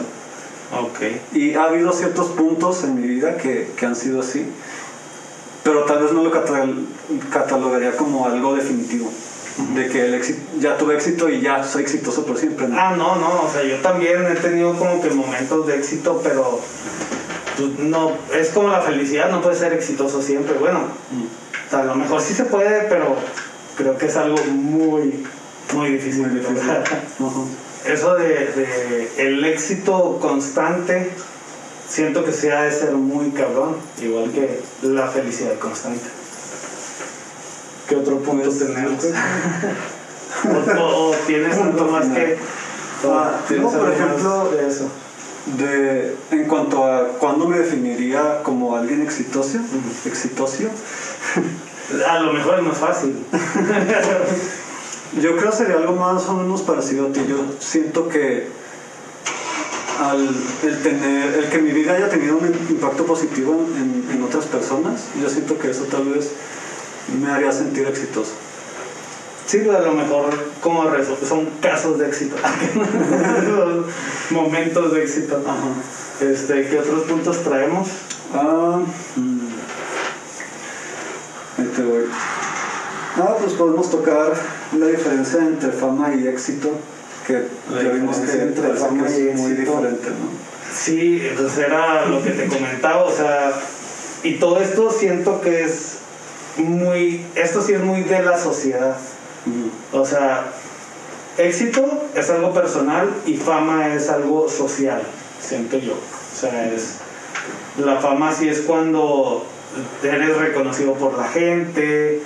Ok. 0.72 1.36
Y 1.36 1.54
ha 1.56 1.64
habido 1.64 1.92
ciertos 1.94 2.28
puntos 2.30 2.84
en 2.84 3.00
mi 3.00 3.08
vida 3.08 3.38
que, 3.38 3.72
que 3.78 3.86
han 3.86 3.96
sido 3.96 4.20
así, 4.22 4.46
pero 5.64 5.84
tal 5.86 6.04
vez 6.04 6.12
no 6.12 6.24
lo 6.24 6.32
catal- 6.32 6.86
catalogaría 7.32 7.96
como 7.96 8.26
algo 8.26 8.56
definitivo. 8.56 9.12
De 9.74 9.88
que 9.90 10.06
el 10.06 10.14
éxito, 10.14 10.40
ya 10.60 10.78
tuve 10.78 10.94
éxito 10.96 11.30
y 11.30 11.42
ya 11.42 11.64
soy 11.64 11.82
exitoso 11.82 12.26
por 12.26 12.38
siempre. 12.38 12.68
¿no? 12.68 12.80
Ah, 12.80 12.94
no, 12.96 13.16
no, 13.16 13.42
o 13.44 13.50
sea, 13.52 13.64
yo 13.64 13.78
también 13.78 14.24
he 14.28 14.36
tenido 14.36 14.74
como 14.78 15.02
que 15.02 15.10
momentos 15.10 15.66
de 15.66 15.78
éxito, 15.78 16.22
pero 16.24 16.60
pues, 17.58 17.80
no, 17.80 18.12
es 18.36 18.50
como 18.50 18.68
la 18.68 18.82
felicidad, 18.82 19.32
no 19.32 19.42
puede 19.42 19.56
ser 19.56 19.74
exitoso 19.74 20.22
siempre. 20.22 20.58
Bueno, 20.60 20.82
Mm. 21.12 21.76
a 21.76 21.84
lo 21.86 21.96
mejor 21.96 22.22
sí 22.22 22.36
se 22.36 22.44
puede, 22.46 22.82
pero 22.88 23.16
creo 23.76 23.98
que 23.98 24.06
es 24.06 24.16
algo 24.16 24.38
muy, 24.52 25.26
muy 25.74 25.90
difícil 25.92 26.28
Muy 26.28 26.30
de 26.30 26.40
difícil. 26.40 26.70
Eso 27.88 28.16
de, 28.16 28.28
de 28.28 29.12
el 29.18 29.46
éxito 29.46 30.18
constante, 30.22 31.10
siento 31.88 32.24
que 32.26 32.32
sí 32.34 32.50
ha 32.50 32.64
de 32.64 32.72
ser 32.72 32.92
muy 32.94 33.30
cabrón, 33.32 33.78
igual 34.02 34.32
que 34.32 34.60
la 34.82 35.08
felicidad 35.08 35.58
constante. 35.60 36.06
¿Qué 37.88 37.96
otro 37.96 38.18
punto 38.20 38.46
Pues, 38.46 38.60
tenemos? 38.60 39.06
creo 40.42 40.58
o, 40.78 40.82
o- 40.82 41.12
o 41.12 41.16
tienes 41.26 41.58
algo 41.58 41.86
más 41.86 42.04
final. 42.04 42.18
que... 42.18 42.38
Ah, 43.06 43.40
¿tienes 43.48 43.72
no, 43.72 43.80
por 43.80 43.94
ejemplo, 43.94 44.52
de 44.52 44.68
eso. 44.68 44.90
De, 45.58 46.16
en 46.32 46.46
cuanto 46.48 46.84
a 46.84 47.08
cuándo 47.20 47.48
me 47.48 47.60
definiría 47.60 48.44
como 48.44 48.76
alguien 48.76 49.02
exitoso, 49.02 49.60
exitoso, 50.06 50.64
A 52.06 52.20
lo 52.20 52.34
mejor 52.34 52.56
es 52.60 52.64
más 52.64 52.78
fácil. 52.78 53.16
yo 55.22 55.36
creo 55.38 55.52
sería 55.52 55.76
algo 55.78 55.94
más 55.94 56.28
o 56.30 56.34
menos 56.34 56.62
parecido 56.62 57.08
a 57.08 57.12
ti. 57.12 57.22
Yo 57.28 57.38
siento 57.60 58.08
que 58.10 58.48
al 60.02 60.30
el 60.64 60.82
tener, 60.84 61.34
el 61.36 61.46
que 61.50 61.58
mi 61.60 61.72
vida 61.72 61.94
haya 61.94 62.10
tenido 62.10 62.38
un 62.38 62.46
impacto 62.70 63.06
positivo 63.06 63.66
en, 63.76 64.06
en- 64.12 64.24
otras 64.24 64.46
personas, 64.46 65.06
yo 65.22 65.30
siento 65.30 65.58
que 65.58 65.72
eso 65.72 65.84
tal 65.86 66.04
vez 66.06 66.32
me 67.22 67.32
haría 67.32 67.52
sentir 67.52 67.88
exitoso. 67.88 68.34
Sí, 69.46 69.60
pues 69.66 69.78
a 69.78 69.82
lo 69.82 69.94
mejor 69.94 70.26
como 70.62 70.84
resu- 70.84 71.18
son 71.26 71.46
casos 71.62 71.98
de 71.98 72.08
éxito. 72.08 72.36
Momentos 74.32 74.94
de 74.94 75.04
éxito. 75.04 75.42
Este, 76.20 76.68
¿Qué 76.68 76.80
otros 76.80 77.04
puntos 77.04 77.44
traemos? 77.44 77.88
Ah, 78.34 78.80
mm. 79.16 79.48
ahí 81.60 81.72
te 81.76 81.82
voy. 81.84 82.04
Ah, 83.20 83.36
pues 83.40 83.54
podemos 83.54 83.90
tocar 83.90 84.34
la 84.78 84.86
diferencia 84.88 85.40
entre 85.40 85.72
fama 85.72 86.14
y 86.14 86.28
éxito, 86.28 86.70
que 87.26 87.48
La 87.74 87.84
ya 87.84 87.90
vimos 87.90 88.18
que 88.18 88.32
entre 88.42 88.74
fama 88.74 89.10
y 89.10 89.28
es 89.30 89.36
muy 89.40 89.52
éxito. 89.54 89.72
diferente, 89.78 90.10
¿no? 90.10 90.48
Sí, 90.74 91.24
entonces 91.28 91.58
era 91.66 92.06
lo 92.06 92.22
que 92.24 92.32
te 92.32 92.48
comentaba, 92.48 93.04
o 93.06 93.12
sea, 93.12 93.54
y 94.24 94.36
todo 94.36 94.60
esto 94.60 94.92
siento 94.92 95.42
que 95.42 95.64
es 95.64 95.98
muy, 96.58 97.26
esto 97.36 97.62
sí 97.62 97.74
es 97.74 97.82
muy 97.82 98.04
de 98.04 98.22
la 98.22 98.38
sociedad. 98.38 98.98
O 99.94 100.06
sea, 100.06 100.46
éxito 101.38 102.04
es 102.14 102.30
algo 102.30 102.54
personal 102.54 103.10
y 103.26 103.36
fama 103.36 103.94
es 103.96 104.10
algo 104.10 104.50
social, 104.50 105.02
siento 105.40 105.78
yo. 105.78 105.94
O 105.94 106.40
sea, 106.40 106.72
es 106.72 106.98
la 107.84 107.98
fama 107.98 108.34
sí 108.34 108.50
es 108.50 108.62
cuando 108.62 109.46
eres 110.04 110.38
reconocido 110.38 110.94
por 110.94 111.18
la 111.18 111.28
gente, 111.28 112.22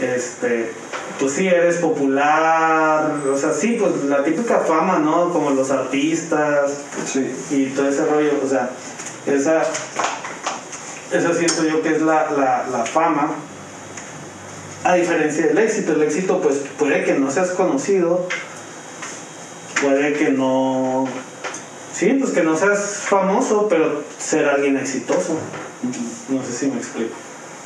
este, 0.00 0.72
pues 1.18 1.32
sí 1.32 1.48
eres 1.48 1.76
popular, 1.76 3.12
o 3.32 3.36
sea, 3.36 3.52
sí, 3.52 3.76
pues 3.80 4.04
la 4.04 4.22
típica 4.24 4.60
fama, 4.60 4.98
¿no? 4.98 5.30
Como 5.32 5.50
los 5.50 5.70
artistas 5.70 6.78
Sí. 7.06 7.30
y 7.50 7.66
todo 7.66 7.88
ese 7.88 8.04
rollo, 8.06 8.32
o 8.44 8.48
sea, 8.48 8.70
esa, 9.26 9.62
esa 11.12 11.34
siento 11.34 11.64
yo 11.64 11.82
que 11.82 11.90
es 11.96 12.02
la, 12.02 12.30
la, 12.30 12.66
la 12.70 12.84
fama, 12.84 13.32
a 14.84 14.94
diferencia 14.94 15.46
del 15.46 15.58
éxito, 15.58 15.92
el 15.92 16.02
éxito 16.02 16.40
pues 16.40 16.62
puede 16.78 17.04
que 17.04 17.14
no 17.14 17.30
seas 17.30 17.50
conocido, 17.50 18.26
puede 19.82 20.14
que 20.14 20.30
no, 20.30 21.06
sí, 21.92 22.16
pues 22.18 22.32
que 22.32 22.42
no 22.42 22.56
seas 22.56 23.02
famoso, 23.06 23.66
pero 23.68 24.02
ser 24.18 24.48
alguien 24.48 24.76
exitoso, 24.78 25.36
no 26.30 26.42
sé 26.44 26.52
si 26.52 26.66
me 26.68 26.78
explico. 26.78 27.14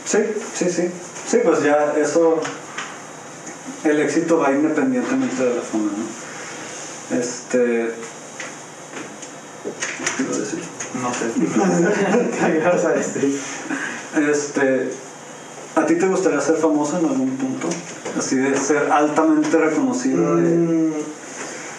Sí, 0.05 0.19
sí, 0.55 0.71
sí. 0.71 0.91
Sí, 1.27 1.39
pues 1.45 1.63
ya 1.63 1.95
eso, 1.97 2.41
el 3.85 4.01
éxito 4.01 4.39
va 4.39 4.53
independientemente 4.53 5.43
de 5.43 5.55
la 5.57 5.63
fama, 5.63 5.91
¿no? 5.97 7.17
Este... 7.19 7.91
¿qué 10.17 10.23
iba 10.23 10.35
a 10.35 10.39
decir? 10.39 10.63
No 11.03 11.13
sé. 11.15 11.27
Este, 14.31 14.91
¿A 15.75 15.85
ti 15.87 15.97
te 15.97 16.07
gustaría 16.07 16.41
ser 16.41 16.57
famoso 16.57 16.99
en 16.99 17.07
algún 17.07 17.37
punto? 17.37 17.69
Así 18.17 18.37
de 18.37 18.57
ser 18.57 18.93
altamente 18.93 19.57
reconocido. 19.59 20.37
de- 20.37 20.43
Mm, 20.55 20.93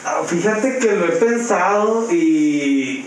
ah, 0.06 0.22
Fíjate 0.28 0.80
que 0.80 0.92
lo 0.98 1.06
he 1.06 1.12
pensado 1.12 2.12
y. 2.12 3.06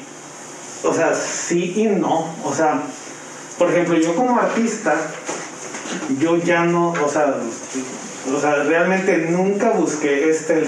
O 0.82 0.95
sea, 0.95 1.14
sí 1.14 1.74
y 1.76 1.84
no. 1.89 2.34
O 2.45 2.55
sea, 2.55 2.80
por 3.59 3.70
ejemplo, 3.70 3.97
yo 3.99 4.14
como 4.14 4.39
artista, 4.39 4.95
yo 6.18 6.36
ya 6.36 6.64
no. 6.64 6.91
O 6.91 7.09
sea, 7.09 7.34
o 8.34 8.41
sea 8.41 8.62
realmente 8.64 9.28
nunca 9.30 9.70
busqué 9.70 10.30
este. 10.30 10.64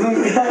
nunca. 0.00 0.44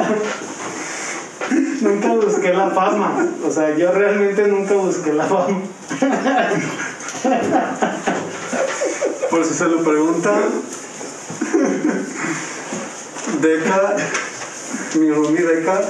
Nunca 1.81 2.07
busqué 2.09 2.53
la 2.53 2.69
fama. 2.71 3.25
O 3.45 3.51
sea, 3.51 3.75
yo 3.75 3.91
realmente 3.91 4.47
nunca 4.47 4.73
busqué 4.73 5.13
la 5.13 5.25
fama. 5.25 5.61
Por 9.29 9.45
si 9.45 9.53
se 9.53 9.67
lo 9.67 9.83
preguntan, 9.83 10.41
Deca, 13.41 13.95
mi 14.99 15.11
roomie 15.11 15.41
Deca, 15.41 15.81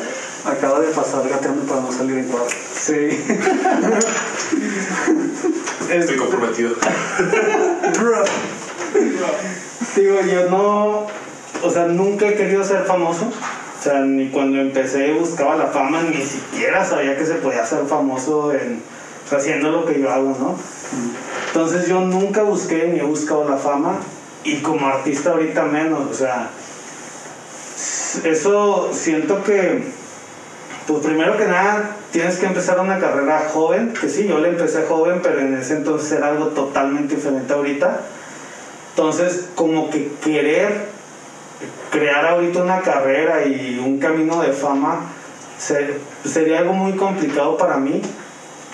acaba 0.47 0.79
de 0.79 0.87
pasar 0.87 1.27
gateando 1.27 1.63
para 1.63 1.81
no 1.81 1.91
salir 1.91 2.17
en 2.19 2.25
cuadro. 2.25 2.47
Sí. 2.73 3.09
Estoy 5.91 6.17
comprometido. 6.17 6.75
Bro. 7.99 8.23
Digo, 9.95 10.21
yo 10.21 10.49
no, 10.49 11.07
o 11.63 11.69
sea, 11.69 11.85
nunca 11.85 12.27
he 12.27 12.35
querido 12.35 12.63
ser 12.63 12.85
famoso. 12.85 13.25
O 13.27 13.83
sea, 13.83 13.99
ni 13.99 14.29
cuando 14.29 14.59
empecé 14.59 15.13
buscaba 15.13 15.55
la 15.55 15.67
fama, 15.67 16.01
ni 16.01 16.23
siquiera 16.23 16.83
sabía 16.83 17.17
que 17.17 17.25
se 17.25 17.35
podía 17.35 17.65
ser 17.65 17.85
famoso 17.85 18.51
en, 18.53 18.81
o 19.25 19.29
sea, 19.29 19.37
haciendo 19.37 19.71
lo 19.71 19.85
que 19.85 19.99
yo 19.99 20.09
hago, 20.09 20.35
¿no? 20.39 20.57
Entonces 21.47 21.87
yo 21.87 22.01
nunca 22.01 22.43
busqué 22.43 22.87
ni 22.87 22.99
he 22.99 23.03
buscado 23.03 23.47
la 23.47 23.57
fama 23.57 23.99
y 24.43 24.57
como 24.57 24.87
artista 24.87 25.31
ahorita 25.31 25.63
menos, 25.63 26.09
o 26.09 26.13
sea, 26.13 26.49
eso 28.23 28.89
siento 28.93 29.43
que, 29.43 29.83
pues 30.87 31.03
primero 31.05 31.35
que 31.37 31.45
nada, 31.45 31.97
tienes 32.11 32.37
que 32.37 32.45
empezar 32.45 32.79
una 32.79 32.97
carrera 32.99 33.47
joven, 33.51 33.93
que 33.99 34.07
sí, 34.09 34.25
yo 34.27 34.39
le 34.39 34.49
empecé 34.49 34.83
joven, 34.83 35.19
pero 35.21 35.39
en 35.39 35.57
ese 35.57 35.73
entonces 35.75 36.13
era 36.13 36.29
algo 36.29 36.45
totalmente 36.47 37.15
diferente 37.15 37.53
ahorita. 37.53 38.01
Entonces, 38.91 39.49
como 39.55 39.89
que 39.89 40.09
querer 40.23 40.85
crear 41.91 42.25
ahorita 42.25 42.61
una 42.63 42.81
carrera 42.81 43.45
y 43.45 43.81
un 43.83 43.99
camino 43.99 44.41
de 44.41 44.51
fama 44.53 45.01
se- 45.57 45.95
sería 46.23 46.59
algo 46.59 46.73
muy 46.73 46.93
complicado 46.93 47.57
para 47.57 47.77
mí 47.77 48.01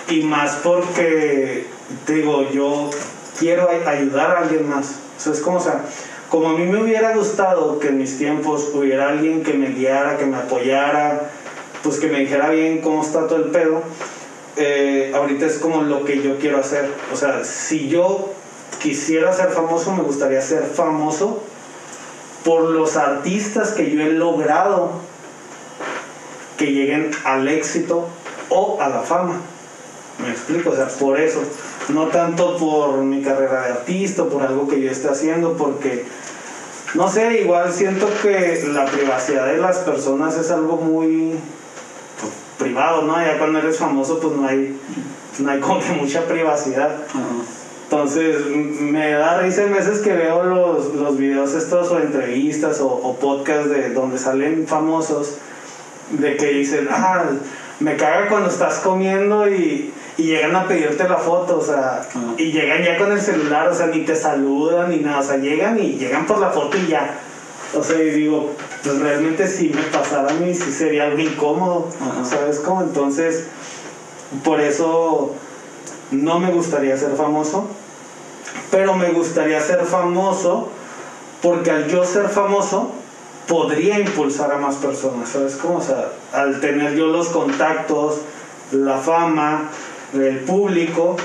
y 0.08 0.22
más 0.22 0.56
porque 0.62 1.66
digo 2.06 2.50
yo 2.50 2.90
quiero 3.38 3.68
ay- 3.70 3.82
ayudar 4.00 4.32
a 4.36 4.38
alguien 4.40 4.68
más 4.68 4.96
o 5.26 5.42
como 5.42 5.56
o 5.56 5.60
sea 5.60 5.80
como 6.28 6.50
a 6.50 6.52
mí 6.58 6.66
me 6.66 6.82
hubiera 6.82 7.14
gustado 7.16 7.78
que 7.78 7.88
en 7.88 7.98
mis 7.98 8.18
tiempos 8.18 8.70
hubiera 8.74 9.08
alguien 9.08 9.42
que 9.42 9.54
me 9.54 9.68
guiara 9.68 10.18
que 10.18 10.26
me 10.26 10.36
apoyara 10.36 11.30
pues 11.84 12.00
que 12.00 12.08
me 12.08 12.20
dijera 12.20 12.50
bien 12.50 12.80
cómo 12.80 13.02
está 13.02 13.28
todo 13.28 13.36
el 13.36 13.50
pedo 13.50 13.82
eh, 14.56 15.12
ahorita 15.14 15.46
es 15.46 15.58
como 15.58 15.82
lo 15.82 16.04
que 16.04 16.22
yo 16.22 16.38
quiero 16.38 16.58
hacer 16.58 16.90
o 17.12 17.16
sea 17.16 17.44
si 17.44 17.88
yo 17.88 18.32
quisiera 18.82 19.32
ser 19.32 19.50
famoso 19.50 19.92
me 19.92 20.02
gustaría 20.02 20.40
ser 20.40 20.64
famoso 20.64 21.42
por 22.44 22.62
los 22.70 22.96
artistas 22.96 23.72
que 23.72 23.90
yo 23.90 24.02
he 24.02 24.10
logrado 24.10 24.92
que 26.56 26.66
lleguen 26.66 27.10
al 27.24 27.48
éxito 27.48 28.06
o 28.50 28.80
a 28.80 28.88
la 28.88 29.00
fama. 29.00 29.40
Me 30.18 30.30
explico, 30.30 30.70
o 30.70 30.76
sea, 30.76 30.86
por 30.86 31.18
eso. 31.18 31.42
No 31.88 32.06
tanto 32.06 32.56
por 32.56 32.98
mi 32.98 33.22
carrera 33.22 33.62
de 33.62 33.72
artista, 33.72 34.22
o 34.22 34.28
por 34.28 34.42
algo 34.42 34.68
que 34.68 34.80
yo 34.80 34.90
esté 34.90 35.08
haciendo, 35.08 35.54
porque, 35.54 36.04
no 36.94 37.08
sé, 37.08 37.40
igual 37.40 37.72
siento 37.72 38.08
que 38.22 38.62
la 38.72 38.84
privacidad 38.86 39.46
de 39.46 39.58
las 39.58 39.78
personas 39.78 40.36
es 40.36 40.50
algo 40.50 40.76
muy 40.76 41.34
pues, 42.58 42.68
privado, 42.68 43.02
¿no? 43.02 43.16
Ya 43.20 43.38
cuando 43.38 43.58
eres 43.58 43.78
famoso, 43.78 44.20
pues 44.20 44.34
no 44.34 44.46
hay, 44.46 44.78
no 45.38 45.50
hay 45.50 45.60
como 45.60 45.80
que 45.80 45.92
mucha 45.92 46.24
privacidad. 46.26 46.96
Entonces, 47.84 48.46
me 48.46 49.12
da 49.12 49.40
risa 49.40 49.64
en 49.64 49.72
veces 49.72 50.00
que 50.00 50.12
veo 50.12 50.42
los, 50.44 50.94
los 50.94 51.16
videos 51.16 51.54
estos 51.54 51.90
o 51.90 51.98
entrevistas 51.98 52.80
o, 52.80 52.88
o 52.88 53.16
podcasts 53.16 53.70
de 53.70 53.90
donde 53.90 54.18
salen 54.18 54.66
famosos 54.66 55.36
de 56.10 56.36
que 56.36 56.46
dicen, 56.46 56.88
ah, 56.90 57.24
me 57.80 57.96
caga 57.96 58.28
cuando 58.28 58.48
estás 58.48 58.78
comiendo 58.80 59.48
y, 59.48 59.92
y 60.16 60.22
llegan 60.22 60.54
a 60.54 60.66
pedirte 60.66 61.08
la 61.08 61.16
foto, 61.16 61.58
o 61.58 61.62
sea, 61.62 62.06
y 62.36 62.52
llegan 62.52 62.82
ya 62.82 62.96
con 62.96 63.10
el 63.12 63.20
celular, 63.20 63.68
o 63.68 63.74
sea, 63.74 63.86
ni 63.86 64.00
te 64.00 64.14
saludan 64.14 64.90
ni 64.90 64.98
nada, 64.98 65.20
o 65.20 65.22
sea, 65.22 65.36
llegan 65.36 65.78
y 65.78 65.94
llegan 65.94 66.26
por 66.26 66.38
la 66.38 66.50
foto 66.50 66.76
y 66.78 66.86
ya. 66.88 67.18
O 67.76 67.82
sea, 67.82 68.00
y 68.00 68.10
digo, 68.10 68.52
pues 68.84 69.00
realmente 69.00 69.48
si 69.48 69.70
me 69.70 69.82
pasara 69.84 70.30
a 70.30 70.34
mí 70.34 70.54
sí 70.54 70.70
sería 70.70 71.04
algo 71.04 71.18
incómodo, 71.18 71.88
Ajá. 72.00 72.24
¿sabes 72.24 72.60
cómo? 72.60 72.82
Entonces, 72.82 73.46
por 74.44 74.60
eso 74.60 75.32
no 76.10 76.38
me 76.38 76.50
gustaría 76.50 76.96
ser 76.96 77.16
famoso, 77.16 77.66
pero 78.70 78.94
me 78.94 79.10
gustaría 79.10 79.60
ser 79.60 79.86
famoso 79.86 80.68
porque 81.40 81.70
al 81.70 81.88
yo 81.88 82.04
ser 82.04 82.28
famoso 82.28 82.92
podría 83.48 83.98
impulsar 83.98 84.52
a 84.52 84.58
más 84.58 84.76
personas, 84.76 85.30
¿sabes 85.30 85.56
cómo? 85.56 85.78
O 85.78 85.82
sea, 85.82 86.12
al 86.32 86.60
tener 86.60 86.94
yo 86.94 87.06
los 87.06 87.28
contactos, 87.28 88.20
la 88.70 88.98
fama, 88.98 89.70
el 90.12 90.40
público 90.40 91.16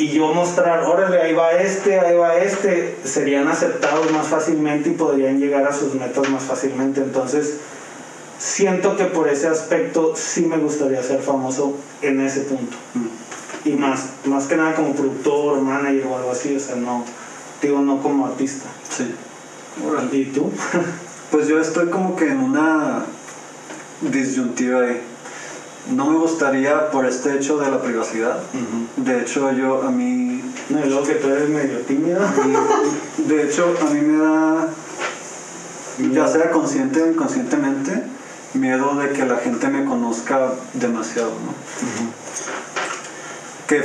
y 0.00 0.08
yo 0.12 0.32
mostrar, 0.32 0.84
órale, 0.84 1.20
ahí 1.20 1.34
va 1.34 1.52
este, 1.52 2.00
ahí 2.00 2.16
va 2.16 2.34
este, 2.38 2.96
serían 3.04 3.48
aceptados 3.48 4.10
más 4.12 4.28
fácilmente 4.28 4.88
y 4.88 4.92
podrían 4.92 5.38
llegar 5.38 5.66
a 5.66 5.74
sus 5.74 5.94
metas 5.94 6.26
más 6.30 6.42
fácilmente. 6.42 7.02
Entonces, 7.02 7.58
siento 8.38 8.96
que 8.96 9.04
por 9.04 9.28
ese 9.28 9.48
aspecto 9.48 10.14
sí 10.16 10.46
me 10.46 10.56
gustaría 10.56 11.02
ser 11.02 11.20
famoso 11.20 11.76
en 12.00 12.18
ese 12.20 12.40
punto 12.40 12.78
Mm. 12.94 13.68
y 13.68 13.72
más, 13.72 14.06
más 14.24 14.46
que 14.46 14.56
nada 14.56 14.74
como 14.74 14.94
productor, 14.94 15.60
manager 15.60 16.06
o 16.06 16.16
algo 16.16 16.30
así, 16.30 16.56
o 16.56 16.60
sea, 16.60 16.76
no, 16.76 17.04
digo, 17.60 17.80
no 17.80 18.02
como 18.02 18.26
artista. 18.26 18.70
Sí. 18.88 19.14
¿Y 20.12 20.24
tú? 20.26 20.50
Pues 21.30 21.46
yo 21.46 21.60
estoy 21.60 21.90
como 21.90 22.16
que 22.16 22.26
en 22.26 22.40
una 22.40 23.04
disyuntiva 24.00 24.80
ahí. 24.80 25.00
No 25.90 26.06
me 26.10 26.18
gustaría 26.18 26.90
por 26.90 27.04
este 27.06 27.36
hecho 27.36 27.58
de 27.58 27.70
la 27.70 27.80
privacidad. 27.82 28.38
De 28.96 29.20
hecho, 29.20 29.50
yo 29.52 29.82
a 29.82 29.90
mí. 29.90 30.42
No, 30.68 30.84
y 30.84 30.88
luego 30.88 31.02
que 31.04 31.14
tú 31.14 31.28
eres 31.28 31.48
medio 31.48 31.78
tímido. 31.80 32.20
De 33.18 33.42
hecho, 33.44 33.74
a 33.80 33.84
mí 33.90 34.00
me 34.00 34.22
da. 34.22 34.68
Ya 36.12 36.26
sea 36.26 36.50
consciente 36.50 37.02
o 37.02 37.08
inconscientemente, 37.08 38.04
miedo 38.54 38.94
de 38.94 39.10
que 39.10 39.26
la 39.26 39.36
gente 39.36 39.68
me 39.68 39.84
conozca 39.84 40.52
demasiado, 40.72 41.30
¿no? 41.30 41.54
Que 43.66 43.84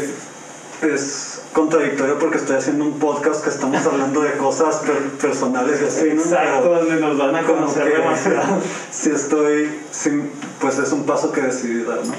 es 0.81 1.34
contradictorio 1.55 2.19
porque 2.19 2.35
estoy 2.37 2.57
haciendo 2.57 2.83
un 2.83 2.99
podcast 2.99 3.41
que 3.41 3.49
estamos 3.49 3.83
hablando 3.85 4.21
de 4.21 4.33
cosas 4.33 4.75
per- 4.85 5.09
personales 5.11 5.81
y 5.81 5.85
así, 5.85 6.13
¿no? 6.13 6.21
Exacto, 6.21 6.67
donde 6.67 6.97
nos 6.97 7.17
van 7.17 7.33
a 7.33 7.43
conocer 7.43 7.93
demasiado. 7.93 8.59
sí 8.91 9.11
estoy, 9.15 9.79
pues 10.59 10.77
es 10.79 10.91
un 10.91 11.05
paso 11.05 11.31
que 11.31 11.41
decidí 11.41 11.83
dar, 11.83 11.99
¿no? 12.05 12.13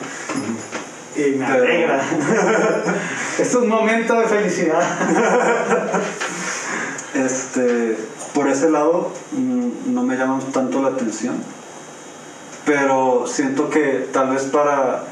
Y 1.22 1.32
me 1.36 1.44
Pero- 1.46 1.64
alegra. 1.64 2.00
es 3.38 3.54
un 3.54 3.68
momento 3.68 4.18
de 4.18 4.26
felicidad. 4.26 4.82
Este, 7.14 7.96
por 8.34 8.46
ese 8.46 8.68
lado 8.68 9.10
mm, 9.32 9.94
no 9.94 10.02
me 10.02 10.16
llama 10.16 10.38
tanto 10.52 10.82
la 10.82 10.88
atención, 10.88 11.34
pero 12.66 13.24
siento 13.26 13.70
que 13.70 14.06
tal 14.12 14.28
vez 14.28 14.42
para 14.42 15.04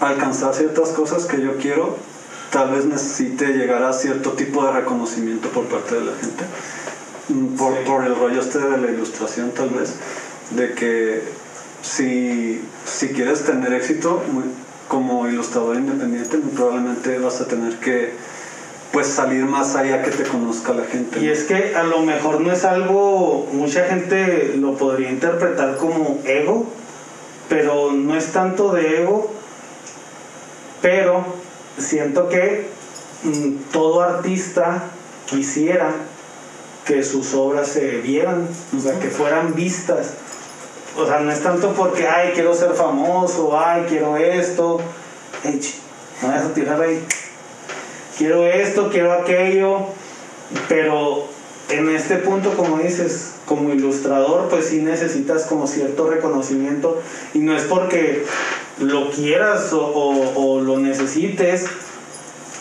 alcanzar 0.00 0.52
ciertas 0.54 0.88
cosas 0.88 1.26
que 1.26 1.40
yo 1.40 1.56
quiero, 1.58 1.96
tal 2.50 2.70
vez 2.70 2.84
necesite 2.84 3.48
llegar 3.48 3.82
a 3.84 3.92
cierto 3.92 4.32
tipo 4.32 4.64
de 4.64 4.72
reconocimiento 4.72 5.48
por 5.50 5.64
parte 5.66 5.94
de 5.96 6.00
la 6.04 6.12
gente. 6.12 6.44
Mm, 7.28 7.56
Por, 7.56 7.72
Sí. 7.74 7.78
por 7.86 8.04
el 8.04 8.14
rollo 8.16 8.40
este 8.40 8.58
de 8.58 8.78
la 8.78 8.90
ilustración 8.90 9.52
tal 9.52 9.70
vez, 9.70 9.94
de 10.50 10.74
que 10.74 11.22
si, 11.82 12.60
si 12.84 13.08
quieres 13.10 13.44
tener 13.44 13.72
éxito 13.72 14.22
muy- 14.32 14.44
como 14.88 15.28
ilustrador 15.28 15.76
independiente, 15.76 16.36
muy 16.38 16.50
probablemente 16.52 17.18
vas 17.18 17.40
a 17.40 17.46
tener 17.46 17.74
que 17.76 18.12
pues 18.92 19.06
salir 19.06 19.44
más 19.44 19.76
allá 19.76 20.02
que 20.02 20.10
te 20.10 20.24
conozca 20.24 20.72
la 20.72 20.82
gente. 20.84 21.20
Y 21.20 21.28
es 21.28 21.44
que 21.44 21.76
a 21.76 21.84
lo 21.84 22.00
mejor 22.00 22.40
no 22.40 22.50
es 22.50 22.64
algo, 22.64 23.48
mucha 23.52 23.84
gente 23.84 24.54
lo 24.56 24.74
podría 24.76 25.10
interpretar 25.10 25.76
como 25.76 26.18
ego, 26.24 26.66
pero 27.48 27.92
no 27.92 28.16
es 28.16 28.32
tanto 28.32 28.72
de 28.72 29.02
ego, 29.02 29.32
pero 30.82 31.24
siento 31.78 32.28
que 32.28 32.68
mm, 33.24 33.72
todo 33.72 34.02
artista 34.02 34.84
quisiera 35.26 35.92
que 36.84 37.04
sus 37.04 37.34
obras 37.34 37.68
se 37.68 38.00
vieran, 38.00 38.48
o 38.76 38.80
sea, 38.80 38.98
que 38.98 39.08
fueran 39.08 39.54
vistas. 39.54 40.14
O 40.96 41.06
sea, 41.06 41.20
no 41.20 41.30
es 41.30 41.40
tanto 41.40 41.72
porque, 41.72 42.08
ay, 42.08 42.32
quiero 42.34 42.54
ser 42.54 42.72
famoso, 42.72 43.58
ay, 43.58 43.84
quiero 43.88 44.16
esto. 44.16 44.80
Ch, 45.44 45.74
no 46.20 46.28
vayas 46.28 46.46
a 46.46 46.54
tirar 46.54 46.80
ahí. 46.80 47.02
Quiero 48.18 48.44
esto, 48.44 48.90
quiero 48.90 49.12
aquello. 49.12 49.86
Pero 50.68 51.28
en 51.68 51.88
este 51.90 52.16
punto, 52.16 52.56
como 52.56 52.78
dices, 52.78 53.34
como 53.46 53.70
ilustrador, 53.70 54.48
pues 54.48 54.66
sí 54.66 54.82
necesitas 54.82 55.44
como 55.44 55.66
cierto 55.66 56.10
reconocimiento. 56.10 57.00
Y 57.34 57.38
no 57.38 57.56
es 57.56 57.62
porque 57.62 58.24
lo 58.80 59.10
quieras 59.10 59.72
o, 59.72 59.80
o- 59.80 60.56
o 60.56 60.60
lo 60.60 60.78
necesites, 60.78 61.66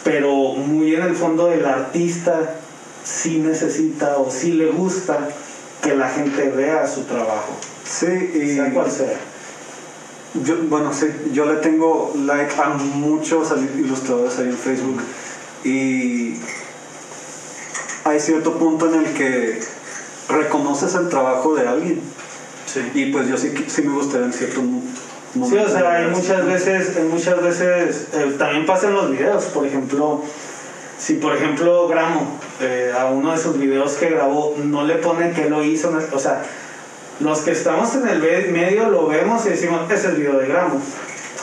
pero 0.03 0.33
muy 0.53 0.95
en 0.95 1.01
el 1.03 1.15
fondo 1.15 1.47
del 1.47 1.65
artista 1.65 2.55
sí 3.03 3.39
necesita 3.39 4.17
o 4.17 4.29
sí 4.31 4.51
le 4.53 4.67
gusta 4.67 5.29
que 5.81 5.95
la 5.95 6.09
gente 6.09 6.49
vea 6.49 6.87
su 6.87 7.03
trabajo, 7.03 7.55
Sí, 7.85 8.05
y 8.35 8.55
sea 8.55 8.71
cual 8.73 8.91
sea. 8.91 9.17
yo, 10.43 10.57
bueno, 10.69 10.93
sí, 10.93 11.07
yo 11.31 11.45
le 11.45 11.55
tengo 11.55 12.13
like 12.25 12.53
a 12.61 12.69
muchos 12.69 13.51
ilustradores 13.77 14.37
ahí 14.39 14.47
en 14.47 14.57
Facebook 14.57 15.01
y 15.63 16.35
hay 18.03 18.19
cierto 18.19 18.57
punto 18.57 18.93
en 18.93 19.05
el 19.05 19.13
que 19.13 19.59
reconoces 20.29 20.93
el 20.95 21.09
trabajo 21.09 21.55
de 21.55 21.67
alguien 21.67 22.01
Sí. 22.65 22.81
y 22.93 23.05
pues 23.11 23.27
yo 23.27 23.37
sí, 23.37 23.51
sí 23.67 23.81
me 23.81 23.93
gustaría 23.95 24.27
en 24.27 24.33
cierto 24.33 24.61
Sí, 25.33 25.57
o 25.57 25.69
sea, 25.69 25.91
hay 25.91 26.07
muchas 26.07 26.45
veces, 26.45 26.97
hay 26.97 27.03
muchas 27.03 27.41
veces, 27.41 28.07
eh, 28.13 28.35
también 28.37 28.65
pasa 28.65 28.87
en 28.87 28.95
los 28.95 29.11
videos, 29.11 29.45
por 29.45 29.65
ejemplo, 29.65 30.23
si 30.97 31.13
por 31.15 31.35
ejemplo 31.35 31.87
Gramo, 31.87 32.39
eh, 32.61 32.91
a 32.97 33.05
uno 33.05 33.31
de 33.31 33.37
sus 33.37 33.59
videos 33.59 33.93
que 33.93 34.09
grabó, 34.09 34.55
no 34.63 34.85
le 34.85 34.95
ponen 34.95 35.33
que 35.33 35.47
lo 35.47 35.63
hizo, 35.63 35.95
o 36.11 36.19
sea, 36.19 36.41
los 37.19 37.41
que 37.41 37.51
estamos 37.51 37.93
en 37.95 38.07
el 38.07 38.19
medio 38.51 38.89
lo 38.89 39.07
vemos 39.07 39.45
y 39.45 39.49
decimos, 39.49 39.81
ese 39.91 39.95
es 39.95 40.05
el 40.05 40.15
video 40.15 40.37
de 40.39 40.47
Gramo, 40.47 40.81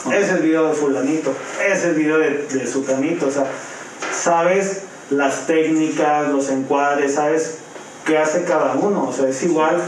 ese 0.07 0.19
es 0.19 0.29
el 0.31 0.41
video 0.41 0.67
de 0.67 0.73
fulanito, 0.73 1.33
ese 1.65 1.73
es 1.73 1.83
el 1.85 1.95
video 1.95 2.17
de, 2.17 2.45
de 2.45 2.67
sutanito, 2.67 3.27
o 3.27 3.31
sea, 3.31 3.45
sabes 4.11 4.81
las 5.09 5.47
técnicas, 5.47 6.27
los 6.27 6.49
encuadres, 6.49 7.15
sabes 7.15 7.59
qué 8.05 8.17
hace 8.17 8.43
cada 8.43 8.73
uno, 8.73 9.07
o 9.07 9.13
sea, 9.13 9.29
es 9.29 9.41
igual 9.43 9.81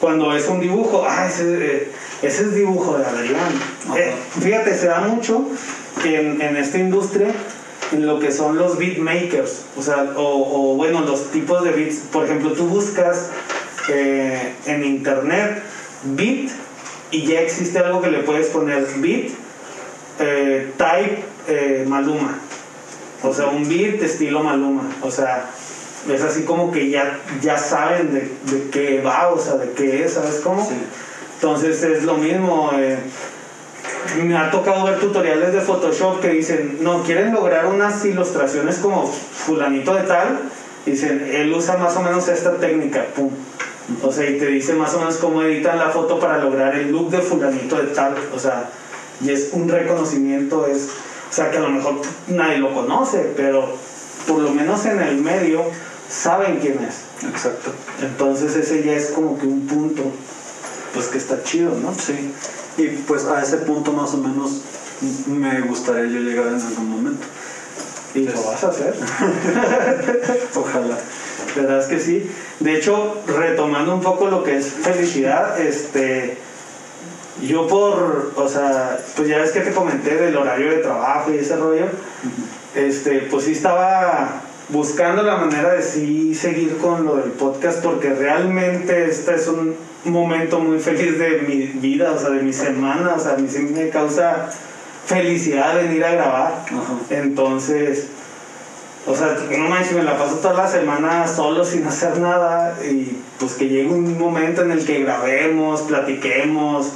cuando 0.00 0.34
es 0.34 0.46
un 0.48 0.60
dibujo, 0.60 1.04
ah, 1.08 1.26
ese, 1.26 1.76
eh, 1.76 1.92
ese 2.24 2.44
es 2.44 2.54
dibujo 2.54 2.98
de 2.98 3.04
Adrián. 3.04 3.52
Eh, 3.96 4.14
fíjate, 4.40 4.76
se 4.76 4.86
da 4.86 5.00
mucho 5.00 5.46
que 6.02 6.20
en, 6.20 6.40
en 6.40 6.56
esta 6.56 6.78
industria 6.78 7.28
en 7.92 8.06
lo 8.06 8.18
que 8.18 8.32
son 8.32 8.56
los 8.56 8.78
beatmakers, 8.78 9.66
o 9.76 9.82
sea, 9.82 10.12
o, 10.16 10.72
o, 10.72 10.76
bueno, 10.76 11.02
los 11.02 11.30
tipos 11.30 11.62
de 11.64 11.70
beats. 11.70 12.00
Por 12.12 12.24
ejemplo, 12.24 12.52
tú 12.52 12.66
buscas 12.66 13.30
eh, 13.88 14.54
en 14.66 14.84
internet 14.84 15.62
beat 16.04 16.50
y 17.10 17.26
ya 17.26 17.40
existe 17.40 17.78
algo 17.78 18.00
que 18.02 18.10
le 18.10 18.20
puedes 18.20 18.48
poner 18.48 18.86
beat, 18.96 19.30
eh, 20.18 20.72
type 20.76 21.24
eh, 21.48 21.84
Maluma. 21.86 22.38
O 23.22 23.32
sea, 23.32 23.46
un 23.48 23.68
beat 23.68 24.02
estilo 24.02 24.42
Maluma. 24.42 24.90
O 25.02 25.10
sea, 25.10 25.50
es 26.12 26.22
así 26.22 26.42
como 26.44 26.70
que 26.72 26.90
ya, 26.90 27.18
ya 27.40 27.56
saben 27.56 28.12
de, 28.12 28.20
de 28.52 28.70
qué 28.70 29.00
va, 29.00 29.28
o 29.28 29.38
sea, 29.38 29.54
de 29.56 29.70
qué 29.72 30.04
es, 30.04 30.14
¿sabes 30.14 30.40
cómo? 30.42 30.68
Entonces 31.44 31.82
es 31.82 32.04
lo 32.04 32.14
mismo 32.14 32.70
me 34.22 34.34
ha 34.34 34.50
tocado 34.50 34.86
ver 34.86 34.98
tutoriales 34.98 35.52
de 35.52 35.60
Photoshop 35.60 36.20
que 36.20 36.28
dicen, 36.30 36.78
no, 36.80 37.02
quieren 37.02 37.34
lograr 37.34 37.66
unas 37.66 38.02
ilustraciones 38.06 38.78
como 38.78 39.06
fulanito 39.06 39.94
de 39.94 40.04
tal, 40.04 40.38
dicen, 40.86 41.30
él 41.30 41.52
usa 41.52 41.76
más 41.76 41.94
o 41.96 42.00
menos 42.00 42.28
esta 42.28 42.56
técnica, 42.56 43.04
pum. 43.14 43.30
O 44.02 44.10
sea, 44.10 44.30
y 44.30 44.38
te 44.38 44.46
dice 44.46 44.72
más 44.72 44.94
o 44.94 45.00
menos 45.00 45.18
cómo 45.18 45.42
editan 45.42 45.78
la 45.78 45.90
foto 45.90 46.18
para 46.18 46.38
lograr 46.38 46.76
el 46.76 46.90
look 46.90 47.10
de 47.10 47.18
fulanito 47.18 47.76
de 47.76 47.88
tal. 47.88 48.14
O 48.34 48.38
sea, 48.38 48.70
y 49.20 49.30
es 49.30 49.50
un 49.52 49.68
reconocimiento, 49.68 50.66
es, 50.66 50.88
o 51.30 51.32
sea, 51.34 51.50
que 51.50 51.58
a 51.58 51.60
lo 51.60 51.68
mejor 51.68 51.96
nadie 52.28 52.56
lo 52.56 52.72
conoce, 52.72 53.34
pero 53.36 53.68
por 54.26 54.38
lo 54.38 54.48
menos 54.48 54.86
en 54.86 54.98
el 54.98 55.18
medio 55.18 55.62
saben 56.08 56.58
quién 56.58 56.78
es. 56.82 57.02
Exacto. 57.28 57.70
Entonces 58.00 58.56
ese 58.56 58.82
ya 58.82 58.92
es 58.92 59.10
como 59.10 59.38
que 59.38 59.46
un 59.46 59.66
punto, 59.66 60.04
pues 60.94 61.08
que 61.08 61.18
está 61.18 61.42
chido, 61.42 61.74
¿no? 61.82 61.92
Sí. 61.94 62.32
Y 62.76 62.88
pues 63.06 63.24
a 63.26 63.42
ese 63.42 63.58
punto 63.58 63.92
más 63.92 64.14
o 64.14 64.18
menos 64.18 64.62
me 65.26 65.60
gustaría 65.62 66.04
yo 66.04 66.20
llegar 66.20 66.46
en 66.46 66.60
algún 66.60 66.88
momento. 66.88 67.26
Y 68.14 68.20
lo 68.20 68.42
vas 68.44 68.62
a 68.62 68.68
hacer. 68.68 68.94
Ojalá. 70.54 70.98
¿Verdad 71.56 71.80
es 71.80 71.86
que 71.86 72.00
sí? 72.00 72.30
De 72.60 72.76
hecho, 72.76 73.22
retomando 73.26 73.94
un 73.94 74.00
poco 74.00 74.28
lo 74.28 74.44
que 74.44 74.56
es 74.56 74.66
felicidad, 74.66 75.60
este, 75.60 76.38
yo 77.42 77.66
por, 77.66 78.32
o 78.36 78.48
sea, 78.48 78.98
pues 79.16 79.28
ya 79.28 79.38
ves 79.38 79.50
que 79.50 79.60
te 79.60 79.72
comenté 79.72 80.14
del 80.16 80.36
horario 80.36 80.70
de 80.70 80.78
trabajo 80.78 81.32
y 81.32 81.38
ese 81.38 81.56
rollo, 81.56 81.86
este, 82.74 83.26
pues 83.30 83.44
sí 83.44 83.52
estaba 83.52 84.42
buscando 84.68 85.22
la 85.22 85.36
manera 85.36 85.74
de 85.74 85.82
sí 85.82 86.34
seguir 86.34 86.78
con 86.78 87.04
lo 87.04 87.16
del 87.16 87.32
podcast 87.32 87.82
porque 87.82 88.14
realmente 88.14 89.06
este 89.06 89.34
es 89.34 89.46
un 89.48 89.76
momento 90.12 90.60
muy 90.60 90.78
feliz 90.78 91.18
de 91.18 91.44
mi 91.48 91.66
vida, 91.80 92.12
o 92.12 92.18
sea, 92.18 92.30
de 92.30 92.42
mi 92.42 92.52
semana, 92.52 93.14
o 93.16 93.20
sea, 93.20 93.34
a 93.34 93.36
mí 93.36 93.48
sí 93.48 93.60
me 93.60 93.88
causa 93.88 94.50
felicidad 95.06 95.76
venir 95.76 96.04
a 96.04 96.12
grabar. 96.12 96.64
Entonces, 97.10 98.08
o 99.06 99.14
sea, 99.14 99.36
no 99.58 99.68
manches, 99.68 99.92
me 99.92 100.02
la 100.02 100.16
paso 100.16 100.36
toda 100.36 100.54
la 100.54 100.68
semana 100.68 101.26
solo 101.28 101.64
sin 101.64 101.86
hacer 101.86 102.18
nada 102.18 102.76
y 102.82 103.18
pues 103.38 103.52
que 103.54 103.68
llegue 103.68 103.88
un 103.88 104.18
momento 104.18 104.62
en 104.62 104.70
el 104.70 104.84
que 104.84 105.00
grabemos, 105.02 105.82
platiquemos 105.82 106.88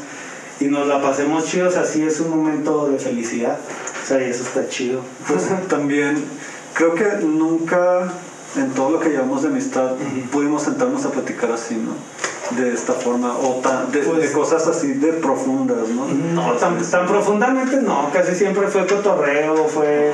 y 0.61 0.65
nos 0.67 0.87
la 0.87 1.03
pasemos 1.03 1.45
chidos, 1.45 1.77
así 1.77 2.03
es 2.03 2.21
un 2.21 2.31
momento 2.31 2.89
de 2.89 2.99
felicidad. 2.99 3.59
O 4.03 4.07
sea, 4.07 4.27
y 4.27 4.31
eso 4.31 4.43
está 4.43 4.69
chido. 4.69 5.03
Pues 5.27 5.49
también 5.69 6.25
creo 6.73 6.95
que 6.95 7.05
nunca 7.23 8.11
en 8.57 8.71
todo 8.71 8.91
lo 8.91 9.01
que 9.01 9.11
llevamos 9.11 9.43
de 9.43 9.49
amistad 9.49 9.93
pudimos 10.33 10.63
sentarnos 10.63 11.05
a 11.05 11.11
platicar 11.11 11.53
así, 11.53 11.75
¿no? 11.75 11.93
De 12.51 12.73
esta 12.73 12.95
forma 12.95 13.37
o 13.37 13.61
de, 13.93 14.01
pues, 14.01 14.31
cosas 14.31 14.67
así 14.67 14.95
de 14.95 15.13
profundas, 15.15 15.89
¿no? 15.89 16.07
No, 16.07 16.53
tan, 16.53 16.81
tan, 16.83 17.07
profundamente 17.07 17.77
no, 17.83 18.11
casi 18.13 18.35
siempre 18.35 18.69
fue 18.69 18.87
cotorreo, 18.87 19.69
fue 19.69 20.13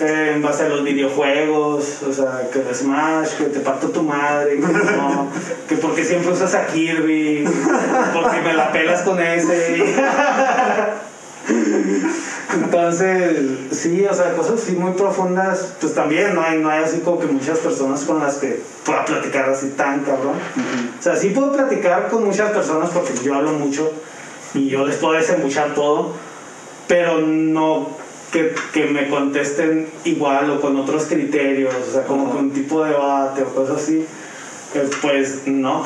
eh, 0.00 0.32
en 0.34 0.42
base 0.42 0.64
a 0.64 0.68
los 0.68 0.82
videojuegos, 0.82 2.02
o 2.02 2.12
sea, 2.12 2.48
que 2.52 2.60
de 2.60 2.74
Smash, 2.74 3.34
que 3.34 3.44
te 3.44 3.60
parto 3.60 3.88
tu 3.88 4.02
madre, 4.02 4.56
que 4.56 4.66
no, 4.66 5.28
que 5.68 5.76
porque 5.76 6.04
siempre 6.04 6.32
usas 6.32 6.54
a 6.54 6.66
Kirby, 6.66 7.44
porque 8.12 8.40
me 8.40 8.54
la 8.54 8.72
pelas 8.72 9.02
con 9.02 9.20
ese. 9.20 9.84
Entonces, 12.54 13.40
sí, 13.72 14.06
o 14.06 14.14
sea, 14.14 14.34
cosas 14.34 14.62
así 14.62 14.72
muy 14.72 14.92
profundas, 14.92 15.74
pues 15.80 15.94
también 15.94 16.34
no 16.34 16.42
hay, 16.42 16.58
no 16.58 16.70
hay 16.70 16.82
así 16.82 17.00
como 17.00 17.20
que 17.20 17.26
muchas 17.26 17.58
personas 17.58 18.04
con 18.04 18.20
las 18.20 18.36
que 18.36 18.60
pueda 18.84 19.04
platicar 19.04 19.50
así 19.50 19.70
tan 19.70 20.00
cabrón. 20.00 20.36
O 20.98 21.02
sea, 21.02 21.14
sí 21.14 21.30
puedo 21.30 21.52
platicar 21.52 22.08
con 22.08 22.24
muchas 22.24 22.50
personas 22.52 22.90
porque 22.90 23.12
yo 23.22 23.34
hablo 23.34 23.52
mucho 23.52 23.92
y 24.54 24.68
yo 24.68 24.86
les 24.86 24.96
puedo 24.96 25.14
desembuchar 25.14 25.74
todo, 25.74 26.14
pero 26.86 27.20
no 27.20 27.90
que, 28.32 28.54
que 28.72 28.86
me 28.86 29.08
contesten 29.08 29.88
igual 30.04 30.50
o 30.50 30.60
con 30.60 30.76
otros 30.78 31.04
criterios, 31.04 31.74
o 31.88 31.92
sea, 31.92 32.04
como 32.04 32.30
con 32.30 32.46
un 32.46 32.50
tipo 32.50 32.82
de 32.82 32.92
debate 32.92 33.42
o 33.42 33.54
cosas 33.54 33.82
así 33.82 34.06
pues 35.00 35.46
no. 35.46 35.82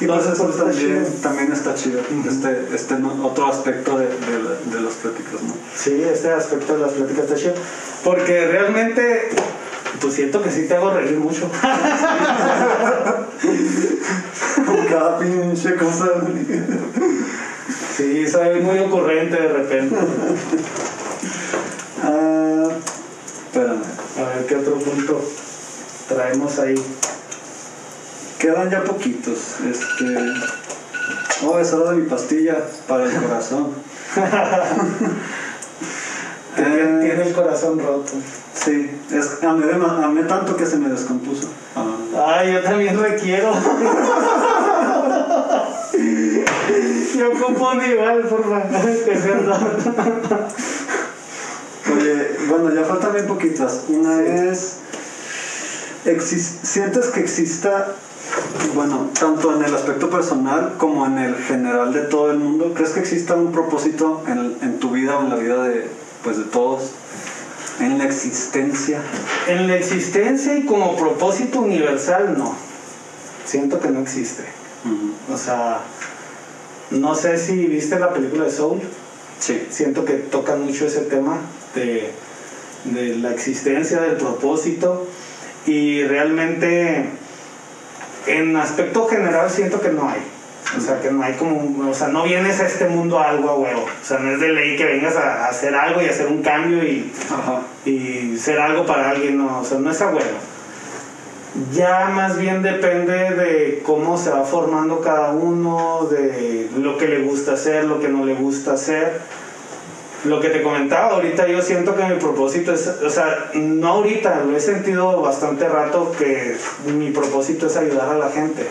y 0.00 0.06
pues 0.06 0.26
eso 0.26 0.46
también, 0.46 1.06
también, 1.22 1.52
está 1.52 1.74
chido, 1.74 2.00
este, 2.28 2.66
este 2.74 2.94
otro 3.22 3.46
aspecto 3.46 3.98
de, 3.98 4.06
de, 4.06 4.80
las 4.80 4.94
pláticas, 4.94 5.42
¿no? 5.42 5.54
Sí, 5.74 6.02
este 6.02 6.32
aspecto 6.32 6.74
de 6.74 6.80
las 6.80 6.92
pláticas 6.92 7.24
está 7.24 7.36
chido. 7.36 7.54
Porque 8.02 8.46
realmente, 8.48 9.30
pues 10.00 10.14
siento 10.14 10.42
que 10.42 10.50
sí 10.50 10.66
te 10.66 10.74
hago 10.74 10.90
reír 10.92 11.18
mucho. 11.18 11.48
Con 14.66 14.86
cada 14.86 15.18
pinche 15.18 15.76
cosa. 15.76 16.06
sí, 17.96 18.26
soy 18.26 18.60
muy 18.60 18.80
ocurrente 18.80 19.36
de 19.36 19.48
repente. 19.48 19.96
ah, 22.02 22.68
espérame. 23.46 23.82
A 24.18 24.22
ver 24.34 24.46
qué 24.46 24.56
otro 24.56 24.74
punto 24.74 25.24
traemos 26.08 26.58
ahí. 26.58 26.74
Quedan 28.42 28.68
ya 28.70 28.82
poquitos. 28.82 29.60
Este. 29.70 30.16
Oh, 31.46 31.60
es 31.60 31.72
hora 31.72 31.92
de 31.92 31.98
mi 31.98 32.08
pastilla 32.08 32.56
para 32.88 33.04
el 33.04 33.14
corazón. 33.14 33.72
Tiene 36.56 37.22
el 37.22 37.32
corazón 37.32 37.78
roto. 37.78 38.14
Sí, 38.52 38.90
es, 39.12 39.44
amé, 39.44 40.24
tanto 40.24 40.56
que 40.56 40.66
se 40.66 40.76
me 40.76 40.88
descompuso. 40.88 41.50
Ah. 41.76 42.38
Ay, 42.40 42.54
yo 42.54 42.62
también 42.62 43.00
requiero. 43.00 43.52
yo 47.16 47.30
compongo 47.40 47.84
igual, 47.84 48.22
por 48.22 48.42
favor. 48.42 48.62
Es 49.08 49.24
verdad. 49.24 49.60
Oye, 51.94 52.36
bueno, 52.48 52.74
ya 52.74 52.82
faltan 52.82 53.12
bien 53.12 53.28
poquitas. 53.28 53.84
Una 53.86 54.20
es. 54.20 54.78
¿Sientes 56.04 57.06
que 57.06 57.20
exista 57.20 57.94
bueno, 58.74 59.10
tanto 59.18 59.54
en 59.54 59.64
el 59.64 59.74
aspecto 59.74 60.08
personal 60.08 60.74
como 60.78 61.06
en 61.06 61.18
el 61.18 61.36
general 61.36 61.92
de 61.92 62.02
todo 62.02 62.30
el 62.30 62.38
mundo, 62.38 62.72
¿crees 62.74 62.90
que 62.90 63.00
exista 63.00 63.34
un 63.34 63.52
propósito 63.52 64.22
en, 64.26 64.56
en 64.62 64.78
tu 64.78 64.90
vida 64.90 65.18
o 65.18 65.22
en 65.22 65.30
la 65.30 65.36
vida 65.36 65.62
de, 65.64 65.86
pues, 66.22 66.38
de 66.38 66.44
todos? 66.44 66.92
En 67.80 67.98
la 67.98 68.04
existencia. 68.04 69.00
En 69.48 69.66
la 69.66 69.76
existencia 69.76 70.56
y 70.56 70.64
como 70.64 70.96
propósito 70.96 71.60
universal, 71.60 72.36
no. 72.38 72.54
Siento 73.44 73.80
que 73.80 73.88
no 73.88 74.00
existe. 74.00 74.44
O 75.32 75.36
sea, 75.36 75.80
no 76.90 77.14
sé 77.14 77.38
si 77.38 77.66
viste 77.66 77.98
la 77.98 78.12
película 78.12 78.44
de 78.44 78.50
Soul. 78.50 78.80
Sí. 79.38 79.66
Siento 79.70 80.04
que 80.04 80.14
toca 80.14 80.56
mucho 80.56 80.86
ese 80.86 81.00
tema 81.02 81.38
de, 81.74 82.12
de 82.84 83.16
la 83.16 83.32
existencia, 83.32 84.00
del 84.00 84.16
propósito. 84.16 85.06
Y 85.66 86.02
realmente 86.04 87.10
en 88.26 88.56
aspecto 88.56 89.06
general 89.06 89.50
siento 89.50 89.80
que 89.80 89.90
no 89.90 90.08
hay. 90.08 90.20
O 90.76 90.80
sea, 90.80 91.00
que 91.00 91.10
no 91.10 91.22
hay 91.22 91.34
como, 91.34 91.90
o 91.90 91.92
sea, 91.92 92.08
no 92.08 92.22
vienes 92.22 92.60
a 92.60 92.66
este 92.66 92.86
mundo 92.86 93.18
a 93.18 93.30
algo 93.30 93.50
a 93.50 93.56
huevo. 93.56 93.82
O 93.82 94.04
sea, 94.04 94.18
no 94.18 94.30
es 94.30 94.40
de 94.40 94.48
ley 94.48 94.76
que 94.76 94.84
vengas 94.84 95.16
a, 95.16 95.48
hacer 95.48 95.74
algo 95.74 96.00
y 96.00 96.06
hacer 96.06 96.28
un 96.28 96.42
cambio 96.42 96.82
y, 96.82 97.12
y 97.84 98.38
ser 98.38 98.58
algo 98.58 98.86
para 98.86 99.10
alguien, 99.10 99.38
no, 99.38 99.60
o 99.60 99.64
sea, 99.64 99.78
no 99.78 99.90
es 99.90 100.00
a 100.00 100.06
huevo. 100.06 100.38
Ya 101.74 102.08
más 102.08 102.38
bien 102.38 102.62
depende 102.62 103.12
de 103.12 103.82
cómo 103.84 104.16
se 104.16 104.30
va 104.30 104.44
formando 104.44 105.00
cada 105.02 105.32
uno, 105.32 106.08
de 106.10 106.70
lo 106.78 106.96
que 106.96 107.08
le 107.08 107.18
gusta 107.18 107.52
hacer, 107.52 107.84
lo 107.84 108.00
que 108.00 108.08
no 108.08 108.24
le 108.24 108.34
gusta 108.34 108.72
hacer. 108.72 109.20
Lo 110.24 110.40
que 110.40 110.50
te 110.50 110.62
comentaba, 110.62 111.14
ahorita 111.14 111.48
yo 111.48 111.60
siento 111.60 111.96
que 111.96 112.04
mi 112.04 112.18
propósito 112.18 112.72
es, 112.72 112.86
o 112.86 113.10
sea, 113.10 113.50
no 113.54 113.88
ahorita, 113.88 114.44
lo 114.44 114.56
he 114.56 114.60
sentido 114.60 115.20
bastante 115.20 115.68
rato 115.68 116.12
que 116.16 116.56
mi 116.86 117.10
propósito 117.10 117.66
es 117.66 117.76
ayudar 117.76 118.10
a 118.10 118.18
la 118.18 118.30
gente. 118.30 118.66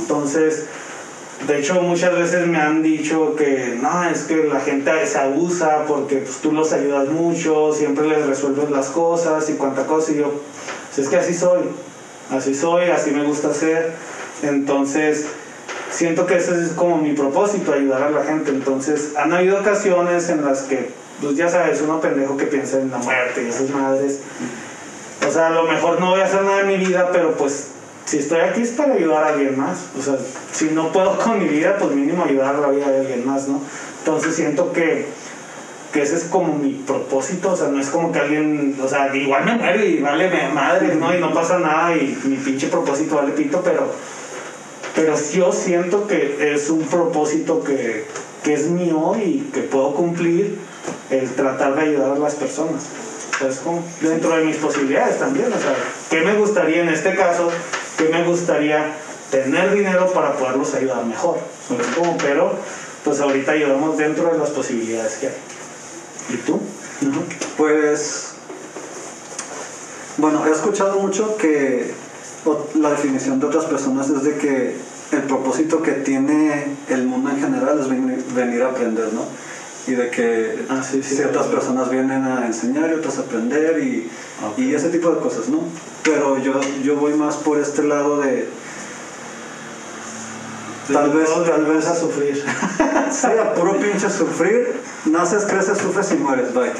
Entonces, 0.00 0.66
de 1.46 1.58
hecho, 1.58 1.74
muchas 1.82 2.16
veces 2.16 2.46
me 2.46 2.58
han 2.58 2.82
dicho 2.82 3.34
que 3.34 3.76
no, 3.80 4.08
es 4.08 4.22
que 4.22 4.44
la 4.44 4.60
gente 4.60 5.06
se 5.06 5.18
abusa 5.18 5.84
porque 5.86 6.16
pues, 6.18 6.38
tú 6.38 6.52
los 6.52 6.72
ayudas 6.72 7.08
mucho, 7.08 7.72
siempre 7.72 8.06
les 8.06 8.24
resuelves 8.24 8.70
las 8.70 8.88
cosas 8.88 9.48
y 9.50 9.54
cuánta 9.54 9.84
cosa. 9.84 10.12
Y 10.12 10.18
yo, 10.18 10.32
pues, 10.94 11.06
es 11.06 11.08
que 11.08 11.16
así 11.16 11.34
soy, 11.34 11.64
así 12.30 12.54
soy, 12.54 12.84
así 12.84 13.10
me 13.10 13.24
gusta 13.24 13.52
ser. 13.52 13.92
Entonces, 14.42 15.26
siento 15.94 16.26
que 16.26 16.36
ese 16.36 16.60
es 16.60 16.72
como 16.72 16.98
mi 16.98 17.12
propósito, 17.12 17.72
ayudar 17.72 18.02
a 18.02 18.10
la 18.10 18.24
gente. 18.24 18.50
Entonces, 18.50 19.12
han 19.16 19.32
habido 19.32 19.60
ocasiones 19.60 20.28
en 20.28 20.44
las 20.44 20.62
que, 20.62 20.90
pues 21.20 21.36
ya 21.36 21.48
sabes, 21.48 21.80
uno 21.82 22.00
pendejo 22.00 22.36
que 22.36 22.46
piensa 22.46 22.80
en 22.80 22.90
la 22.90 22.98
muerte 22.98 23.44
y 23.44 23.48
esas 23.48 23.70
madres. 23.70 24.20
O 25.26 25.30
sea, 25.30 25.48
a 25.48 25.50
lo 25.50 25.64
mejor 25.64 26.00
no 26.00 26.10
voy 26.10 26.20
a 26.20 26.24
hacer 26.24 26.42
nada 26.42 26.60
en 26.60 26.66
mi 26.66 26.76
vida, 26.76 27.10
pero 27.12 27.36
pues 27.36 27.68
si 28.04 28.18
estoy 28.18 28.40
aquí 28.40 28.62
es 28.62 28.70
para 28.70 28.94
ayudar 28.94 29.24
a 29.24 29.28
alguien 29.28 29.58
más. 29.58 29.86
O 29.98 30.02
sea, 30.02 30.16
si 30.52 30.66
no 30.66 30.92
puedo 30.92 31.16
con 31.24 31.38
mi 31.38 31.48
vida, 31.48 31.76
pues 31.78 31.92
mínimo 31.92 32.24
ayudar 32.24 32.56
a 32.56 32.60
la 32.60 32.68
vida 32.68 32.90
de 32.90 33.00
alguien 33.00 33.26
más, 33.26 33.48
¿no? 33.48 33.60
Entonces 34.00 34.34
siento 34.34 34.72
que, 34.72 35.06
que 35.92 36.02
ese 36.02 36.16
es 36.16 36.24
como 36.24 36.54
mi 36.54 36.72
propósito. 36.86 37.52
O 37.52 37.56
sea, 37.56 37.68
no 37.68 37.80
es 37.80 37.88
como 37.88 38.10
que 38.10 38.18
alguien, 38.18 38.76
o 38.82 38.88
sea, 38.88 39.14
igual 39.14 39.44
me 39.44 39.54
muere 39.54 39.86
y 39.86 40.00
vale 40.00 40.48
madre, 40.52 40.94
¿no? 40.96 41.14
Y 41.14 41.20
no 41.20 41.32
pasa 41.32 41.58
nada 41.58 41.96
y 41.96 42.18
mi 42.24 42.36
pinche 42.36 42.66
propósito 42.66 43.14
vale 43.14 43.32
pito, 43.32 43.62
pero, 43.62 43.86
pero 44.94 45.14
yo 45.32 45.52
siento 45.52 46.06
que 46.06 46.54
es 46.54 46.70
un 46.70 46.82
propósito 46.82 47.62
que, 47.62 48.06
que 48.42 48.54
es 48.54 48.68
mío 48.68 49.14
y 49.16 49.50
que 49.52 49.60
puedo 49.62 49.94
cumplir 49.94 50.58
el 51.10 51.30
tratar 51.34 51.74
de 51.74 51.82
ayudar 51.82 52.12
a 52.12 52.18
las 52.18 52.34
personas. 52.34 52.84
Es 53.46 53.58
como 53.58 53.84
dentro 54.00 54.30
de 54.36 54.44
mis 54.44 54.56
posibilidades 54.56 55.18
también, 55.18 55.52
o 55.52 55.58
sea, 55.58 55.74
¿qué 56.08 56.20
me 56.20 56.36
gustaría 56.36 56.82
en 56.82 56.88
este 56.88 57.14
caso 57.14 57.50
que 57.98 58.08
me 58.08 58.24
gustaría 58.24 58.94
tener 59.30 59.74
dinero 59.74 60.12
para 60.12 60.36
poderlos 60.36 60.74
ayudar 60.74 61.04
mejor. 61.04 61.38
Pero 62.22 62.52
pues 63.02 63.20
ahorita 63.20 63.52
ayudamos 63.52 63.96
dentro 63.96 64.30
de 64.32 64.38
las 64.38 64.50
posibilidades 64.50 65.14
que 65.14 65.26
hay. 65.26 65.34
¿Y 66.30 66.36
tú? 66.38 66.60
Pues, 67.56 68.32
bueno, 70.16 70.46
he 70.46 70.50
escuchado 70.50 71.00
mucho 71.00 71.36
que 71.36 71.92
la 72.74 72.90
definición 72.90 73.40
de 73.40 73.46
otras 73.46 73.64
personas 73.64 74.10
es 74.10 74.22
de 74.22 74.36
que 74.36 74.76
el 75.12 75.22
propósito 75.22 75.82
que 75.82 75.92
tiene 75.92 76.66
el 76.88 77.04
mundo 77.04 77.30
en 77.30 77.40
general 77.40 77.78
es 77.80 77.88
venir, 78.34 78.62
a 78.62 78.68
aprender, 78.68 79.12
¿no? 79.12 79.26
Y 79.86 79.92
de 79.92 80.10
que 80.10 80.64
ah, 80.70 80.82
ciertas 80.82 81.46
personas 81.46 81.90
vienen 81.90 82.24
a 82.24 82.46
enseñar 82.46 82.90
y 82.90 82.94
otras 82.94 83.18
a 83.18 83.22
aprender 83.22 83.78
y, 83.82 84.10
y 84.56 84.74
ese 84.74 84.88
tipo 84.88 85.10
de 85.10 85.20
cosas, 85.20 85.48
¿no? 85.48 85.60
pero 86.04 86.38
yo, 86.38 86.60
yo 86.82 86.96
voy 86.96 87.14
más 87.14 87.36
por 87.36 87.58
este 87.58 87.82
lado 87.82 88.20
de 88.20 88.46
tal 90.92 91.10
vez 91.10 91.30
tal 91.46 91.64
vez 91.64 91.86
a 91.86 91.96
sufrir. 91.96 92.44
sí 93.10 93.26
a 93.26 93.54
puro 93.54 93.78
pinche 93.80 94.10
sufrir 94.10 94.80
naces 95.06 95.44
creces 95.46 95.78
sufres 95.78 96.12
y 96.12 96.16
mueres 96.16 96.52
bye. 96.52 96.70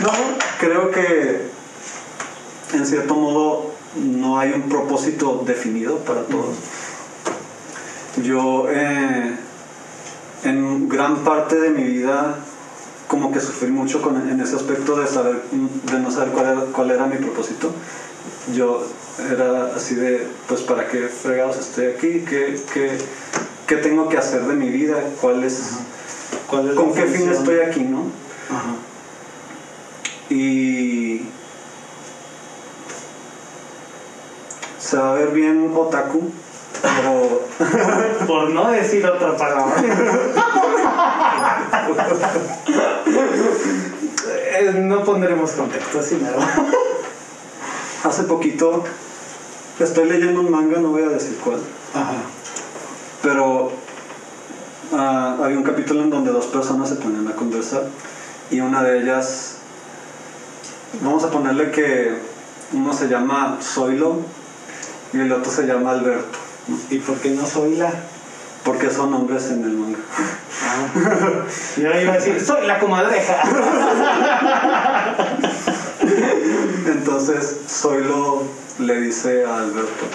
No 0.00 0.10
creo 0.60 0.90
que 0.92 1.42
en 2.72 2.86
cierto 2.86 3.14
modo 3.14 3.74
no 3.96 4.38
hay 4.38 4.52
un 4.52 4.62
propósito 4.62 5.42
definido 5.46 5.98
para 5.98 6.22
todos 6.22 6.56
yo 8.22 8.66
eh, 8.70 9.36
en 10.44 10.88
gran 10.88 11.18
parte 11.18 11.56
de 11.56 11.70
mi 11.70 11.82
vida 11.82 12.36
como 13.08 13.30
que 13.30 13.40
sufrí 13.40 13.70
mucho 13.70 14.02
con, 14.02 14.16
en 14.28 14.40
ese 14.40 14.56
aspecto 14.56 14.98
de 14.98 15.06
saber 15.06 15.42
de 15.50 15.98
no 15.98 16.10
saber 16.10 16.30
cuál 16.30 16.46
era, 16.46 16.60
cuál 16.72 16.90
era 16.90 17.06
mi 17.06 17.16
propósito. 17.16 17.72
Yo 18.54 18.84
era 19.30 19.74
así 19.74 19.94
de 19.94 20.26
pues 20.48 20.62
para 20.62 20.88
qué 20.88 21.08
fregados 21.08 21.58
estoy 21.58 21.86
aquí 21.86 22.24
qué, 22.28 22.60
qué, 22.72 22.96
qué 23.66 23.76
tengo 23.76 24.08
que 24.08 24.18
hacer 24.18 24.42
de 24.42 24.54
mi 24.54 24.68
vida 24.68 25.02
cuál 25.20 25.42
es, 25.42 25.78
¿Cuál 26.48 26.70
es 26.70 26.74
con 26.74 26.92
qué 26.92 27.06
fin 27.06 27.30
estoy 27.30 27.60
aquí 27.60 27.80
no 27.80 28.04
Ajá. 28.50 28.74
y 30.28 31.22
se 34.86 34.96
va 34.96 35.10
a 35.10 35.14
ver 35.14 35.30
bien 35.30 35.72
otaku 35.74 36.30
por 38.26 38.50
no 38.50 38.70
decir 38.70 39.04
otra 39.04 39.36
palabra. 39.36 39.74
Eh, 44.28 44.72
no 44.74 45.02
pondremos 45.04 45.52
contexto, 45.52 45.98
así 45.98 46.16
nada. 46.16 46.38
Hace 48.04 48.22
poquito 48.24 48.84
estoy 49.80 50.08
leyendo 50.08 50.40
un 50.40 50.50
manga, 50.50 50.78
no 50.78 50.90
voy 50.90 51.02
a 51.02 51.08
decir 51.08 51.36
cuál. 51.42 51.58
Pero 53.22 53.72
uh, 54.92 54.96
había 55.42 55.56
un 55.56 55.64
capítulo 55.64 56.02
en 56.02 56.10
donde 56.10 56.30
dos 56.30 56.46
personas 56.46 56.88
se 56.88 56.96
ponían 56.96 57.26
a 57.26 57.32
conversar 57.32 57.84
y 58.50 58.60
una 58.60 58.84
de 58.84 59.00
ellas, 59.00 59.56
vamos 61.02 61.24
a 61.24 61.30
ponerle 61.30 61.72
que 61.72 62.16
uno 62.72 62.92
se 62.92 63.08
llama 63.08 63.58
Zoilo 63.60 64.35
y 65.12 65.20
el 65.20 65.32
otro 65.32 65.50
se 65.50 65.66
llama 65.66 65.92
Alberto. 65.92 66.38
¿Y 66.90 66.98
por 66.98 67.16
qué 67.18 67.30
no 67.30 67.46
soy 67.46 67.76
la? 67.76 67.92
Porque 68.64 68.90
son 68.90 69.14
hombres 69.14 69.50
en 69.50 69.62
el 69.64 69.72
manga. 69.72 69.98
Ah. 70.62 71.44
Yo 71.76 72.00
iba 72.00 72.12
a 72.12 72.16
decir, 72.16 72.44
soy 72.44 72.66
la 72.66 72.80
comadreja. 72.80 73.42
Entonces, 76.86 77.60
Zoilo 77.68 78.42
le 78.80 79.00
dice 79.00 79.44
a 79.44 79.58
Alberto. 79.58 80.06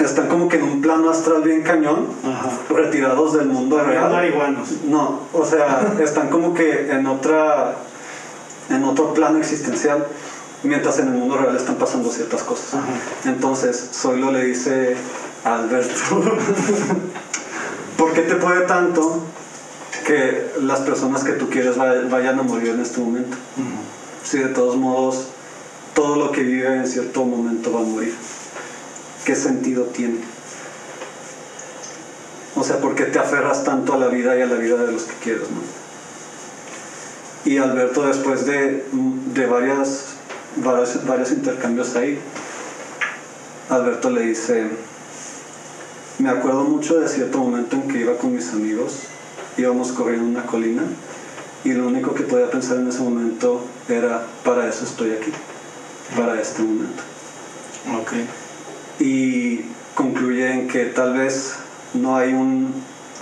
Están 0.00 0.26
como 0.26 0.48
que 0.48 0.56
en 0.56 0.64
un 0.64 0.82
plano 0.82 1.10
astral 1.10 1.42
bien 1.42 1.62
cañón, 1.62 2.08
retirados 2.68 3.34
del 3.34 3.46
mundo 3.46 3.78
real. 3.80 4.10
marihuanos. 4.10 4.82
No, 4.88 5.20
o 5.32 5.44
sea, 5.44 5.94
están 6.02 6.28
como 6.28 6.54
que 6.54 6.90
en 6.90 7.06
otra 7.06 7.76
en 8.68 8.84
otro 8.84 9.14
plano 9.14 9.38
existencial 9.38 10.06
mientras 10.62 10.98
en 10.98 11.08
el 11.08 11.14
mundo 11.14 11.36
real 11.36 11.56
están 11.56 11.76
pasando 11.76 12.10
ciertas 12.10 12.42
cosas. 12.42 12.80
Entonces, 13.24 13.90
Zoilo 13.92 14.30
le 14.30 14.44
dice 14.44 14.96
a 15.44 15.56
Alberto, 15.56 15.92
¿por 17.96 18.12
qué 18.12 18.22
te 18.22 18.36
puede 18.36 18.66
tanto 18.66 19.22
que 20.06 20.52
las 20.60 20.80
personas 20.80 21.24
que 21.24 21.32
tú 21.32 21.48
quieres 21.48 21.76
vayan 21.76 22.38
a 22.38 22.42
morir 22.42 22.70
en 22.70 22.80
este 22.80 23.00
momento? 23.00 23.36
Si 24.22 24.38
de 24.38 24.48
todos 24.48 24.76
modos 24.76 25.28
todo 25.94 26.16
lo 26.16 26.32
que 26.32 26.42
vive 26.42 26.74
en 26.74 26.86
cierto 26.86 27.24
momento 27.24 27.72
va 27.72 27.80
a 27.80 27.84
morir, 27.84 28.14
¿qué 29.24 29.34
sentido 29.34 29.84
tiene? 29.84 30.20
O 32.54 32.64
sea, 32.64 32.78
¿por 32.78 32.94
qué 32.94 33.04
te 33.04 33.18
aferras 33.18 33.64
tanto 33.64 33.94
a 33.94 33.98
la 33.98 34.08
vida 34.08 34.36
y 34.36 34.42
a 34.42 34.46
la 34.46 34.56
vida 34.56 34.76
de 34.76 34.92
los 34.92 35.04
que 35.04 35.14
quieres? 35.14 35.48
Y 37.44 37.58
Alberto, 37.58 38.06
después 38.06 38.46
de, 38.46 38.86
de 38.92 39.46
varias 39.46 40.12
varios, 40.56 41.06
varios 41.06 41.32
intercambios 41.32 41.94
ahí, 41.96 42.18
Alberto 43.68 44.10
le 44.10 44.22
dice, 44.22 44.66
me 46.18 46.28
acuerdo 46.28 46.64
mucho 46.64 47.00
de 47.00 47.08
cierto 47.08 47.38
momento 47.38 47.76
en 47.76 47.88
que 47.88 48.00
iba 48.00 48.16
con 48.16 48.34
mis 48.34 48.52
amigos, 48.52 49.04
íbamos 49.56 49.92
corriendo 49.92 50.26
una 50.26 50.46
colina 50.46 50.82
y 51.64 51.72
lo 51.72 51.86
único 51.86 52.14
que 52.14 52.24
podía 52.24 52.50
pensar 52.50 52.78
en 52.78 52.88
ese 52.88 53.00
momento 53.00 53.64
era, 53.88 54.26
para 54.44 54.68
eso 54.68 54.84
estoy 54.84 55.12
aquí, 55.12 55.32
para 56.16 56.40
este 56.40 56.62
momento. 56.62 57.02
Okay. 58.02 58.28
Y 59.00 59.64
concluye 59.94 60.52
en 60.52 60.68
que 60.68 60.86
tal 60.86 61.14
vez 61.14 61.54
no 61.94 62.16
hay 62.16 62.32
un, 62.34 62.74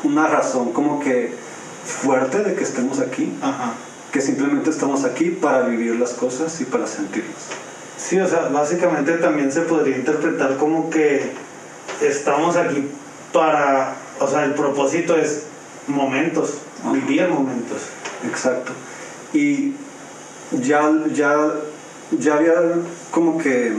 una 0.04 0.26
razón 0.26 0.72
como 0.72 1.00
que 1.00 1.32
fuerte 1.84 2.42
de 2.42 2.54
que 2.54 2.64
estemos 2.64 2.98
aquí. 3.00 3.32
Ajá 3.40 3.74
que 4.12 4.20
simplemente 4.20 4.70
estamos 4.70 5.04
aquí 5.04 5.30
para 5.30 5.66
vivir 5.66 5.96
las 5.96 6.12
cosas 6.12 6.60
y 6.60 6.64
para 6.64 6.86
sentirlas. 6.86 7.48
Sí, 7.96 8.18
o 8.18 8.26
sea, 8.26 8.48
básicamente 8.48 9.12
también 9.18 9.52
se 9.52 9.60
podría 9.62 9.96
interpretar 9.96 10.56
como 10.56 10.90
que 10.90 11.30
estamos 12.00 12.56
aquí 12.56 12.88
para, 13.32 13.94
o 14.18 14.26
sea, 14.26 14.44
el 14.44 14.54
propósito 14.54 15.16
es 15.16 15.44
momentos, 15.86 16.58
vivir 16.92 17.28
momentos. 17.28 17.82
Exacto. 18.26 18.72
Y 19.32 19.74
ya, 20.50 20.90
ya, 21.12 21.36
ya 22.18 22.34
había 22.34 22.54
como 23.10 23.38
que 23.38 23.74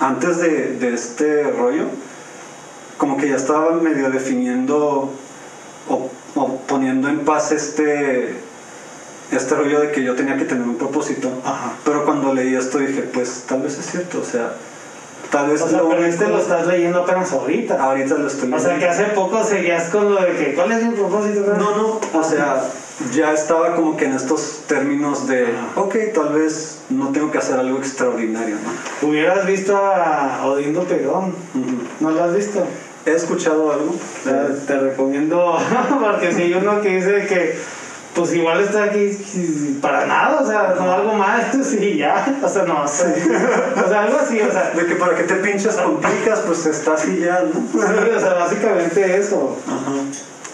antes 0.00 0.38
de, 0.38 0.76
de 0.76 0.94
este 0.94 1.42
rollo, 1.44 1.84
como 2.96 3.16
que 3.16 3.28
ya 3.28 3.36
estaba 3.36 3.72
medio 3.72 4.10
definiendo 4.10 5.12
o, 5.88 6.10
o 6.34 6.56
poniendo 6.66 7.08
en 7.08 7.24
paz 7.24 7.52
este 7.52 8.45
este 9.32 9.54
rollo 9.54 9.80
de 9.80 9.90
que 9.90 10.02
yo 10.02 10.14
tenía 10.14 10.36
que 10.36 10.44
tener 10.44 10.66
un 10.66 10.76
propósito. 10.76 11.30
Pero 11.84 12.04
cuando 12.04 12.32
leí 12.32 12.54
esto 12.54 12.78
dije, 12.78 13.02
pues 13.12 13.44
tal 13.46 13.62
vez 13.62 13.78
es 13.78 13.86
cierto, 13.86 14.20
o 14.20 14.24
sea, 14.24 14.52
Tal 15.30 15.50
vez 15.50 15.60
O 15.60 15.68
sea, 15.68 15.78
lo 15.78 15.88
pero 15.88 16.04
este 16.04 16.28
lo 16.28 16.38
estás 16.38 16.66
leyendo 16.66 17.02
apenas 17.02 17.32
ahorita. 17.32 17.82
Ahorita 17.82 18.14
lo 18.14 18.26
estoy 18.26 18.52
O 18.52 18.58
sea, 18.58 18.78
que 18.78 18.88
hace 18.88 19.04
poco 19.06 19.42
seguías 19.42 19.88
con 19.90 20.14
lo 20.14 20.20
de 20.20 20.32
que, 20.36 20.54
¿cuál 20.54 20.72
es 20.72 20.84
mi 20.84 20.94
propósito? 20.94 21.54
No, 21.58 21.76
no, 21.76 22.00
o 22.18 22.24
sea, 22.24 22.62
ya 23.12 23.32
estaba 23.32 23.74
como 23.74 23.96
que 23.96 24.06
en 24.06 24.12
estos 24.12 24.62
términos 24.66 25.26
de, 25.26 25.44
Ajá. 25.44 25.80
ok, 25.80 25.96
tal 26.14 26.32
vez 26.32 26.78
no 26.90 27.08
tengo 27.08 27.30
que 27.30 27.38
hacer 27.38 27.58
algo 27.58 27.78
extraordinario, 27.78 28.56
¿no? 28.56 29.08
Hubieras 29.08 29.46
visto 29.46 29.76
a 29.76 30.46
Odindo 30.46 30.84
Perón. 30.84 31.34
Ujú. 31.54 31.82
¿No 32.00 32.10
lo 32.10 32.24
has 32.24 32.34
visto? 32.34 32.64
He 33.04 33.12
escuchado 33.12 33.72
algo. 33.72 33.94
Te, 34.24 34.32
te 34.66 34.78
recomiendo, 34.78 35.58
porque 36.00 36.32
si 36.32 36.42
hay 36.42 36.54
uno 36.54 36.80
que 36.80 36.96
dice 36.96 37.26
que, 37.26 37.58
pues 38.16 38.32
igual 38.34 38.60
está 38.62 38.84
aquí 38.84 39.78
para 39.80 40.06
nada, 40.06 40.40
o 40.42 40.46
sea, 40.46 40.74
no 40.78 40.90
algo 40.92 41.12
más, 41.14 41.44
sí, 41.62 41.98
ya, 41.98 42.38
o 42.42 42.48
sea, 42.48 42.62
no, 42.64 42.82
o 42.82 42.88
sea, 42.88 43.14
o 43.84 43.88
sea, 43.88 44.02
algo 44.04 44.18
así, 44.18 44.40
o 44.40 44.50
sea, 44.50 44.70
De 44.70 44.86
que 44.86 44.96
para 44.96 45.14
que 45.14 45.22
te 45.24 45.34
pinches 45.36 45.76
con 45.76 45.98
picas, 45.98 46.40
pues 46.46 46.64
está 46.66 46.94
así 46.94 47.20
ya, 47.20 47.42
¿no? 47.42 47.60
sí, 47.72 48.10
o 48.16 48.20
sea, 48.20 48.34
básicamente 48.34 49.18
eso. 49.18 49.56
Ajá. 49.66 49.92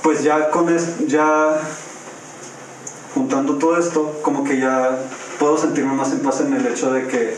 Pues 0.03 0.25
ya 0.25 0.51
con 0.51 0.69
es, 0.75 1.07
ya 1.07 1.61
juntando 3.15 3.55
todo 3.59 3.79
esto, 3.79 4.19
como 4.23 4.43
que 4.45 4.59
ya 4.59 4.99
puedo 5.39 5.57
sentirme 5.59 5.95
más 5.95 6.13
en 6.13 6.19
paz 6.21 6.41
en 6.41 6.53
el 6.55 6.67
hecho 6.67 6.93
de 6.93 7.07
que 7.07 7.37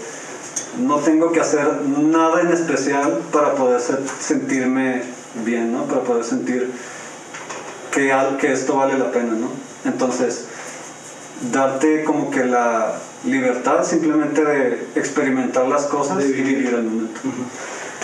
no 0.80 0.96
tengo 0.96 1.32
que 1.32 1.40
hacer 1.40 1.82
nada 1.82 2.40
en 2.40 2.48
especial 2.52 3.20
para 3.32 3.54
poder 3.54 3.80
ser- 3.80 4.00
sentirme 4.18 5.02
bien, 5.44 5.72
¿no? 5.72 5.84
Para 5.84 6.00
poder 6.02 6.24
sentir 6.24 6.70
que, 7.94 8.52
esto 8.52 8.76
vale 8.76 8.98
la 8.98 9.10
pena, 9.10 9.32
¿no? 9.32 9.50
Entonces, 9.84 10.46
darte 11.52 12.04
como 12.04 12.30
que 12.30 12.44
la 12.44 12.94
libertad 13.24 13.84
simplemente 13.84 14.44
de 14.44 14.88
experimentar 14.96 15.66
las 15.68 15.84
cosas 15.84 16.24
y 16.24 16.32
vivir 16.32 16.74
el 16.74 16.82
momento. 16.82 17.20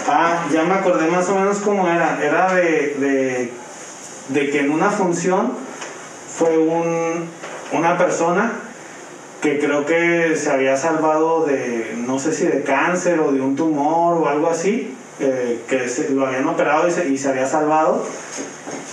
Ah, 0.09 0.47
ya 0.53 0.62
me 0.62 0.74
acordé 0.74 1.11
más 1.11 1.28
o 1.28 1.34
menos 1.34 1.59
cómo 1.59 1.86
era. 1.88 2.18
Era 2.22 2.55
de, 2.55 2.97
de, 2.99 3.53
de 4.28 4.51
que 4.51 4.61
en 4.61 4.70
una 4.70 4.91
función 4.91 5.53
fue 6.36 6.57
un, 6.57 7.26
una 7.72 7.99
persona 7.99 8.53
que 9.41 9.59
creo 9.59 9.86
que 9.86 10.36
se 10.36 10.51
había 10.51 10.76
salvado 10.76 11.45
de, 11.47 11.95
no 11.97 12.18
sé 12.18 12.32
si 12.32 12.47
de 12.47 12.62
cáncer 12.62 13.20
o 13.20 13.32
de 13.32 13.41
un 13.41 13.57
tumor 13.57 14.18
o 14.18 14.28
algo 14.28 14.49
así, 14.51 14.95
que 15.21 15.87
lo 16.11 16.27
habían 16.27 16.49
operado 16.49 16.89
y 16.89 17.18
se, 17.18 17.29
había 17.29 17.47
salvado, 17.47 18.05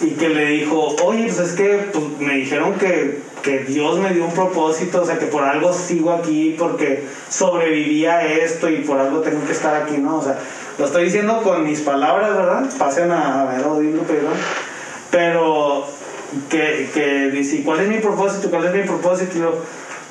y 0.01 0.11
que 0.11 0.30
le 0.30 0.45
dijo, 0.47 0.95
oye, 1.03 1.23
pues 1.23 1.39
es 1.39 1.53
que 1.53 1.89
pues, 1.91 2.05
me 2.19 2.36
dijeron 2.36 2.73
que, 2.73 3.19
que 3.41 3.59
Dios 3.59 3.99
me 3.99 4.13
dio 4.13 4.25
un 4.25 4.34
propósito, 4.34 5.01
o 5.01 5.05
sea, 5.05 5.17
que 5.17 5.28
por 5.28 5.43
algo 5.43 5.73
sigo 5.73 6.11
aquí, 6.11 6.55
porque 6.57 7.03
sobreviví 7.30 8.05
a 8.05 8.25
esto 8.25 8.69
y 8.69 8.78
por 8.78 8.99
algo 8.99 9.21
tengo 9.21 9.45
que 9.45 9.53
estar 9.53 9.75
aquí, 9.82 9.97
¿no? 9.97 10.17
O 10.17 10.23
sea, 10.23 10.38
lo 10.78 10.86
estoy 10.86 11.05
diciendo 11.05 11.41
con 11.41 11.63
mis 11.63 11.82
palabras, 11.82 12.36
¿verdad? 12.36 12.69
Pasen 12.78 13.11
a, 13.11 13.45
ver 13.45 13.65
Odilo 13.65 14.03
Perón. 14.03 14.34
Pero 15.09 15.86
que, 16.49 16.89
que 16.93 17.32
dice, 17.32 17.63
¿cuál 17.63 17.80
es 17.80 17.88
mi 17.88 17.97
propósito? 17.97 18.49
¿Cuál 18.49 18.65
es 18.65 18.73
mi 18.73 18.84
propósito? 18.84 19.38
Y 19.38 19.41
yo, 19.41 19.55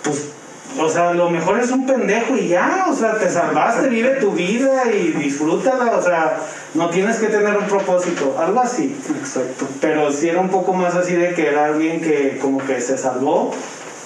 pues, 0.03 0.31
o 0.79 0.89
sea, 0.89 1.13
lo 1.15 1.31
mejor 1.31 1.59
es 1.59 1.71
un 1.71 1.87
pendejo 1.87 2.37
y 2.37 2.49
ya, 2.49 2.87
o 2.89 2.95
sea, 2.95 3.19
te 3.19 3.31
salvaste, 3.31 3.89
vive 3.89 4.17
tu 4.17 4.33
vida 4.33 4.91
y 4.93 5.13
disfrútala, 5.13 5.97
o 5.97 6.03
sea, 6.03 6.39
no 6.75 6.91
tienes 6.91 7.17
que 7.17 7.27
tener 7.27 7.57
un 7.57 7.67
propósito, 7.67 8.37
algo 8.39 8.61
así. 8.61 8.95
Exacto. 9.19 9.67
Pero 9.81 10.13
sí 10.13 10.29
era 10.29 10.41
un 10.41 10.49
poco 10.49 10.73
más 10.75 10.95
así 10.95 11.15
de 11.15 11.35
que 11.35 11.49
era 11.49 11.67
alguien 11.67 12.01
que 12.01 12.39
como 12.41 12.59
que 12.59 12.81
se 12.81 12.99
salvó 12.99 13.55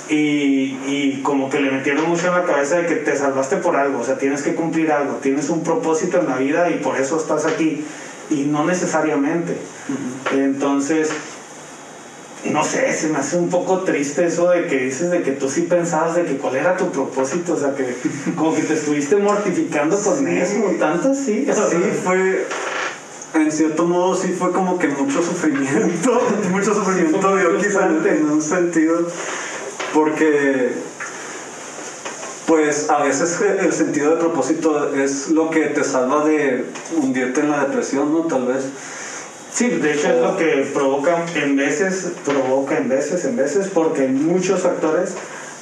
y, 0.09 0.77
y 0.87 1.21
como 1.23 1.51
que 1.51 1.61
le 1.61 1.71
metieron 1.71 2.09
mucho 2.09 2.29
en 2.29 2.35
la 2.35 2.45
cabeza 2.45 2.77
de 2.77 2.87
que 2.87 2.97
te 2.97 3.17
salvaste 3.17 3.57
por 3.57 3.77
algo, 3.77 4.01
o 4.01 4.05
sea, 4.05 4.19
tienes 4.19 4.43
que 4.43 4.55
cumplir 4.55 4.93
algo, 4.93 5.15
tienes 5.15 5.49
un 5.51 5.63
propósito 5.63 6.21
en 6.21 6.29
la 6.29 6.37
vida 6.37 6.71
y 6.71 6.75
por 6.75 6.97
eso 6.97 7.17
estás 7.17 7.47
aquí, 7.47 7.85
y 8.31 8.43
no 8.45 8.65
necesariamente. 8.65 9.57
Entonces, 10.33 11.11
no 12.45 12.65
sé, 12.65 12.93
se 12.93 13.09
me 13.09 13.19
hace 13.19 13.37
un 13.37 13.51
poco 13.51 13.81
triste 13.81 14.25
eso 14.27 14.49
de 14.51 14.67
que 14.67 14.79
dices 14.79 15.11
de 15.11 15.23
que 15.23 15.33
tú 15.33 15.49
sí 15.49 15.63
pensabas 15.63 16.17
de 16.17 16.25
que 16.25 16.37
cuál 16.39 16.57
era 16.57 16.77
tu 16.77 16.91
propósito, 16.91 17.53
o 17.53 17.57
sea, 17.57 17.75
que 17.75 17.97
como 18.35 18.55
que 18.55 18.63
te 18.63 18.75
estuviste 18.75 19.17
mortificando 19.17 20.01
con 20.01 20.19
Sí. 20.19 20.39
eso, 20.39 20.55
tanto 20.79 21.15
sea, 21.55 21.69
Sí, 21.69 21.77
fue. 22.03 22.47
En 23.33 23.53
cierto 23.53 23.85
modo, 23.85 24.17
sí 24.17 24.35
fue 24.37 24.51
como 24.51 24.77
que 24.79 24.89
mucho 24.89 25.23
sufrimiento. 25.23 26.21
mucho 26.51 26.75
sufrimiento 26.75 27.31
muy 27.31 27.41
dio 27.41 27.59
quizá 27.59 27.87
en 27.87 28.25
un 28.25 28.43
sentido. 28.43 29.07
Porque. 29.95 30.73
Pues 32.47 32.91
a 32.91 33.05
veces 33.05 33.41
el 33.61 33.73
sentido 33.73 34.11
de 34.11 34.17
propósito 34.17 34.93
es 34.93 35.29
lo 35.29 35.51
que 35.51 35.67
te 35.67 35.85
salva 35.85 36.25
de 36.25 36.65
hundirte 36.97 37.43
en 37.43 37.51
la 37.51 37.65
depresión, 37.67 38.13
¿no? 38.13 38.23
Tal 38.23 38.47
vez. 38.47 38.65
Sí, 39.53 39.69
de 39.69 39.93
hecho 39.93 40.09
es 40.09 40.23
lo 40.23 40.37
que 40.37 40.71
provoca 40.73 41.25
en 41.35 41.57
veces, 41.57 42.13
provoca 42.25 42.79
en 42.79 42.89
veces, 42.89 43.25
en 43.25 43.37
veces, 43.37 43.69
porque 43.69 44.05
en 44.05 44.27
muchos 44.27 44.61
factores 44.61 45.15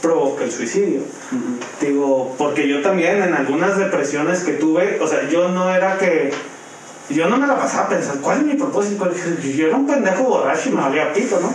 provoca 0.03 0.45
el 0.45 0.53
suicidio. 0.53 1.01
Digo, 1.81 2.35
porque 2.39 2.69
yo 2.69 2.83
también 2.83 3.23
en 3.23 3.35
algunas 3.35 3.79
depresiones 3.79 4.41
que 4.45 4.53
tuve, 4.53 4.99
o 5.01 5.07
sea, 5.07 5.29
yo 5.29 5.49
no 5.49 5.75
era 5.75 5.99
que, 5.99 6.33
yo 7.09 7.29
no 7.29 7.39
me 7.39 7.47
la 7.47 7.59
pasaba 7.59 7.89
pensando, 7.89 8.23
¿cuál 8.23 8.39
es 8.39 8.45
mi 8.45 8.55
propósito? 8.55 9.11
Yo 9.43 9.67
era 9.67 9.77
un 9.77 9.87
pendejo 9.87 10.25
borracho 10.25 10.69
y 10.69 10.73
me 10.73 10.83
valía 10.83 11.13
pito, 11.13 11.41
¿no? 11.41 11.53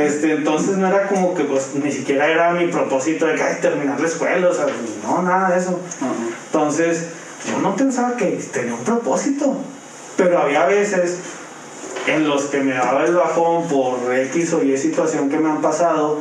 Este, 0.00 0.32
entonces 0.32 0.76
no 0.76 0.88
era 0.88 1.06
como 1.06 1.34
que, 1.34 1.44
pues, 1.44 1.70
ni 1.74 1.90
siquiera 1.90 2.28
era 2.28 2.52
mi 2.52 2.66
propósito 2.66 3.26
de 3.26 3.34
que, 3.34 3.42
ay, 3.42 3.58
terminar 3.60 4.00
la 4.00 4.06
escuela, 4.06 4.48
o 4.48 4.54
sea, 4.54 4.66
no, 5.04 5.22
nada 5.22 5.50
de 5.50 5.58
eso. 5.58 5.78
Entonces, 6.46 7.08
yo 7.48 7.58
no 7.60 7.76
pensaba 7.76 8.16
que 8.16 8.26
tenía 8.52 8.74
un 8.74 8.82
propósito, 8.82 9.56
pero 10.16 10.38
había 10.38 10.66
veces 10.66 11.18
en 12.06 12.28
los 12.28 12.44
que 12.46 12.60
me 12.60 12.74
daba 12.74 13.04
el 13.04 13.14
bajón 13.14 13.66
por 13.68 14.14
X 14.14 14.52
o 14.54 14.62
Y 14.62 14.76
situación 14.76 15.30
que 15.30 15.38
me 15.38 15.50
han 15.50 15.60
pasado, 15.60 16.20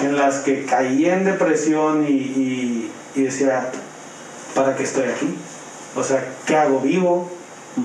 en 0.00 0.16
las 0.16 0.40
que 0.40 0.64
caí 0.64 1.06
en 1.06 1.24
depresión 1.24 2.04
y, 2.06 2.90
y- 3.14 3.22
decía, 3.22 3.70
¿para 4.54 4.74
qué 4.74 4.82
estoy 4.82 5.04
aquí? 5.04 5.34
O 5.96 6.02
sea, 6.02 6.24
¿qué 6.46 6.56
hago 6.56 6.80
vivo? 6.80 7.30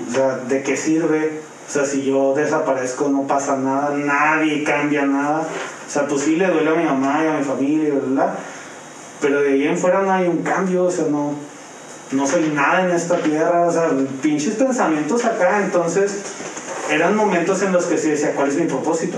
O 0.07 0.11
sea, 0.11 0.37
¿de 0.37 0.63
qué 0.63 0.75
sirve? 0.75 1.41
O 1.67 1.71
sea, 1.71 1.85
si 1.85 2.03
yo 2.03 2.33
desaparezco 2.33 3.09
no 3.09 3.27
pasa 3.27 3.57
nada, 3.57 3.91
nadie 3.95 4.63
cambia 4.63 5.05
nada. 5.05 5.41
O 5.87 5.91
sea, 5.91 6.07
pues 6.07 6.23
sí 6.23 6.35
le 6.35 6.47
duele 6.47 6.71
a 6.71 6.73
mi 6.73 6.83
mamá 6.83 7.21
y 7.23 7.27
a 7.27 7.33
mi 7.33 7.43
familia, 7.43 7.93
¿verdad? 7.93 8.33
Pero 9.21 9.41
de 9.41 9.51
ahí 9.53 9.67
en 9.67 9.77
fuera 9.77 10.01
no 10.01 10.11
hay 10.11 10.27
un 10.27 10.41
cambio, 10.41 10.85
o 10.85 10.91
sea, 10.91 11.05
no, 11.09 11.33
no 12.11 12.25
soy 12.27 12.51
nada 12.55 12.85
en 12.85 12.91
esta 12.91 13.17
tierra, 13.17 13.67
o 13.67 13.71
sea, 13.71 13.91
pinches 14.21 14.55
pensamientos 14.55 15.23
acá, 15.25 15.61
entonces 15.63 16.23
eran 16.89 17.15
momentos 17.15 17.61
en 17.61 17.71
los 17.73 17.85
que 17.85 17.97
sí 17.97 18.09
decía, 18.09 18.33
¿cuál 18.35 18.49
es 18.49 18.55
mi 18.57 18.65
propósito? 18.65 19.17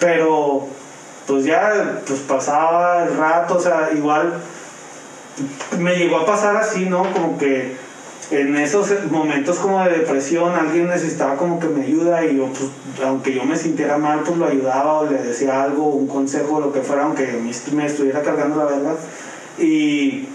Pero 0.00 0.66
pues 1.26 1.44
ya 1.44 2.00
pues 2.06 2.20
pasaba 2.20 3.04
el 3.04 3.16
rato, 3.16 3.56
o 3.56 3.60
sea, 3.60 3.90
igual 3.94 4.34
me 5.78 5.96
llegó 5.96 6.18
a 6.18 6.26
pasar 6.26 6.56
así, 6.56 6.86
¿no? 6.86 7.02
Como 7.12 7.38
que 7.38 7.76
en 8.30 8.56
esos 8.56 8.90
momentos 9.10 9.58
como 9.58 9.82
de 9.84 9.98
depresión 9.98 10.54
alguien 10.54 10.88
necesitaba 10.88 11.36
como 11.36 11.58
que 11.60 11.66
me 11.68 11.84
ayuda 11.84 12.24
y 12.24 12.36
yo 12.38 12.46
pues 12.46 12.70
aunque 13.04 13.34
yo 13.34 13.44
me 13.44 13.56
sintiera 13.56 13.98
mal 13.98 14.20
pues 14.24 14.38
lo 14.38 14.46
ayudaba 14.46 15.00
o 15.00 15.06
le 15.10 15.18
decía 15.22 15.62
algo, 15.62 15.84
un 15.88 16.06
consejo, 16.06 16.60
lo 16.60 16.72
que 16.72 16.80
fuera, 16.80 17.02
aunque 17.02 17.26
me 17.42 17.50
est- 17.50 17.68
me 17.68 17.84
estuviera 17.86 18.22
cargando 18.22 18.56
la 18.56 18.64
verdad 18.64 18.96
y, 19.58 20.26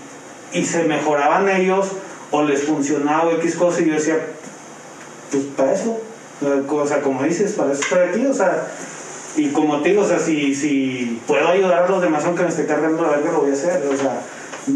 y 0.53 0.65
se 0.65 0.83
mejoraban 0.83 1.49
ellos 1.49 1.87
o 2.31 2.43
les 2.43 2.63
funcionaba 2.63 3.31
X 3.33 3.55
cosa 3.55 3.81
y 3.81 3.87
yo 3.87 3.93
decía 3.95 4.17
pues 5.31 5.43
para 5.57 5.73
eso, 5.73 5.99
o 6.41 6.87
sea, 6.87 7.01
como 7.01 7.23
dices, 7.23 7.53
para 7.53 7.73
eso 7.73 7.81
estoy 7.81 7.99
aquí, 7.99 8.25
o 8.25 8.33
sea, 8.33 8.67
y 9.35 9.49
como 9.49 9.81
te 9.81 9.89
digo, 9.89 10.03
o 10.03 10.07
sea, 10.07 10.19
si, 10.19 10.55
si 10.55 11.21
puedo 11.27 11.47
ayudar 11.47 11.83
a 11.83 11.89
los 11.89 12.01
demás 12.01 12.23
aunque 12.25 12.43
me 12.43 12.49
esté 12.49 12.65
cargando 12.65 13.03
la 13.03 13.09
verga, 13.09 13.31
lo 13.31 13.41
voy 13.41 13.51
a 13.51 13.53
hacer, 13.53 13.83
o 13.91 13.95
sea, 13.95 14.21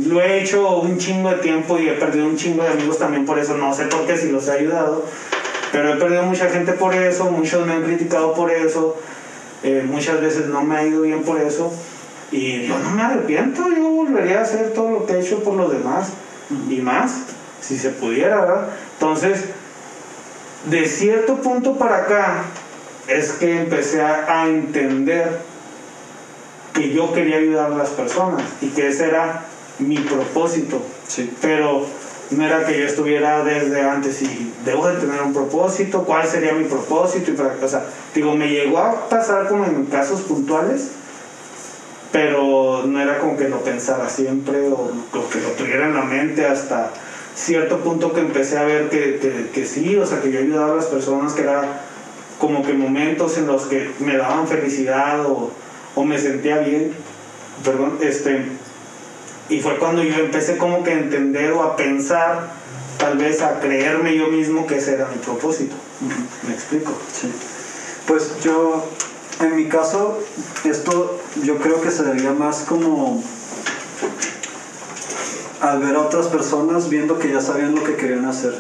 lo 0.06 0.22
he 0.22 0.42
hecho 0.42 0.80
un 0.82 0.98
chingo 0.98 1.30
de 1.30 1.38
tiempo 1.38 1.78
y 1.78 1.88
he 1.88 1.94
perdido 1.94 2.26
un 2.26 2.36
chingo 2.36 2.64
de 2.64 2.70
amigos 2.70 2.98
también 2.98 3.26
por 3.26 3.40
eso, 3.40 3.56
no 3.56 3.74
sé 3.74 3.86
por 3.86 4.06
qué 4.06 4.18
si 4.18 4.30
los 4.30 4.48
he 4.48 4.54
ayudado, 4.54 5.06
pero 5.72 5.94
he 5.94 5.98
perdido 5.98 6.24
mucha 6.24 6.50
gente 6.50 6.74
por 6.74 6.94
eso, 6.94 7.26
muchos 7.32 7.66
me 7.66 7.74
han 7.74 7.84
criticado 7.84 8.34
por 8.34 8.52
eso, 8.52 8.98
eh, 9.64 9.86
muchas 9.90 10.20
veces 10.22 10.48
no 10.48 10.64
me 10.64 10.76
ha 10.76 10.86
ido 10.86 11.02
bien 11.02 11.24
por 11.24 11.40
eso, 11.40 11.72
y 12.32 12.68
yo 12.68 12.78
no 12.80 12.92
me 12.92 13.04
arrepiento, 13.04 13.70
yo 13.70 13.90
volvería 13.90 14.40
a 14.40 14.42
hacer 14.44 14.74
todo 14.74 14.90
lo 14.90 15.06
que 15.06 15.14
he 15.14 15.20
hecho 15.20 15.44
por 15.44 15.56
los 15.56 15.72
demás, 15.72 16.14
y 16.70 16.82
más, 16.82 17.24
si 17.62 17.78
se 17.78 17.90
pudiera, 17.92 18.42
¿verdad? 18.42 18.68
Entonces, 19.00 19.46
de 20.66 20.86
cierto 20.86 21.38
punto 21.38 21.78
para 21.78 21.98
acá 21.98 22.44
es 23.08 23.34
que 23.34 23.62
empecé 23.62 24.02
a, 24.02 24.42
a 24.42 24.48
entender 24.48 25.40
que 26.74 26.92
yo 26.92 27.14
quería 27.14 27.38
ayudar 27.38 27.72
a 27.72 27.76
las 27.76 27.90
personas 27.90 28.44
y 28.62 28.70
que 28.70 28.88
ese 28.88 29.08
era 29.08 29.46
mi 29.80 29.98
propósito. 29.98 30.82
Sí. 31.08 31.32
Pero 31.42 31.86
no 32.32 32.46
era 32.46 32.66
que 32.66 32.80
yo 32.80 32.86
estuviera 32.86 33.44
desde 33.44 33.82
antes 33.82 34.22
y 34.22 34.52
debo 34.66 34.88
de 34.88 35.00
tener 35.00 35.22
un 35.22 35.34
propósito, 35.34 36.04
cuál 36.04 36.28
sería 36.28 36.54
mi 36.54 36.66
propósito 36.66 37.32
y 37.32 37.34
para, 37.36 37.56
o 37.62 37.68
sea, 37.68 37.86
digo, 38.16 38.36
me 38.36 38.50
llegó 38.50 38.80
a 38.80 39.10
pasar 39.10 39.48
como 39.48 39.66
en 39.66 39.86
casos 39.86 40.22
puntuales, 40.22 40.92
pero 42.12 42.84
no 42.86 43.02
era 43.02 43.20
como 43.20 43.38
que 43.38 43.50
lo 43.50 43.64
pensara 43.64 44.10
siempre 44.10 44.68
o, 44.70 44.76
o 44.76 45.30
que 45.30 45.42
lo 45.42 45.50
tuviera 45.50 45.86
en 45.86 45.96
la 45.96 46.04
mente 46.04 46.46
hasta 46.46 46.92
cierto 47.36 47.80
punto 47.80 48.14
que 48.14 48.22
empecé 48.22 48.58
a 48.58 48.64
ver 48.64 48.90
que, 48.90 49.20
que, 49.20 49.50
que 49.54 49.66
sí, 49.66 49.96
o 49.96 50.06
sea, 50.06 50.22
que 50.22 50.32
yo 50.32 50.40
ayudaba 50.40 50.74
a 50.74 50.76
las 50.76 50.86
personas, 50.86 51.34
que 51.34 51.42
era 51.42 51.82
como 52.40 52.64
que 52.64 52.74
momentos 52.74 53.38
en 53.38 53.48
los 53.48 53.64
que 53.64 53.92
me 54.00 54.18
daban 54.18 54.48
felicidad 54.48 55.26
o, 55.26 55.52
o 55.96 56.04
me 56.04 56.18
sentía 56.18 56.58
bien, 56.60 56.94
perdón, 57.64 57.98
este, 58.02 58.46
y 59.50 59.60
fue 59.60 59.78
cuando 59.78 60.04
yo 60.04 60.16
empecé 60.16 60.58
como 60.58 60.84
que 60.84 60.92
a 60.92 61.00
entender 61.00 61.52
o 61.52 61.64
a 61.64 61.76
pensar, 61.76 62.52
tal 62.98 63.18
vez 63.18 63.42
a 63.42 63.60
creerme 63.60 64.16
yo 64.16 64.28
mismo 64.28 64.66
que 64.66 64.78
ese 64.78 64.94
era 64.94 65.08
mi 65.08 65.18
propósito. 65.18 65.76
¿Me 66.48 66.54
explico? 66.54 66.94
Sí. 67.12 67.32
Pues 68.08 68.42
yo, 68.44 68.90
en 69.42 69.56
mi 69.56 69.68
caso, 69.68 70.20
esto 70.64 71.20
yo 71.44 71.58
creo 71.58 71.82
que 71.82 71.92
se 71.92 72.04
daría 72.04 72.32
más 72.32 72.60
como 72.68 73.24
al 75.64 75.80
ver 75.80 75.96
a 75.96 76.02
otras 76.02 76.28
personas 76.28 76.90
viendo 76.90 77.18
que 77.18 77.32
ya 77.32 77.40
sabían 77.40 77.74
lo 77.74 77.84
que 77.84 77.96
querían 77.96 78.26
hacer. 78.26 78.54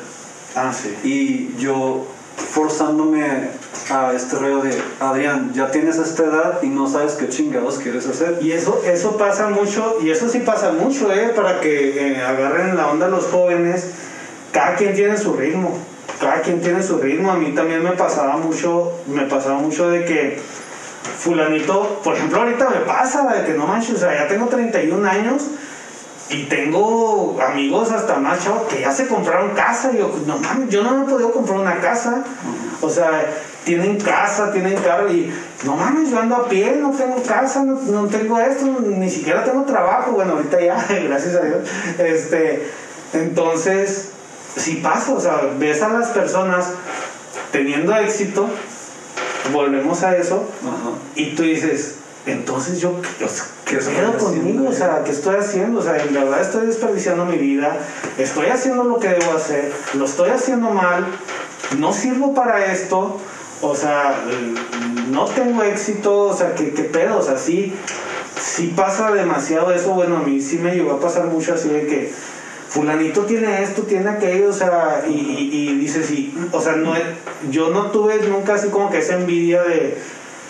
Ah, 0.55 0.71
sí. 0.73 0.95
Y 1.03 1.61
yo 1.61 2.07
forzándome 2.37 3.49
a 3.91 4.13
este 4.13 4.37
rollo 4.37 4.61
de, 4.61 4.81
Adrián, 5.01 5.51
ya 5.53 5.69
tienes 5.69 5.97
esta 5.97 6.23
edad 6.23 6.63
y 6.63 6.67
no 6.67 6.87
sabes 6.87 7.13
qué 7.13 7.27
chingados 7.27 7.79
quieres 7.79 8.07
hacer. 8.07 8.39
Y 8.41 8.53
eso, 8.53 8.81
eso 8.85 9.17
pasa 9.17 9.49
mucho, 9.49 9.97
y 10.01 10.11
eso 10.11 10.29
sí 10.29 10.39
pasa 10.39 10.71
mucho, 10.71 11.11
¿eh? 11.11 11.33
Para 11.35 11.59
que 11.59 12.13
eh, 12.13 12.21
agarren 12.23 12.77
la 12.77 12.87
onda 12.87 13.09
los 13.09 13.25
jóvenes. 13.25 13.91
Cada 14.53 14.75
quien 14.75 14.95
tiene 14.95 15.17
su 15.17 15.33
ritmo, 15.33 15.77
cada 16.21 16.41
quien 16.41 16.61
tiene 16.61 16.81
su 16.81 16.99
ritmo. 16.99 17.31
A 17.31 17.35
mí 17.35 17.53
también 17.53 17.83
me 17.83 17.91
pasaba 17.91 18.37
mucho, 18.37 18.93
me 19.07 19.23
pasaba 19.23 19.57
mucho 19.57 19.89
de 19.89 20.05
que 20.05 20.39
fulanito, 21.19 21.99
por 22.01 22.15
ejemplo, 22.15 22.39
ahorita 22.39 22.69
me 22.69 22.79
pasa 22.85 23.27
de 23.33 23.45
que 23.45 23.57
no 23.57 23.67
manches, 23.67 23.95
o 23.95 23.99
sea, 23.99 24.13
ya 24.13 24.27
tengo 24.29 24.47
31 24.47 25.05
años 25.05 25.47
y 26.29 26.45
tengo 26.45 27.37
amigos 27.41 27.91
hasta 27.91 28.15
más 28.15 28.43
chavos 28.43 28.63
que 28.63 28.81
ya 28.81 28.91
se 28.91 29.07
compraron 29.07 29.51
casa. 29.51 29.91
Y 29.93 29.97
yo, 29.97 30.11
no 30.25 30.37
mames, 30.37 30.69
yo 30.69 30.83
no 30.83 30.91
me 30.95 31.05
he 31.05 31.09
podido 31.09 31.31
comprar 31.31 31.59
una 31.59 31.79
casa. 31.79 32.23
O 32.81 32.89
sea, 32.89 33.25
tienen 33.63 33.99
casa, 33.99 34.51
tienen 34.51 34.75
carro 34.77 35.11
y 35.11 35.31
no 35.63 35.75
mames, 35.75 36.09
yo 36.09 36.19
ando 36.19 36.35
a 36.35 36.49
pie, 36.49 36.77
no 36.79 36.91
tengo 36.91 37.21
casa, 37.23 37.63
no, 37.63 37.75
no 37.75 38.07
tengo 38.07 38.39
esto, 38.39 38.65
ni 38.65 39.09
siquiera 39.09 39.43
tengo 39.43 39.63
trabajo. 39.63 40.11
Bueno, 40.11 40.33
ahorita 40.33 40.59
ya, 40.59 40.85
gracias 41.07 41.35
a 41.35 41.41
Dios. 41.41 41.69
Este, 41.99 42.67
entonces, 43.13 44.09
sí 44.55 44.77
pasa, 44.83 45.13
o 45.13 45.19
sea, 45.19 45.41
ves 45.59 45.81
a 45.81 45.89
las 45.89 46.09
personas 46.09 46.71
teniendo 47.51 47.95
éxito, 47.95 48.49
volvemos 49.51 50.03
a 50.03 50.17
eso, 50.17 50.43
y 51.15 51.35
tú 51.35 51.43
dices, 51.43 51.97
entonces 52.25 52.79
yo, 52.79 52.91
o 52.91 53.27
sea, 53.27 53.45
¿qué 53.65 53.71
¿Qué 53.71 53.77
estoy 53.77 53.95
pedo 53.95 54.07
haciendo? 54.15 54.25
conmigo? 54.25 54.69
O 54.69 54.73
sea, 54.73 55.03
¿qué 55.03 55.11
estoy 55.11 55.35
haciendo? 55.35 55.79
O 55.79 55.83
sea, 55.83 56.01
en 56.01 56.13
verdad 56.13 56.41
estoy 56.41 56.67
desperdiciando 56.67 57.25
mi 57.25 57.37
vida, 57.37 57.77
estoy 58.17 58.47
haciendo 58.47 58.85
lo 58.85 58.99
que 58.99 59.09
debo 59.09 59.33
hacer, 59.33 59.71
lo 59.95 60.05
estoy 60.05 60.29
haciendo 60.29 60.69
mal, 60.69 61.05
no 61.77 61.91
sirvo 61.91 62.33
para 62.33 62.71
esto, 62.71 63.19
o 63.61 63.75
sea, 63.75 64.15
no 65.09 65.25
tengo 65.25 65.63
éxito, 65.63 66.21
o 66.23 66.33
sea, 66.35 66.55
¿qué, 66.55 66.73
qué 66.73 66.83
pedo? 66.83 67.17
O 67.19 67.23
sea, 67.23 67.37
sí, 67.37 67.73
sí 68.39 68.73
pasa 68.75 69.11
demasiado 69.11 69.71
eso, 69.73 69.93
bueno, 69.93 70.17
a 70.17 70.19
mí 70.21 70.39
sí 70.41 70.59
me 70.59 70.73
llegó 70.75 70.93
a 70.93 70.99
pasar 70.99 71.25
mucho 71.25 71.53
así 71.53 71.69
de 71.69 71.87
que 71.87 72.13
fulanito 72.69 73.25
tiene 73.25 73.61
esto, 73.63 73.83
tiene 73.83 74.09
aquello, 74.09 74.49
o 74.49 74.53
sea, 74.53 75.03
y, 75.07 75.11
y, 75.13 75.69
y 75.69 75.77
dices, 75.77 76.09
y, 76.09 76.33
o 76.51 76.59
sea, 76.61 76.73
no, 76.73 76.93
yo 77.51 77.69
no 77.69 77.91
tuve 77.91 78.17
nunca 78.27 78.55
así 78.55 78.69
como 78.69 78.89
que 78.89 78.99
esa 78.99 79.15
envidia 79.15 79.61
de... 79.63 79.97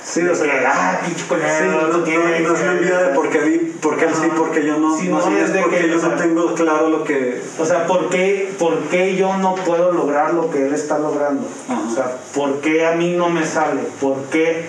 Sí, 0.04 0.22
o 0.28 0.36
sea, 0.36 0.46
que, 0.60 0.66
ah, 0.66 1.00
pinche 1.06 1.22
Sí, 1.22 1.26
culero, 1.30 1.72
no, 1.72 1.88
tú 2.04 2.12
no, 2.12 2.20
no 2.20 2.74
es 2.74 2.82
de 2.82 3.06
por 3.16 3.30
qué, 3.30 3.40
vi- 3.40 3.58
por 3.82 3.98
qué 3.98 4.06
él 4.06 4.12
sí, 4.14 4.28
porque 4.38 4.66
yo 4.66 4.78
no. 4.78 4.98
Sí, 4.98 5.08
no, 5.08 5.20
es 5.20 5.44
es 5.44 5.54
de 5.54 5.62
porque 5.62 5.78
que, 5.78 5.90
yo 5.90 5.98
o 5.98 6.00
sea, 6.00 6.10
no 6.10 6.16
tengo 6.18 6.54
claro 6.56 6.90
lo 6.90 7.04
que. 7.06 7.42
O 7.58 7.66
sea, 7.66 7.88
¿por 7.88 8.10
qué, 8.10 8.54
¿por 8.60 8.78
qué 8.90 9.16
yo 9.16 9.38
no 9.38 9.56
puedo 9.56 9.92
lograr 9.92 10.34
lo 10.34 10.50
que 10.50 10.66
él 10.68 10.74
está 10.74 11.00
logrando? 11.00 11.48
Ajá. 11.70 11.82
O 11.90 11.96
sea, 11.96 12.18
¿por 12.36 12.60
qué 12.60 12.86
a 12.86 12.92
mí 12.94 13.14
no 13.18 13.30
me 13.30 13.46
sale? 13.46 13.82
¿Por 14.02 14.18
qué, 14.26 14.66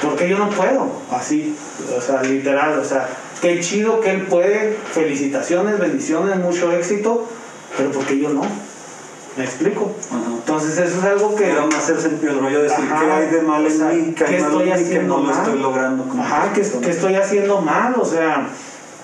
por 0.00 0.14
qué 0.16 0.28
yo 0.28 0.38
no 0.38 0.48
puedo? 0.50 0.90
Así, 1.10 1.56
o 1.96 2.00
sea, 2.00 2.22
literal, 2.22 2.78
o 2.78 2.84
sea, 2.84 3.08
qué 3.42 3.58
chido 3.60 4.00
que 4.00 4.10
él 4.12 4.22
puede, 4.22 4.76
felicitaciones, 4.92 5.78
bendiciones, 5.80 6.36
mucho 6.36 6.72
éxito, 6.72 7.26
pero 7.76 7.90
¿por 7.90 8.04
qué 8.06 8.18
yo 8.18 8.28
no? 8.30 8.42
¿Me 9.36 9.44
explico? 9.44 9.92
Ajá. 10.10 10.30
Entonces 10.36 10.78
eso 10.78 10.98
es 10.98 11.04
algo 11.04 11.34
que... 11.36 11.50
Era 11.50 11.66
más 11.66 11.88
el, 11.90 11.98
el 12.28 12.40
rollo 12.40 12.58
de 12.58 12.62
decir 12.64 12.84
Ajá, 12.90 13.04
qué 13.04 13.12
hay 13.12 13.26
de 13.28 13.42
mal 13.42 13.64
o 13.66 13.70
sea, 13.70 13.92
en 13.92 14.08
mí, 14.08 14.14
qué 14.14 14.24
¿qué 14.24 14.36
estoy 14.38 14.62
en 14.62 14.64
mí 14.64 14.74
que 14.74 14.84
haciendo 14.84 15.16
no 15.18 15.22
lo 15.22 15.28
mal? 15.30 15.38
estoy 15.44 15.58
logrando. 15.60 16.04
como 16.08 16.22
Ajá, 16.22 16.52
¿qué, 16.54 16.62
qué 16.82 16.90
estoy 16.90 17.14
haciendo 17.14 17.60
mal? 17.60 17.94
O 17.98 18.04
sea, 18.04 18.48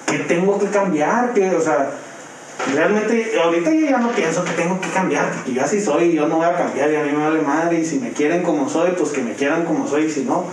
¿qué 0.06 0.18
tengo 0.20 0.58
que 0.58 0.66
cambiar? 0.66 1.32
que 1.34 1.54
O 1.54 1.60
sea, 1.60 1.90
realmente 2.74 3.38
ahorita 3.42 3.70
yo 3.70 3.86
ya 3.86 3.98
no 3.98 4.10
pienso 4.10 4.44
que 4.44 4.52
tengo 4.52 4.80
que 4.80 4.88
cambiar, 4.88 5.30
porque 5.32 5.52
yo 5.52 5.62
así 5.62 5.80
soy, 5.80 6.12
yo 6.12 6.26
no 6.26 6.36
voy 6.36 6.46
a 6.46 6.56
cambiar 6.56 6.90
y 6.90 6.96
a 6.96 7.02
mí 7.02 7.12
me 7.12 7.24
vale 7.24 7.40
madre, 7.42 7.78
y 7.80 7.84
si 7.84 7.98
me 8.00 8.12
quieren 8.12 8.42
como 8.42 8.68
soy, 8.68 8.92
pues 8.92 9.10
que 9.10 9.22
me 9.22 9.34
quieran 9.34 9.64
como 9.64 9.86
soy, 9.86 10.04
y 10.06 10.10
si 10.10 10.24
no, 10.24 10.46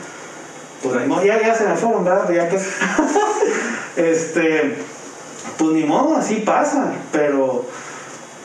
pues 0.84 0.96
Right. 0.96 1.08
no, 1.08 1.24
ya, 1.24 1.40
ya 1.42 1.56
se 1.56 1.68
me 1.68 1.76
fueron, 1.76 2.04
¿verdad? 2.04 2.30
Ya 2.32 2.50
que... 2.50 2.58
este, 3.98 4.76
pues 5.58 5.72
ni 5.72 5.84
modo, 5.84 6.16
así 6.18 6.36
pasa, 6.38 6.92
pero 7.12 7.66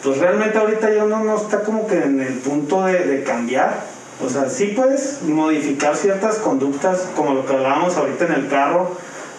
pues 0.06 0.18
realmente 0.18 0.56
ahorita 0.56 0.94
yo 0.94 1.06
no, 1.06 1.24
no 1.24 1.36
está 1.36 1.64
como 1.64 1.88
que 1.88 1.96
en 1.96 2.20
el 2.20 2.34
punto 2.34 2.84
de, 2.84 3.06
de 3.06 3.24
cambiar. 3.24 3.82
O 4.24 4.28
sea, 4.30 4.48
sí 4.48 4.66
puedes 4.66 5.22
modificar 5.22 5.96
ciertas 5.96 6.36
conductas, 6.36 7.08
como 7.16 7.34
lo 7.34 7.44
que 7.44 7.52
hablábamos 7.52 7.96
ahorita 7.96 8.26
en 8.26 8.32
el 8.34 8.48
carro 8.48 8.92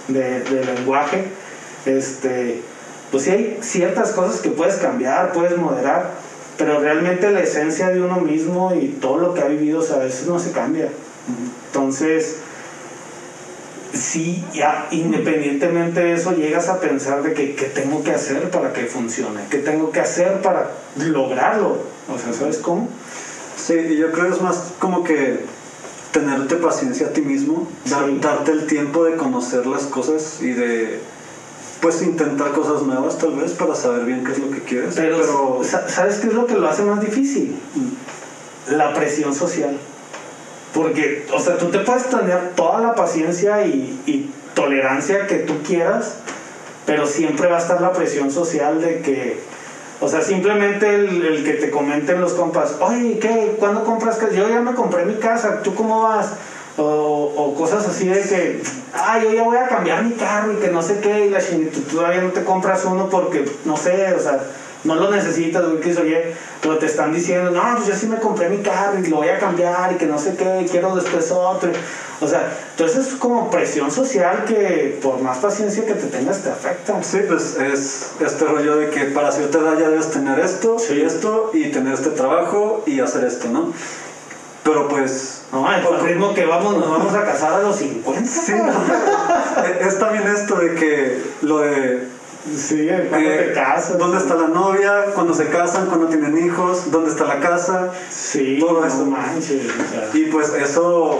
de, 0.09 0.41
de 0.41 0.65
lenguaje. 0.65 1.23
Este, 1.85 2.61
pues 3.11 3.23
sí 3.23 3.31
hay 3.31 3.59
ciertas 3.61 4.11
cosas 4.11 4.41
que 4.41 4.49
puedes 4.49 4.75
cambiar, 4.75 5.31
puedes 5.31 5.57
moderar, 5.57 6.11
pero 6.57 6.81
realmente 6.81 7.31
la 7.31 7.39
esencia 7.39 7.87
de 7.87 8.01
uno 8.01 8.17
mismo 8.17 8.73
y 8.75 8.89
todo 8.89 9.19
lo 9.19 9.33
que 9.33 9.43
ha 9.43 9.47
vivido, 9.47 9.79
o 9.79 9.83
sea, 9.83 10.03
eso 10.03 10.29
no 10.29 10.37
se 10.37 10.51
cambia. 10.51 10.89
Entonces, 11.67 12.39
sí, 13.93 14.43
ya 14.53 14.87
independientemente 14.91 15.99
de 16.01 16.13
eso, 16.13 16.33
llegas 16.35 16.69
a 16.69 16.79
pensar 16.79 17.23
de 17.23 17.33
que 17.33 17.55
qué 17.55 17.65
tengo 17.65 18.03
que 18.03 18.11
hacer 18.11 18.49
para 18.51 18.73
que 18.73 18.85
funcione, 18.85 19.41
qué 19.49 19.57
tengo 19.59 19.91
que 19.91 19.99
hacer 19.99 20.41
para 20.41 20.71
lograrlo. 20.97 21.77
O 22.13 22.17
sea, 22.17 22.33
¿sabes 22.33 22.57
cómo? 22.57 22.89
Sí, 23.57 23.95
yo 23.97 24.11
creo 24.11 24.27
que 24.29 24.35
es 24.35 24.41
más 24.41 24.73
como 24.79 25.03
que 25.03 25.39
tenerte 26.11 26.55
paciencia 26.55 27.07
a 27.07 27.09
ti 27.11 27.21
mismo, 27.21 27.69
dar- 27.89 28.19
darte 28.21 28.51
el 28.51 28.65
tiempo 28.67 29.03
de 29.03 29.15
conocer 29.17 29.65
las 29.65 29.83
cosas 29.83 30.41
y 30.41 30.51
de 30.51 30.99
pues 31.81 32.01
intentar 32.01 32.51
cosas 32.53 32.81
nuevas 32.83 33.17
tal 33.19 33.33
vez 33.35 33.51
para 33.51 33.75
saber 33.75 34.05
bien 34.05 34.23
qué 34.23 34.31
es 34.31 34.39
lo 34.39 34.49
que 34.49 34.61
quieres. 34.63 34.95
Pero, 34.95 35.61
sa- 35.63 35.87
¿sabes 35.87 36.15
qué 36.15 36.27
es 36.27 36.33
lo 36.33 36.47
que 36.47 36.55
lo 36.55 36.67
hace 36.67 36.81
más 36.83 37.01
difícil? 37.01 37.55
La 38.71 38.93
presión 38.93 39.33
social. 39.35 39.77
Porque, 40.77 41.25
o 41.33 41.39
sea, 41.39 41.57
tú 41.57 41.71
te 41.71 41.79
puedes 41.79 42.05
tener 42.05 42.51
toda 42.55 42.79
la 42.79 42.93
paciencia 42.93 43.65
y, 43.65 44.31
tolerancia 44.53 45.25
que 45.25 45.37
tú 45.37 45.53
quieras, 45.63 46.17
pero 46.85 47.07
siempre 47.07 47.47
va 47.47 47.57
a 47.57 47.59
estar 47.59 47.81
la 47.81 47.93
presión 47.93 48.31
social 48.31 48.79
de 48.81 49.01
que, 49.01 49.39
o 50.01 50.07
sea, 50.07 50.21
simplemente 50.21 50.95
el, 50.95 51.43
que 51.43 51.53
te 51.53 51.71
comenten 51.71 52.21
los 52.21 52.33
compas, 52.33 52.75
oye, 52.79 53.17
¿qué? 53.19 53.55
¿Cuándo 53.59 53.83
compras? 53.83 54.19
Yo 54.35 54.49
ya 54.49 54.61
me 54.61 54.73
compré 54.73 55.05
mi 55.05 55.15
casa, 55.15 55.61
¿tú 55.63 55.73
cómo 55.73 56.03
vas? 56.03 56.33
O, 56.77 56.83
o 56.83 57.55
cosas 57.55 57.87
así 57.87 58.07
de 58.07 58.21
que, 58.21 58.61
ah, 58.93 59.19
yo 59.21 59.31
ya 59.33 59.43
voy 59.43 59.57
a 59.57 59.67
cambiar 59.67 60.03
mi 60.03 60.13
carro 60.13 60.53
y 60.53 60.55
que 60.57 60.69
no 60.69 60.83
sé 60.83 60.99
qué, 61.01 61.25
y 61.25 61.29
la 61.29 61.39
chingada, 61.39 61.71
tú 61.71 61.81
todavía 61.81 62.21
no 62.21 62.29
te 62.29 62.43
compras 62.43 62.85
uno 62.85 63.09
porque, 63.09 63.45
no 63.65 63.77
sé, 63.77 64.13
o 64.13 64.19
sea, 64.19 64.43
no 64.87 64.95
lo 64.95 65.11
necesitas, 65.11 65.63
güey, 65.65 65.79
que 65.79 65.95
oye, 65.97 66.33
pero 66.61 66.77
te 66.77 66.85
están 66.85 67.13
diciendo, 67.13 67.51
no, 67.51 67.61
pues 67.75 67.87
yo 67.87 67.95
sí 67.95 68.07
me 68.07 68.17
compré 68.17 68.49
mi 68.49 68.63
carro 68.63 68.97
y 68.97 69.07
lo 69.07 69.17
voy 69.17 69.27
a 69.27 69.37
cambiar 69.37 69.91
y 69.93 69.95
que 69.95 70.05
no 70.05 70.17
sé 70.17 70.35
qué, 70.35 70.61
y 70.61 70.65
quiero 70.65 70.95
después 70.95 71.29
otro. 71.31 71.69
O 72.19 72.27
sea, 72.27 72.51
entonces 72.71 73.07
es 73.07 73.13
como 73.15 73.51
presión 73.51 73.91
social 73.91 74.45
que 74.45 74.97
por 75.03 75.19
más 75.21 75.37
paciencia 75.37 75.85
que 75.85 75.93
te 75.93 76.07
tengas 76.07 76.41
te 76.41 76.49
afecta. 76.49 77.03
Sí, 77.03 77.19
pues 77.27 77.57
es 77.57 78.11
este 78.19 78.45
rollo 78.45 78.77
de 78.77 78.89
que 78.89 79.05
para 79.05 79.31
cierta 79.31 79.59
edad 79.59 79.77
ya 79.77 79.89
debes 79.89 80.09
tener 80.09 80.39
esto 80.39 80.79
Sí. 80.79 80.95
y 80.95 81.01
esto 81.01 81.51
y 81.53 81.69
tener 81.69 81.93
este 81.93 82.09
trabajo 82.09 82.83
y 82.87 83.01
hacer 83.01 83.25
esto, 83.25 83.49
¿no? 83.49 83.71
Pero 84.63 84.87
pues... 84.87 85.43
No, 85.51 85.71
el 85.71 85.99
ritmo 86.01 86.33
que 86.33 86.45
vamos, 86.45 86.75
nos 86.77 86.89
vamos 86.89 87.13
a 87.13 87.23
casar 87.23 87.53
a 87.53 87.59
los 87.59 87.75
50. 87.77 88.29
Sí, 88.29 88.53
es 89.81 89.99
también 89.99 90.27
esto 90.27 90.55
de 90.55 90.75
que 90.75 91.21
lo 91.41 91.59
de 91.59 92.16
Sí, 92.55 92.87
cuando 93.09 93.29
eh, 93.29 93.37
te 93.47 93.53
casas. 93.53 93.97
¿Dónde 93.97 94.17
está 94.17 94.35
la 94.35 94.47
novia? 94.47 95.05
¿Cuándo 95.13 95.33
se 95.33 95.47
casan? 95.47 95.87
¿Cuándo 95.87 96.07
tienen 96.07 96.37
hijos? 96.45 96.91
¿Dónde 96.91 97.09
está 97.11 97.25
la 97.25 97.39
casa? 97.39 97.91
Sí, 98.09 98.57
todo 98.59 98.81
no 98.81 98.85
eso. 98.87 99.05
manches. 99.05 99.63
o 99.65 99.91
sea. 99.91 100.09
Y 100.13 100.25
pues 100.25 100.53
eso, 100.53 101.17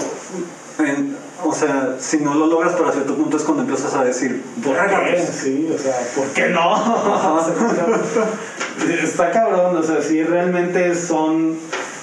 en- 0.80 1.16
o 1.44 1.54
sea, 1.54 1.96
si 2.00 2.18
no 2.18 2.34
lo 2.34 2.48
logras 2.48 2.74
para 2.74 2.92
cierto 2.92 3.16
punto 3.16 3.38
es 3.38 3.44
cuando 3.44 3.64
empiezas 3.64 3.94
a 3.94 4.04
decir, 4.04 4.44
¿Por 4.64 4.74
"Verga, 4.76 5.04
qué? 5.06 5.12
pues". 5.18 5.30
Sí, 5.30 5.70
o 5.74 5.78
sea, 5.78 5.94
¿por 6.16 6.26
qué 6.30 6.50
no? 6.50 6.72
O 7.38 7.44
sea, 7.44 9.04
Está 9.04 9.32
cabrón, 9.32 9.76
o 9.76 9.84
sea, 9.84 10.02
sí, 10.02 10.24
realmente 10.24 10.96
son. 10.96 11.58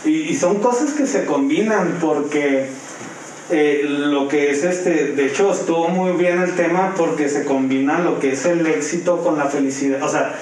Y, 0.04 0.10
y 0.30 0.36
son 0.36 0.56
cosas 0.60 0.90
que 0.92 1.06
se 1.06 1.24
combinan 1.24 1.98
porque 2.00 2.68
eh, 3.50 3.82
lo 3.84 4.28
que 4.28 4.50
es 4.50 4.64
este. 4.64 5.12
De 5.12 5.26
hecho, 5.26 5.52
estuvo 5.52 5.88
muy 5.88 6.12
bien 6.12 6.40
el 6.40 6.54
tema 6.56 6.94
porque 6.96 7.28
se 7.28 7.44
combina 7.44 7.98
lo 7.98 8.18
que 8.18 8.32
es 8.32 8.44
el 8.46 8.66
éxito 8.66 9.22
con 9.22 9.38
la 9.38 9.46
felicidad. 9.46 10.02
O 10.02 10.08
sea, 10.08 10.34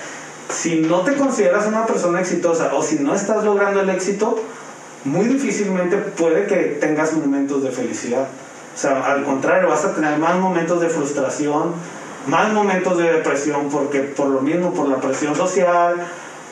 si 0.48 0.80
no 0.80 1.00
te 1.00 1.14
consideras 1.14 1.66
una 1.66 1.86
persona 1.86 2.20
exitosa 2.20 2.74
o 2.74 2.82
si 2.82 2.96
no 2.96 3.14
estás 3.14 3.44
logrando 3.44 3.80
el 3.80 3.90
éxito, 3.90 4.42
muy 5.04 5.26
difícilmente 5.26 5.96
puede 5.96 6.46
que 6.46 6.78
tengas 6.80 7.14
momentos 7.14 7.62
de 7.62 7.70
felicidad. 7.70 8.28
O 8.74 8.78
sea, 8.78 9.12
al 9.12 9.24
contrario, 9.24 9.68
vas 9.68 9.84
a 9.84 9.94
tener 9.94 10.18
más 10.18 10.36
momentos 10.38 10.80
de 10.80 10.88
frustración, 10.88 11.74
más 12.26 12.52
momentos 12.52 12.98
de 12.98 13.12
depresión, 13.12 13.68
porque 13.70 14.00
por 14.00 14.28
lo 14.28 14.40
mismo, 14.40 14.72
por 14.72 14.88
la 14.88 14.96
presión 14.96 15.34
social, 15.34 15.96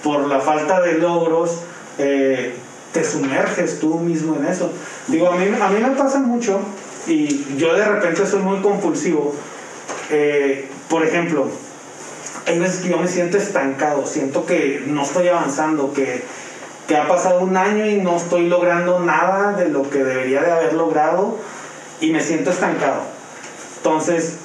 por 0.02 0.26
la 0.26 0.40
falta 0.40 0.80
de 0.80 0.94
logros, 0.94 1.60
eh, 1.98 2.54
te 2.92 3.04
sumerges 3.04 3.78
tú 3.78 3.98
mismo 3.98 4.36
en 4.36 4.46
eso. 4.46 4.72
Digo, 5.06 5.28
a 5.28 5.36
mí, 5.36 5.46
a 5.60 5.68
mí 5.68 5.80
me 5.80 5.90
pasa 5.90 6.18
mucho 6.18 6.60
y 7.06 7.56
yo 7.56 7.74
de 7.74 7.84
repente 7.84 8.26
soy 8.26 8.40
muy 8.40 8.60
compulsivo. 8.60 9.34
Eh, 10.10 10.68
por 10.88 11.04
ejemplo, 11.04 11.46
hay 12.46 12.58
veces 12.58 12.80
que 12.80 12.88
yo 12.88 12.98
me 12.98 13.08
siento 13.08 13.36
estancado, 13.36 14.06
siento 14.06 14.44
que 14.44 14.82
no 14.86 15.02
estoy 15.02 15.28
avanzando, 15.28 15.92
que, 15.92 16.22
que 16.88 16.96
ha 16.96 17.06
pasado 17.06 17.40
un 17.40 17.56
año 17.56 17.86
y 17.86 17.98
no 17.98 18.16
estoy 18.16 18.48
logrando 18.48 18.98
nada 19.00 19.52
de 19.52 19.68
lo 19.68 19.88
que 19.88 20.02
debería 20.02 20.42
de 20.42 20.50
haber 20.50 20.74
logrado 20.74 21.38
y 22.00 22.10
me 22.10 22.20
siento 22.20 22.50
estancado. 22.50 23.02
Entonces, 23.76 24.36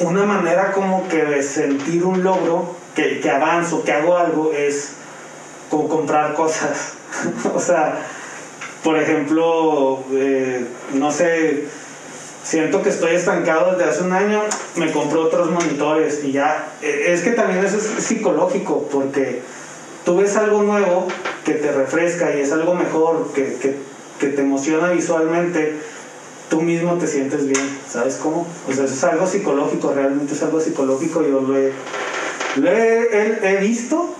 una 0.00 0.24
manera 0.24 0.72
como 0.72 1.06
que 1.08 1.24
de 1.24 1.42
sentir 1.42 2.04
un 2.04 2.22
logro, 2.22 2.74
que, 2.94 3.20
que 3.20 3.30
avanzo, 3.30 3.84
que 3.84 3.92
hago 3.92 4.16
algo, 4.16 4.52
es 4.52 4.92
como 5.68 5.88
comprar 5.88 6.34
cosas. 6.34 6.94
o 7.54 7.60
sea, 7.60 7.98
por 8.82 8.98
ejemplo, 8.98 10.04
eh, 10.12 10.66
no 10.92 11.10
sé, 11.10 11.64
siento 12.42 12.82
que 12.82 12.90
estoy 12.90 13.14
estancado 13.14 13.76
desde 13.76 13.90
hace 13.90 14.02
un 14.02 14.12
año, 14.12 14.42
me 14.76 14.92
compro 14.92 15.22
otros 15.22 15.50
monitores 15.50 16.22
y 16.22 16.32
ya. 16.32 16.72
Eh, 16.82 17.06
es 17.08 17.22
que 17.22 17.30
también 17.30 17.64
eso 17.64 17.78
es 17.78 18.04
psicológico, 18.04 18.86
porque 18.92 19.40
tú 20.04 20.18
ves 20.18 20.36
algo 20.36 20.62
nuevo 20.62 21.08
que 21.44 21.54
te 21.54 21.72
refresca 21.72 22.36
y 22.36 22.40
es 22.40 22.52
algo 22.52 22.74
mejor, 22.74 23.32
que, 23.34 23.54
que, 23.54 23.76
que 24.18 24.26
te 24.28 24.42
emociona 24.42 24.90
visualmente, 24.90 25.76
tú 26.50 26.60
mismo 26.60 26.94
te 26.94 27.06
sientes 27.06 27.46
bien, 27.46 27.78
¿sabes 27.88 28.16
cómo? 28.16 28.46
O 28.68 28.72
sea, 28.72 28.84
eso 28.84 28.94
es 28.94 29.04
algo 29.04 29.26
psicológico, 29.26 29.92
realmente 29.94 30.34
es 30.34 30.42
algo 30.42 30.60
psicológico, 30.60 31.22
yo 31.22 31.40
lo 31.40 31.56
he, 31.56 31.72
he 32.56 33.56
visto, 33.60 34.14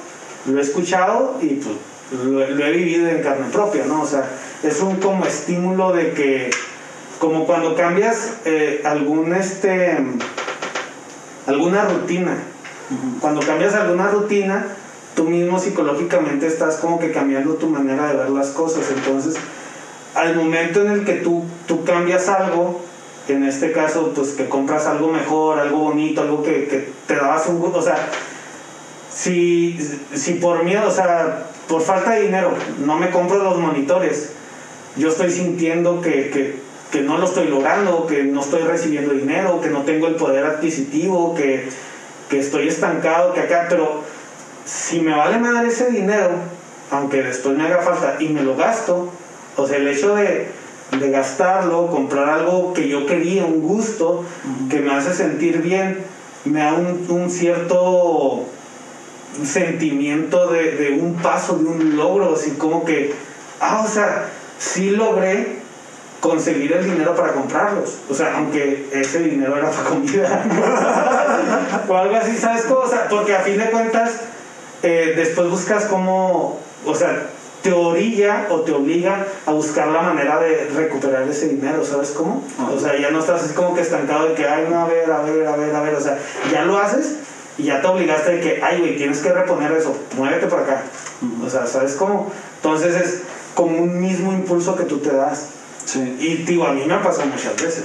lo 0.47 0.59
he 0.59 0.62
escuchado 0.62 1.36
y 1.42 1.55
pues 1.57 1.76
lo, 2.12 2.50
lo, 2.50 2.66
he 2.66 2.72
vivido 2.72 3.09
en 3.09 3.22
carne 3.22 3.46
propia, 3.52 3.84
¿no? 3.86 4.02
O 4.02 4.07
sea, 4.07 4.28
es 4.62 4.80
un 4.80 4.96
como 4.96 5.24
estímulo 5.24 5.92
de 5.92 6.12
que, 6.12 6.50
como 7.18 7.46
cuando 7.46 7.74
cambias 7.74 8.34
eh, 8.44 8.82
algún, 8.84 9.34
este, 9.34 9.98
alguna 11.46 11.84
rutina, 11.86 12.36
cuando 13.20 13.40
cambias 13.40 13.74
alguna 13.74 14.09
rutina, 14.09 14.66
tú 15.16 15.24
mismo 15.24 15.59
psicológicamente 15.59 16.46
estás 16.46 16.76
como 16.76 16.98
que 16.98 17.12
cambiando 17.12 17.55
tu 17.55 17.68
manera 17.68 18.09
de 18.09 18.16
ver 18.16 18.30
las 18.30 18.48
cosas, 18.48 18.84
entonces, 18.94 19.36
al 20.14 20.36
momento 20.36 20.82
en 20.82 20.92
el 20.92 21.05
que 21.05 21.14
tú, 21.14 21.44
tú 21.66 21.84
cambias 21.84 22.28
algo, 22.28 22.82
en 23.28 23.44
este 23.44 23.72
caso, 23.72 24.12
pues 24.14 24.32
que 24.32 24.48
compras 24.48 24.86
algo 24.86 25.11
mejor, 25.11 25.59
algo 25.59 25.78
bonito, 25.78 26.20
algo 26.20 26.42
que, 26.42 26.68
que 26.68 26.88
te 27.07 27.16
dabas 27.16 27.46
un 27.48 27.59
gusto, 27.59 27.78
o 27.78 27.82
sea, 27.82 28.11
si, 29.11 29.78
si 30.12 30.34
por 30.34 30.64
miedo, 30.64 30.88
o 30.88 30.90
sea, 30.90 31.46
por 31.69 31.83
falta 31.83 32.12
de 32.12 32.23
dinero, 32.23 32.53
no 32.85 32.97
me 32.97 33.11
compro 33.11 33.43
los 33.43 33.59
monitores, 33.59 34.33
yo 34.97 35.09
estoy 35.09 35.31
sintiendo 35.31 36.01
que, 36.01 36.31
que, 36.31 36.57
que, 36.93 37.01
no 37.01 37.19
lo 37.19 37.25
estoy 37.25 37.49
logrando, 37.49 38.07
que 38.07 38.23
no 38.25 38.41
estoy 38.41 38.62
recibiendo 38.62 39.12
dinero, 39.12 39.61
que 39.61 39.71
no 39.71 39.83
tengo 39.83 40.07
el 40.07 40.15
poder 40.17 40.45
adquisitivo, 40.45 41.35
que, 41.35 41.69
que 42.29 42.39
estoy 42.39 42.69
estancado, 42.69 43.33
que 43.33 43.41
acá, 43.41 43.67
pero 43.69 44.03
si 44.65 45.01
me 45.01 45.15
vale 45.15 45.39
madre 45.39 45.69
ese 45.69 45.91
dinero, 45.91 46.31
aunque 46.91 47.23
después 47.23 47.57
me 47.57 47.65
haga 47.65 47.83
falta 47.83 48.17
y 48.21 48.29
me 48.29 48.43
lo 48.43 48.57
gasto, 48.57 49.11
o 49.57 49.67
sea, 49.67 49.79
el 49.79 49.89
hecho 49.89 50.15
de, 50.15 50.49
de 50.99 51.11
gastarlo, 51.11 51.89
comprar 51.89 52.29
algo 52.29 52.73
que 52.73 52.89
yo 52.89 53.07
quería, 53.07 53.45
un 53.45 53.62
gusto, 53.62 54.21
uh 54.21 54.23
-huh. 54.23 54.71
que 54.71 54.81
me 54.81 54.95
hace 54.95 55.12
sentir 55.15 55.61
bien, 55.62 56.05
me 56.45 56.61
da 56.61 56.75
un, 56.75 57.07
un 57.09 57.31
cierto 57.31 58.45
sentimiento 59.43 60.49
de, 60.49 60.99
un 61.01 61.16
paso, 61.16 61.59
de 61.59 61.64
un 61.64 61.97
logro, 61.97 62.35
así 62.35 62.53
como 62.53 62.85
que, 62.85 63.14
ah, 63.61 63.82
o 63.85 63.89
sea, 63.89 64.28
sí 64.59 64.91
logré 64.91 65.64
conseguir 66.20 66.72
el 66.72 66.85
dinero 66.85 67.14
para 67.14 67.32
comprarlos. 67.32 67.99
O 68.09 68.14
sea, 68.14 68.37
aunque 68.37 68.89
ese 68.93 69.20
dinero 69.20 69.57
era 69.57 69.70
para 69.70 69.89
comida. 69.89 70.45
o 71.89 71.97
algo 71.97 72.16
así, 72.16 72.37
¿sabes 72.37 72.62
cómo? 72.62 72.80
O 72.80 72.89
sea, 72.89 73.09
porque 73.09 73.35
a 73.35 73.41
fin 73.41 73.59
de 73.59 73.70
cuentas, 73.70 74.12
eh, 74.82 75.12
después 75.16 75.49
buscas 75.51 75.85
cómo, 75.87 76.61
o 76.87 76.95
sea, 76.95 77.26
te 77.62 77.72
orilla 77.72 78.47
o 78.51 78.61
te 78.61 78.72
obliga 78.72 79.26
a 79.47 79.53
buscar 79.53 79.89
la 79.89 80.03
manera 80.03 80.39
de 80.39 80.70
recuperar 80.76 81.22
ese 81.22 81.49
dinero, 81.49 81.82
¿sabes 81.85 82.11
cómo? 82.11 82.45
O 82.70 82.78
sea, 82.78 82.99
ya 82.99 83.11
no 83.11 83.20
estás 83.20 83.43
así 83.43 83.55
como 83.55 83.74
que 83.74 83.80
estancado 83.80 84.28
de 84.28 84.35
que, 84.35 84.47
ay, 84.47 84.66
no, 84.68 84.80
a 84.80 84.87
ver, 84.87 85.11
a 85.11 85.22
ver, 85.22 85.47
a 85.47 85.57
ver, 85.57 85.74
a 85.74 85.80
ver, 85.80 85.95
o 85.95 86.01
sea, 86.01 86.18
ya 86.53 86.66
lo 86.66 86.78
haces 86.78 87.16
y 87.57 87.64
ya 87.64 87.80
te 87.80 87.86
obligaste 87.86 88.32
de 88.32 88.40
que, 88.40 88.62
ay, 88.62 88.80
güey, 88.80 88.96
tienes 88.96 89.20
que 89.20 89.32
reponer 89.32 89.72
eso, 89.72 89.96
muévete 90.16 90.46
por 90.46 90.61
acá. 90.61 90.82
O 91.44 91.48
sea, 91.48 91.66
¿sabes 91.66 91.94
cómo? 91.94 92.30
Entonces 92.57 92.94
es 92.96 93.22
como 93.55 93.78
un 93.78 94.00
mismo 94.00 94.32
impulso 94.32 94.76
que 94.76 94.84
tú 94.84 94.98
te 94.98 95.14
das. 95.14 95.50
Sí. 95.84 96.16
Y 96.18 96.36
digo, 96.44 96.64
a 96.64 96.72
mí 96.72 96.82
me 96.86 96.94
ha 96.94 97.02
pasado 97.02 97.26
muchas 97.26 97.55
veces. 97.62 97.84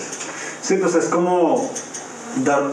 Sí, 0.62 0.76
pues 0.76 0.96
es 0.96 1.06
como 1.06 1.72
dar. 2.44 2.64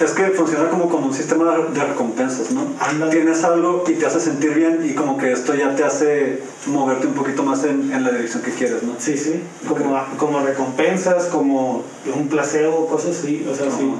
Es 0.00 0.10
que 0.10 0.24
funciona 0.30 0.68
como, 0.70 0.88
como 0.88 1.06
un 1.06 1.14
sistema 1.14 1.56
de 1.72 1.84
recompensas, 1.84 2.50
¿no? 2.50 2.66
Ándale. 2.80 3.12
Tienes 3.12 3.44
algo 3.44 3.84
y 3.86 3.92
te 3.92 4.06
hace 4.06 4.18
sentir 4.18 4.52
bien 4.52 4.84
y 4.84 4.92
como 4.94 5.16
que 5.16 5.30
esto 5.30 5.54
ya 5.54 5.76
te 5.76 5.84
hace 5.84 6.42
moverte 6.66 7.06
un 7.06 7.14
poquito 7.14 7.44
más 7.44 7.62
en, 7.62 7.92
en 7.92 8.02
la 8.02 8.10
dirección 8.10 8.42
que 8.42 8.50
quieres, 8.50 8.82
¿no? 8.82 8.94
Sí, 8.98 9.16
sí. 9.16 9.40
Como, 9.68 9.96
okay. 9.96 10.16
como 10.18 10.40
recompensas, 10.40 11.26
como 11.26 11.84
un 12.12 12.28
placebo, 12.28 12.88
cosas 12.88 13.16
así. 13.18 13.46
O 13.48 13.54
sea, 13.54 13.66
-huh. 13.66 13.78
sí, 13.78 13.94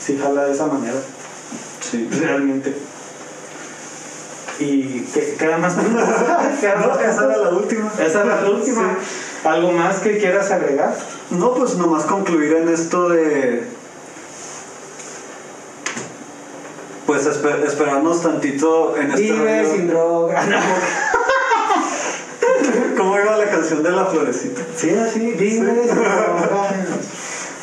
sí 0.00 0.18
jala 0.20 0.46
de 0.46 0.52
esa 0.52 0.66
manera. 0.66 0.98
Sí. 1.80 2.08
Realmente. 2.10 2.74
¿Y 4.60 5.00
queda 5.38 5.58
más? 5.58 5.74
¿Queda 6.60 6.74
no, 6.76 6.88
más 6.88 7.00
esa 7.00 7.24
era 7.24 7.36
la 7.38 7.48
última. 7.50 7.90
Esa 7.98 8.24
era 8.24 8.42
la 8.42 8.50
última. 8.50 8.96
Sí. 9.00 9.48
¿Algo 9.48 9.72
más 9.72 10.00
que 10.00 10.18
quieras 10.18 10.50
agregar? 10.50 10.94
No, 11.30 11.54
pues 11.54 11.76
nomás 11.76 12.04
concluir 12.04 12.52
en 12.54 12.68
esto 12.68 13.08
de. 13.08 13.64
Pues 17.06 17.24
esper 17.26 17.64
esperarnos 17.66 18.22
tantito 18.22 18.96
en 18.96 19.10
este. 19.10 19.22
Vive 19.22 19.66
sin 19.66 19.88
droga. 19.88 20.42
¿Cómo 22.96 23.18
iba 23.18 23.36
la 23.36 23.50
canción 23.50 23.82
de 23.82 23.90
la 23.90 24.04
florecita? 24.04 24.60
Sí, 24.76 24.90
así, 24.90 25.32
vive 25.32 25.48
sin 25.48 25.64
droga. 25.64 26.70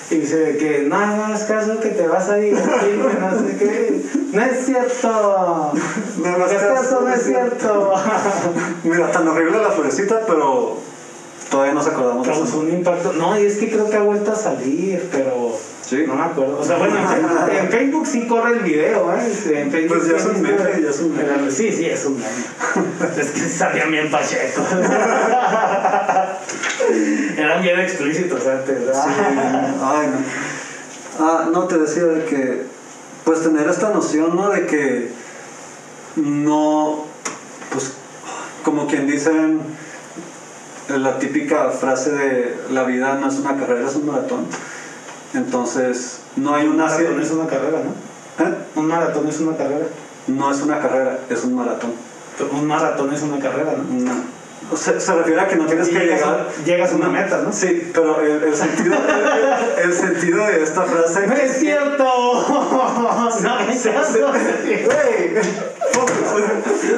Y 0.10 0.16
dice 0.16 0.56
que 0.58 0.86
no 0.88 0.96
hagas 0.96 1.44
caso 1.44 1.80
que 1.82 1.90
te 1.90 2.08
vas 2.08 2.30
a 2.30 2.38
divertir, 2.38 3.02
que 3.02 3.20
no 3.20 3.40
sé 3.40 3.58
qué. 3.58 4.02
No 4.32 4.42
es 4.42 4.66
cierto. 4.66 5.74
No 6.18 6.30
hagas 6.30 6.54
caso, 6.54 7.02
no 7.02 7.14
es 7.14 7.24
cierto. 7.24 7.94
Mira, 8.84 9.12
tan 9.12 9.28
horrible 9.28 9.62
la 9.62 9.72
florecita, 9.72 10.22
pero 10.26 10.78
todavía 11.50 11.74
nos 11.74 11.88
acordamos 11.88 12.26
de 12.26 12.34
eso. 12.34 12.60
un 12.60 12.72
impacto. 12.72 13.12
No, 13.14 13.38
y 13.38 13.46
es 13.46 13.58
que 13.58 13.70
creo 13.70 13.90
que 13.90 13.98
ha 13.98 14.02
vuelto 14.02 14.32
a 14.32 14.36
salir, 14.36 15.10
pero 15.12 15.58
¿Sí? 15.88 16.04
no 16.06 16.16
me 16.16 16.24
acuerdo. 16.24 16.60
O 16.60 16.64
sea, 16.64 16.78
bueno, 16.78 16.98
en, 16.98 17.58
en 17.58 17.70
Facebook 17.70 18.06
sí 18.06 18.28
corre 18.28 18.58
el 18.58 18.60
video, 18.60 19.10
¿eh? 19.14 19.32
En 19.54 19.72
Facebook 19.72 20.00
pues 20.00 20.10
ya 20.10 20.18
es 20.18 20.26
un 20.26 20.42
meme, 20.42 20.82
ya 20.82 20.90
es 20.90 21.00
un 21.00 21.16
meme. 21.16 21.50
Sí, 21.50 21.72
sí, 21.72 21.86
es 21.86 22.06
un 22.06 22.16
meme. 22.16 22.28
es 23.22 23.32
que 23.32 23.40
sabían 23.40 23.90
bien 23.92 24.12
Pacheco. 24.12 24.64
Eran 27.38 27.62
bien 27.62 27.80
explícitos 27.80 28.46
antes, 28.46 28.86
¿verdad? 28.86 29.06
Sí. 29.06 29.12
Ay, 29.82 30.08
no. 30.08 30.18
Ah, 31.26 31.48
no, 31.52 31.68
te 31.68 31.78
decía 31.78 32.04
de 32.04 32.26
que, 32.26 32.64
pues 33.24 33.44
tener 33.44 33.70
esta 33.70 33.92
noción, 33.92 34.36
¿no? 34.36 34.50
De 34.50 34.68
que 34.68 35.10
no, 36.18 37.06
pues, 37.72 37.94
como 38.64 38.88
quien 38.88 39.08
dicen, 39.08 39.62
la 40.90 41.18
típica 41.18 41.72
frase 41.72 42.12
de 42.12 42.58
la 42.72 42.84
vida 42.84 43.16
no 43.16 43.30
es 43.30 43.36
una 43.36 43.58
carrera, 43.58 43.88
es 43.88 43.96
un 43.96 44.08
maratón. 44.08 44.48
Entonces, 45.38 46.22
no 46.36 46.56
hay 46.56 46.68
una... 46.68 46.86
Un 46.86 46.92
maratón 46.92 47.22
es 47.22 47.32
una 47.32 47.48
carrera, 47.48 47.80
¿no? 47.84 48.46
¿Eh? 48.46 48.54
Un 48.76 48.88
maratón 48.88 49.28
es 49.28 49.40
una 49.40 49.56
carrera. 49.56 49.86
No 50.28 50.52
es 50.52 50.62
una 50.62 50.80
carrera, 50.80 51.20
es 51.30 51.44
un 51.44 51.56
maratón. 51.56 51.94
Un 52.52 52.66
maratón 52.66 53.14
es 53.14 53.22
una 53.22 53.40
carrera, 53.40 53.74
¿no? 53.78 53.84
No. 53.84 54.38
Se, 54.76 55.00
se, 55.00 55.14
refiere 55.14 55.40
a 55.40 55.48
que 55.48 55.56
no 55.56 55.66
tienes 55.66 55.88
que 55.88 55.94
llegas 55.94 56.20
llegar. 56.20 56.40
A, 56.40 56.64
llegas 56.66 56.92
a 56.92 56.96
una 56.96 57.08
meta, 57.08 57.42
¿no? 57.42 57.54
Sí, 57.54 57.90
pero 57.94 58.20
el, 58.20 58.44
el 58.44 58.56
sentido, 58.56 58.96
el, 58.96 59.86
el, 59.86 59.94
sentido 59.94 60.46
de 60.46 60.64
esta 60.64 60.84
frase. 60.84 61.28
¡No 61.28 61.34
es 61.34 61.58
cierto! 61.58 62.04
¡No 63.44 63.60
es 63.60 63.82
cierto! 63.82 64.32
¡Güey! 64.84 65.36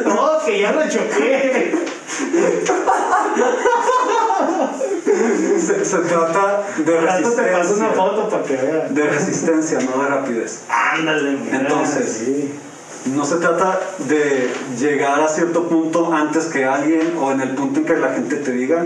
¡No, 0.06 0.40
que 0.46 0.60
ya 0.62 0.72
lo 0.72 0.90
choqué! 0.90 1.76
Se, 5.60 5.86
se, 5.86 5.98
trata 6.00 6.64
de 6.78 7.02
resistencia. 7.02 7.44
te 7.44 7.52
paso 7.52 7.74
una 7.76 7.90
foto 7.90 8.30
para 8.30 8.44
que 8.44 8.56
veas. 8.56 8.96
De 8.96 9.04
resistencia, 9.04 9.80
no 9.80 10.04
de 10.04 10.10
rapidez. 10.10 10.62
Ándale, 10.70 11.38
Entonces, 11.52 12.24
sí. 12.26 12.54
no 13.14 13.26
se 13.26 13.36
trata 13.38 13.80
de 14.08 14.52
llegar 14.78 15.22
a 15.22 15.28
cierto 15.28 15.68
punto 15.68 16.14
antes 16.14 16.46
que 16.46 16.66
alguien 16.66 17.18
o 17.20 17.32
en 17.32 17.42
el 17.42 17.56
punto 17.56 17.80
en 17.80 17.86
que 17.86 17.98
la 17.98 18.14
gente 18.14 18.38
te 18.38 18.52
diga, 18.52 18.86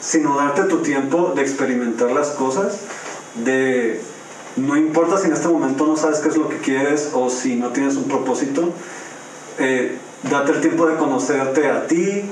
sino 0.00 0.36
darte 0.36 0.64
tu 0.64 0.78
tiempo 0.78 1.32
de 1.34 1.42
experimentar 1.42 2.10
las 2.10 2.30
cosas, 2.30 2.80
de 3.36 4.00
no 4.56 4.76
importa 4.76 5.16
si 5.16 5.28
en 5.28 5.32
este 5.32 5.48
momento 5.48 5.86
no 5.86 5.96
sabes 5.96 6.18
qué 6.18 6.28
es 6.28 6.36
lo 6.36 6.48
que 6.48 6.58
quieres 6.58 7.10
o 7.14 7.30
si 7.30 7.56
no 7.56 7.68
tienes 7.68 7.96
un 7.96 8.04
propósito, 8.04 8.70
eh, 9.58 9.96
date 10.30 10.52
el 10.52 10.60
tiempo 10.60 10.86
de 10.86 10.96
conocerte 10.96 11.68
a 11.68 11.86
ti, 11.86 12.22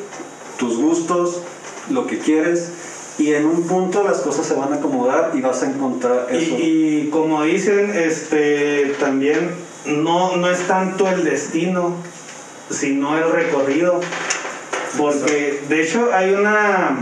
tus 0.58 0.76
gustos, 0.76 1.42
lo 1.90 2.06
que 2.06 2.18
quieres 2.18 2.70
y 3.20 3.34
en 3.34 3.44
un 3.44 3.66
punto 3.66 4.02
las 4.02 4.20
cosas 4.20 4.46
se 4.46 4.54
van 4.54 4.72
a 4.72 4.76
acomodar 4.76 5.32
y 5.34 5.42
vas 5.42 5.62
a 5.62 5.66
encontrar 5.66 6.28
eso. 6.30 6.56
Y, 6.56 7.02
y 7.06 7.10
como 7.10 7.42
dicen, 7.42 7.92
este 7.94 8.96
también 8.98 9.50
no, 9.84 10.36
no 10.36 10.50
es 10.50 10.66
tanto 10.66 11.06
el 11.06 11.24
destino, 11.24 11.96
sino 12.70 13.18
el 13.18 13.30
recorrido. 13.30 14.00
Porque 14.96 15.62
de 15.68 15.82
hecho 15.82 16.08
hay 16.14 16.32
una. 16.32 16.96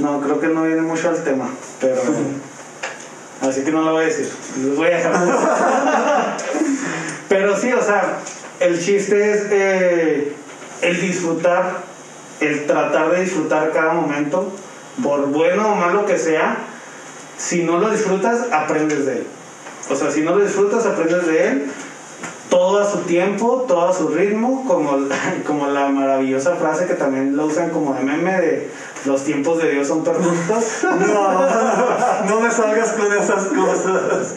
No, 0.00 0.20
creo 0.20 0.40
que 0.40 0.48
no 0.48 0.64
viene 0.64 0.82
mucho 0.82 1.10
al 1.10 1.22
tema, 1.22 1.48
pero. 1.80 2.02
Así 3.40 3.62
que 3.62 3.70
no 3.70 3.82
lo 3.82 3.92
voy 3.92 4.02
a 4.02 4.06
decir. 4.06 4.28
Les 4.64 4.76
voy 4.76 4.88
a 4.88 4.96
dejar. 4.96 6.36
pero 7.28 7.56
sí, 7.56 7.72
o 7.72 7.82
sea, 7.82 8.18
el 8.64 8.80
chiste 8.80 9.32
es 9.32 9.46
eh, 9.50 10.32
el 10.82 11.00
disfrutar, 11.00 11.82
el 12.40 12.66
tratar 12.66 13.10
de 13.10 13.22
disfrutar 13.22 13.72
cada 13.72 13.92
momento, 13.92 14.52
por 15.02 15.26
bueno 15.26 15.72
o 15.72 15.74
malo 15.74 16.06
que 16.06 16.18
sea. 16.18 16.56
Si 17.36 17.64
no 17.64 17.78
lo 17.78 17.90
disfrutas, 17.90 18.52
aprendes 18.52 19.06
de 19.06 19.12
él. 19.18 19.26
O 19.90 19.96
sea, 19.96 20.10
si 20.10 20.22
no 20.22 20.36
lo 20.36 20.44
disfrutas, 20.44 20.86
aprendes 20.86 21.26
de 21.26 21.48
él 21.48 21.70
todo 22.48 22.80
a 22.80 22.90
su 22.90 22.98
tiempo, 22.98 23.64
todo 23.66 23.88
a 23.88 23.92
su 23.92 24.08
ritmo, 24.08 24.64
como, 24.66 24.98
como 25.46 25.66
la 25.66 25.88
maravillosa 25.88 26.56
frase 26.56 26.86
que 26.86 26.94
también 26.94 27.36
lo 27.36 27.46
usan 27.46 27.70
como 27.70 27.94
de 27.94 28.02
meme 28.02 28.40
de 28.40 28.70
los 29.04 29.22
tiempos 29.22 29.58
de 29.58 29.70
Dios 29.70 29.88
son 29.88 30.02
perfectos. 30.02 30.84
No, 30.84 32.28
no 32.28 32.40
me 32.40 32.50
salgas 32.50 32.92
con 32.92 33.12
esas 33.12 33.44
cosas. 33.44 34.34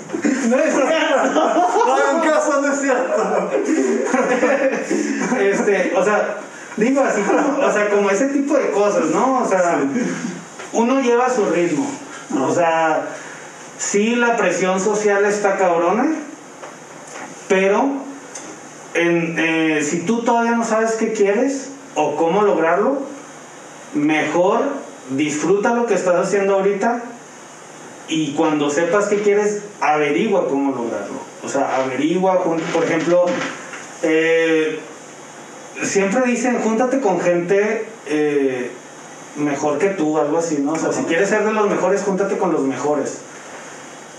No 0.49 0.57
es 0.57 0.73
cierto. 0.73 1.33
No 1.85 1.93
hagan 1.93 2.21
caso, 2.21 2.61
no 2.61 2.73
es 2.73 2.81
cierto. 2.81 3.49
Este, 5.39 5.93
o 5.95 6.03
sea, 6.03 6.37
digo 6.77 7.01
así 7.01 7.21
como, 7.21 7.65
o 7.65 7.71
sea, 7.71 7.89
como 7.89 8.09
ese 8.09 8.27
tipo 8.27 8.55
de 8.55 8.71
cosas, 8.71 9.05
¿no? 9.05 9.39
O 9.43 9.47
sea, 9.47 9.79
uno 10.73 11.01
lleva 11.01 11.29
su 11.29 11.45
ritmo. 11.45 11.89
O 12.41 12.53
sea, 12.53 13.07
sí 13.77 14.15
la 14.15 14.35
presión 14.37 14.79
social 14.79 15.25
está 15.25 15.57
cabrona, 15.57 16.07
pero 17.47 17.89
en, 18.93 19.35
eh, 19.37 19.81
si 19.83 19.99
tú 20.01 20.23
todavía 20.23 20.51
no 20.51 20.63
sabes 20.63 20.93
qué 20.93 21.13
quieres 21.13 21.69
o 21.95 22.15
cómo 22.15 22.41
lograrlo, 22.41 22.99
mejor 23.93 24.61
disfruta 25.11 25.73
lo 25.73 25.85
que 25.85 25.93
estás 25.93 26.15
haciendo 26.15 26.55
ahorita 26.55 27.03
y 28.09 28.33
cuando 28.33 28.69
sepas 28.69 29.07
qué 29.07 29.21
quieres, 29.21 29.61
averigua 29.81 30.47
cómo 30.47 30.71
lograrlo. 30.71 31.19
O 31.43 31.49
sea, 31.49 31.77
averigua, 31.77 32.43
por 32.43 32.83
ejemplo, 32.83 33.25
eh, 34.03 34.79
siempre 35.83 36.25
dicen, 36.25 36.59
júntate 36.59 36.99
con 36.99 37.19
gente 37.19 37.85
eh, 38.05 38.71
mejor 39.35 39.77
que 39.77 39.89
tú, 39.89 40.17
algo 40.17 40.37
así, 40.37 40.59
¿no? 40.59 40.73
O 40.73 40.77
sea, 40.77 40.91
si 40.91 41.03
quieres 41.03 41.29
ser 41.29 41.45
de 41.45 41.53
los 41.53 41.69
mejores, 41.69 42.01
júntate 42.03 42.37
con 42.37 42.51
los 42.51 42.61
mejores. 42.61 43.19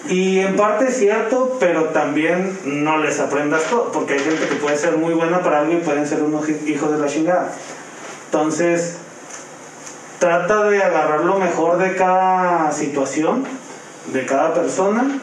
Y 0.08 0.38
en 0.38 0.56
parte 0.56 0.88
es 0.88 0.96
cierto, 0.96 1.56
pero 1.60 1.86
también 1.86 2.58
no 2.64 2.98
les 2.98 3.18
aprendas 3.20 3.64
todo, 3.64 3.90
porque 3.92 4.14
hay 4.14 4.20
gente 4.20 4.46
que 4.48 4.54
puede 4.56 4.76
ser 4.78 4.96
muy 4.96 5.12
buena 5.14 5.40
para 5.42 5.60
algo 5.60 5.72
y 5.72 5.78
pueden 5.78 6.06
ser 6.06 6.22
unos 6.22 6.48
hi- 6.48 6.62
hijos 6.66 6.90
de 6.92 6.98
la 6.98 7.06
chingada. 7.08 7.52
Entonces, 8.26 8.96
trata 10.18 10.64
de 10.64 10.82
agarrar 10.82 11.24
lo 11.24 11.38
mejor 11.38 11.78
de 11.78 11.94
cada 11.96 12.72
situación, 12.72 13.44
de 14.12 14.24
cada 14.24 14.54
persona, 14.54 15.20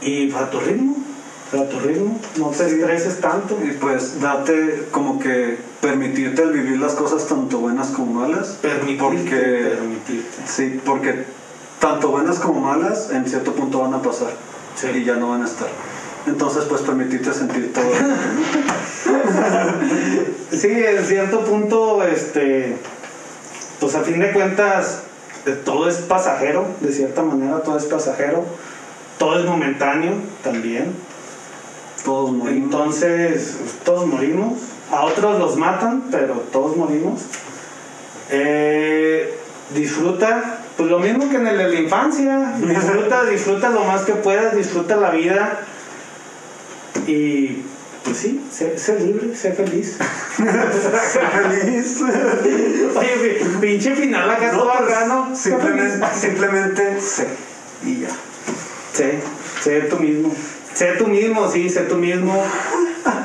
y 0.00 0.30
a 0.32 0.48
tu 0.50 0.60
ritmo, 0.60 0.96
a 1.52 1.64
tu 1.68 1.80
ritmo, 1.80 2.20
no 2.36 2.50
te 2.50 2.66
estreses 2.66 3.20
tanto. 3.20 3.58
Y 3.64 3.72
pues 3.72 4.20
date 4.20 4.86
como 4.92 5.18
que 5.18 5.58
permitirte 5.80 6.42
el 6.42 6.50
vivir 6.52 6.78
las 6.78 6.92
cosas 6.92 7.26
tanto 7.26 7.58
buenas 7.58 7.88
como 7.88 8.20
malas. 8.20 8.58
Permitirte, 8.62 9.02
Porque- 9.02 9.74
permitirte. 9.76 10.36
Sí, 10.46 10.80
porque 10.84 11.24
tanto 11.80 12.08
buenas 12.08 12.38
como 12.38 12.60
malas 12.60 13.10
en 13.10 13.28
cierto 13.28 13.52
punto 13.52 13.80
van 13.80 13.94
a 13.94 14.02
pasar 14.02 14.30
Sí. 14.74 14.88
y 14.94 15.04
ya 15.04 15.14
no 15.16 15.30
van 15.30 15.42
a 15.42 15.46
estar. 15.46 15.68
Entonces 16.26 16.64
pues 16.64 16.82
permitirte 16.82 17.32
sentir 17.32 17.72
todo. 17.72 17.84
Sí, 20.50 20.68
en 20.68 21.04
cierto 21.04 21.44
punto, 21.44 22.02
este, 22.02 22.76
pues 23.80 23.94
a 23.94 24.00
fin 24.00 24.18
de 24.18 24.32
cuentas, 24.32 25.02
eh, 25.46 25.60
todo 25.64 25.88
es 25.88 25.96
pasajero, 25.96 26.66
de 26.80 26.90
cierta 26.90 27.22
manera, 27.22 27.62
todo 27.62 27.76
es 27.76 27.84
pasajero, 27.84 28.44
todo 29.18 29.38
es 29.38 29.44
momentáneo 29.44 30.14
también. 30.42 30.94
Todos 32.04 32.32
morimos. 32.32 32.64
Entonces, 32.64 33.56
todos 33.84 34.06
morimos, 34.06 34.54
a 34.90 35.04
otros 35.04 35.38
los 35.38 35.56
matan, 35.56 36.04
pero 36.10 36.34
todos 36.50 36.76
morimos. 36.76 37.20
Eh, 38.30 39.38
disfruta, 39.74 40.57
pues 40.78 40.88
lo 40.90 40.98
mismo 41.00 41.28
que 41.28 41.36
en 41.36 41.46
el 41.48 41.58
de 41.58 41.68
la 41.68 41.80
infancia, 41.80 42.54
disfruta, 42.56 43.24
disfruta 43.30 43.68
lo 43.68 43.84
más 43.84 44.02
que 44.02 44.12
puedas, 44.14 44.56
disfruta 44.56 44.96
la 44.96 45.10
vida 45.10 45.60
y 47.06 47.62
pues 48.04 48.16
sí, 48.16 48.40
sé, 48.50 48.78
sé 48.78 48.98
libre, 49.00 49.34
sé 49.34 49.52
feliz. 49.52 49.98
feliz. 50.36 52.00
Oye, 52.96 53.16
pi- 53.40 53.44
pinche 53.60 53.94
final 53.96 54.30
acá 54.30 54.50
todo 54.52 54.72
pues. 54.72 55.28
Sé 55.34 55.50
simplemente, 55.50 56.06
simplemente 56.14 57.00
sé. 57.00 57.26
Y 57.84 58.00
ya. 58.00 58.08
Sé, 58.94 59.18
sé 59.60 59.80
tú 59.82 59.96
mismo. 59.98 60.32
Sé 60.74 60.92
tú 60.92 61.08
mismo, 61.08 61.50
sí, 61.50 61.68
sé 61.68 61.80
tú 61.82 61.96
mismo. 61.96 62.42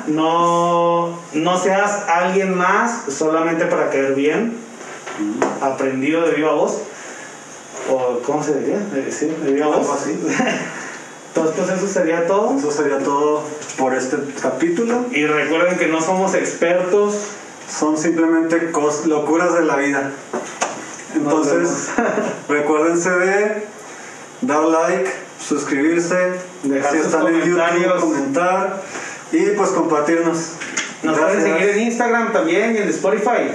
No, 0.08 1.20
no 1.34 1.58
seas 1.60 2.04
alguien 2.10 2.56
más 2.56 3.04
solamente 3.10 3.66
para 3.66 3.90
caer 3.90 4.16
bien. 4.16 4.58
Aprendido 5.62 6.24
de 6.26 6.32
viva 6.34 6.52
voz. 6.54 6.82
O, 7.90 8.20
¿cómo 8.26 8.44
se 8.44 8.60
diría? 8.60 8.78
Eh, 8.96 9.10
Sí, 9.12 9.32
voz. 9.62 9.78
Algo 9.78 9.94
así. 9.94 10.12
Entonces, 11.36 11.56
pues 11.66 11.70
eso 11.78 11.88
sería 11.88 12.28
todo. 12.28 12.56
Eso 12.58 12.72
sería 12.72 13.00
todo 13.00 13.44
por 13.78 13.94
este 13.96 14.18
capítulo. 14.42 15.06
Y 15.12 15.26
recuerden 15.26 15.78
que 15.78 15.88
no 15.88 16.00
somos 16.02 16.34
expertos. 16.36 17.16
Son 17.70 17.98
simplemente 17.98 18.72
cos- 18.72 19.06
locuras 19.06 19.54
de 19.56 19.64
la 19.64 19.78
vida. 19.78 20.12
Entonces, 21.16 21.90
recuérdense 22.50 23.10
de 23.10 23.64
dar 24.42 24.64
like, 24.64 25.12
suscribirse, 25.40 26.16
Dejar 26.64 26.92
si 26.92 26.98
están 27.00 27.28
en 27.28 27.42
YouTube, 27.42 28.00
comentar 28.00 28.82
y 29.32 29.46
pues 29.52 29.70
compartirnos. 29.72 30.50
Nos 31.04 31.18
pueden 31.18 31.42
seguir 31.42 31.70
en 31.70 31.80
Instagram 31.82 32.32
también 32.34 32.76
y 32.76 32.78
en 32.80 32.90
Spotify. 32.90 33.52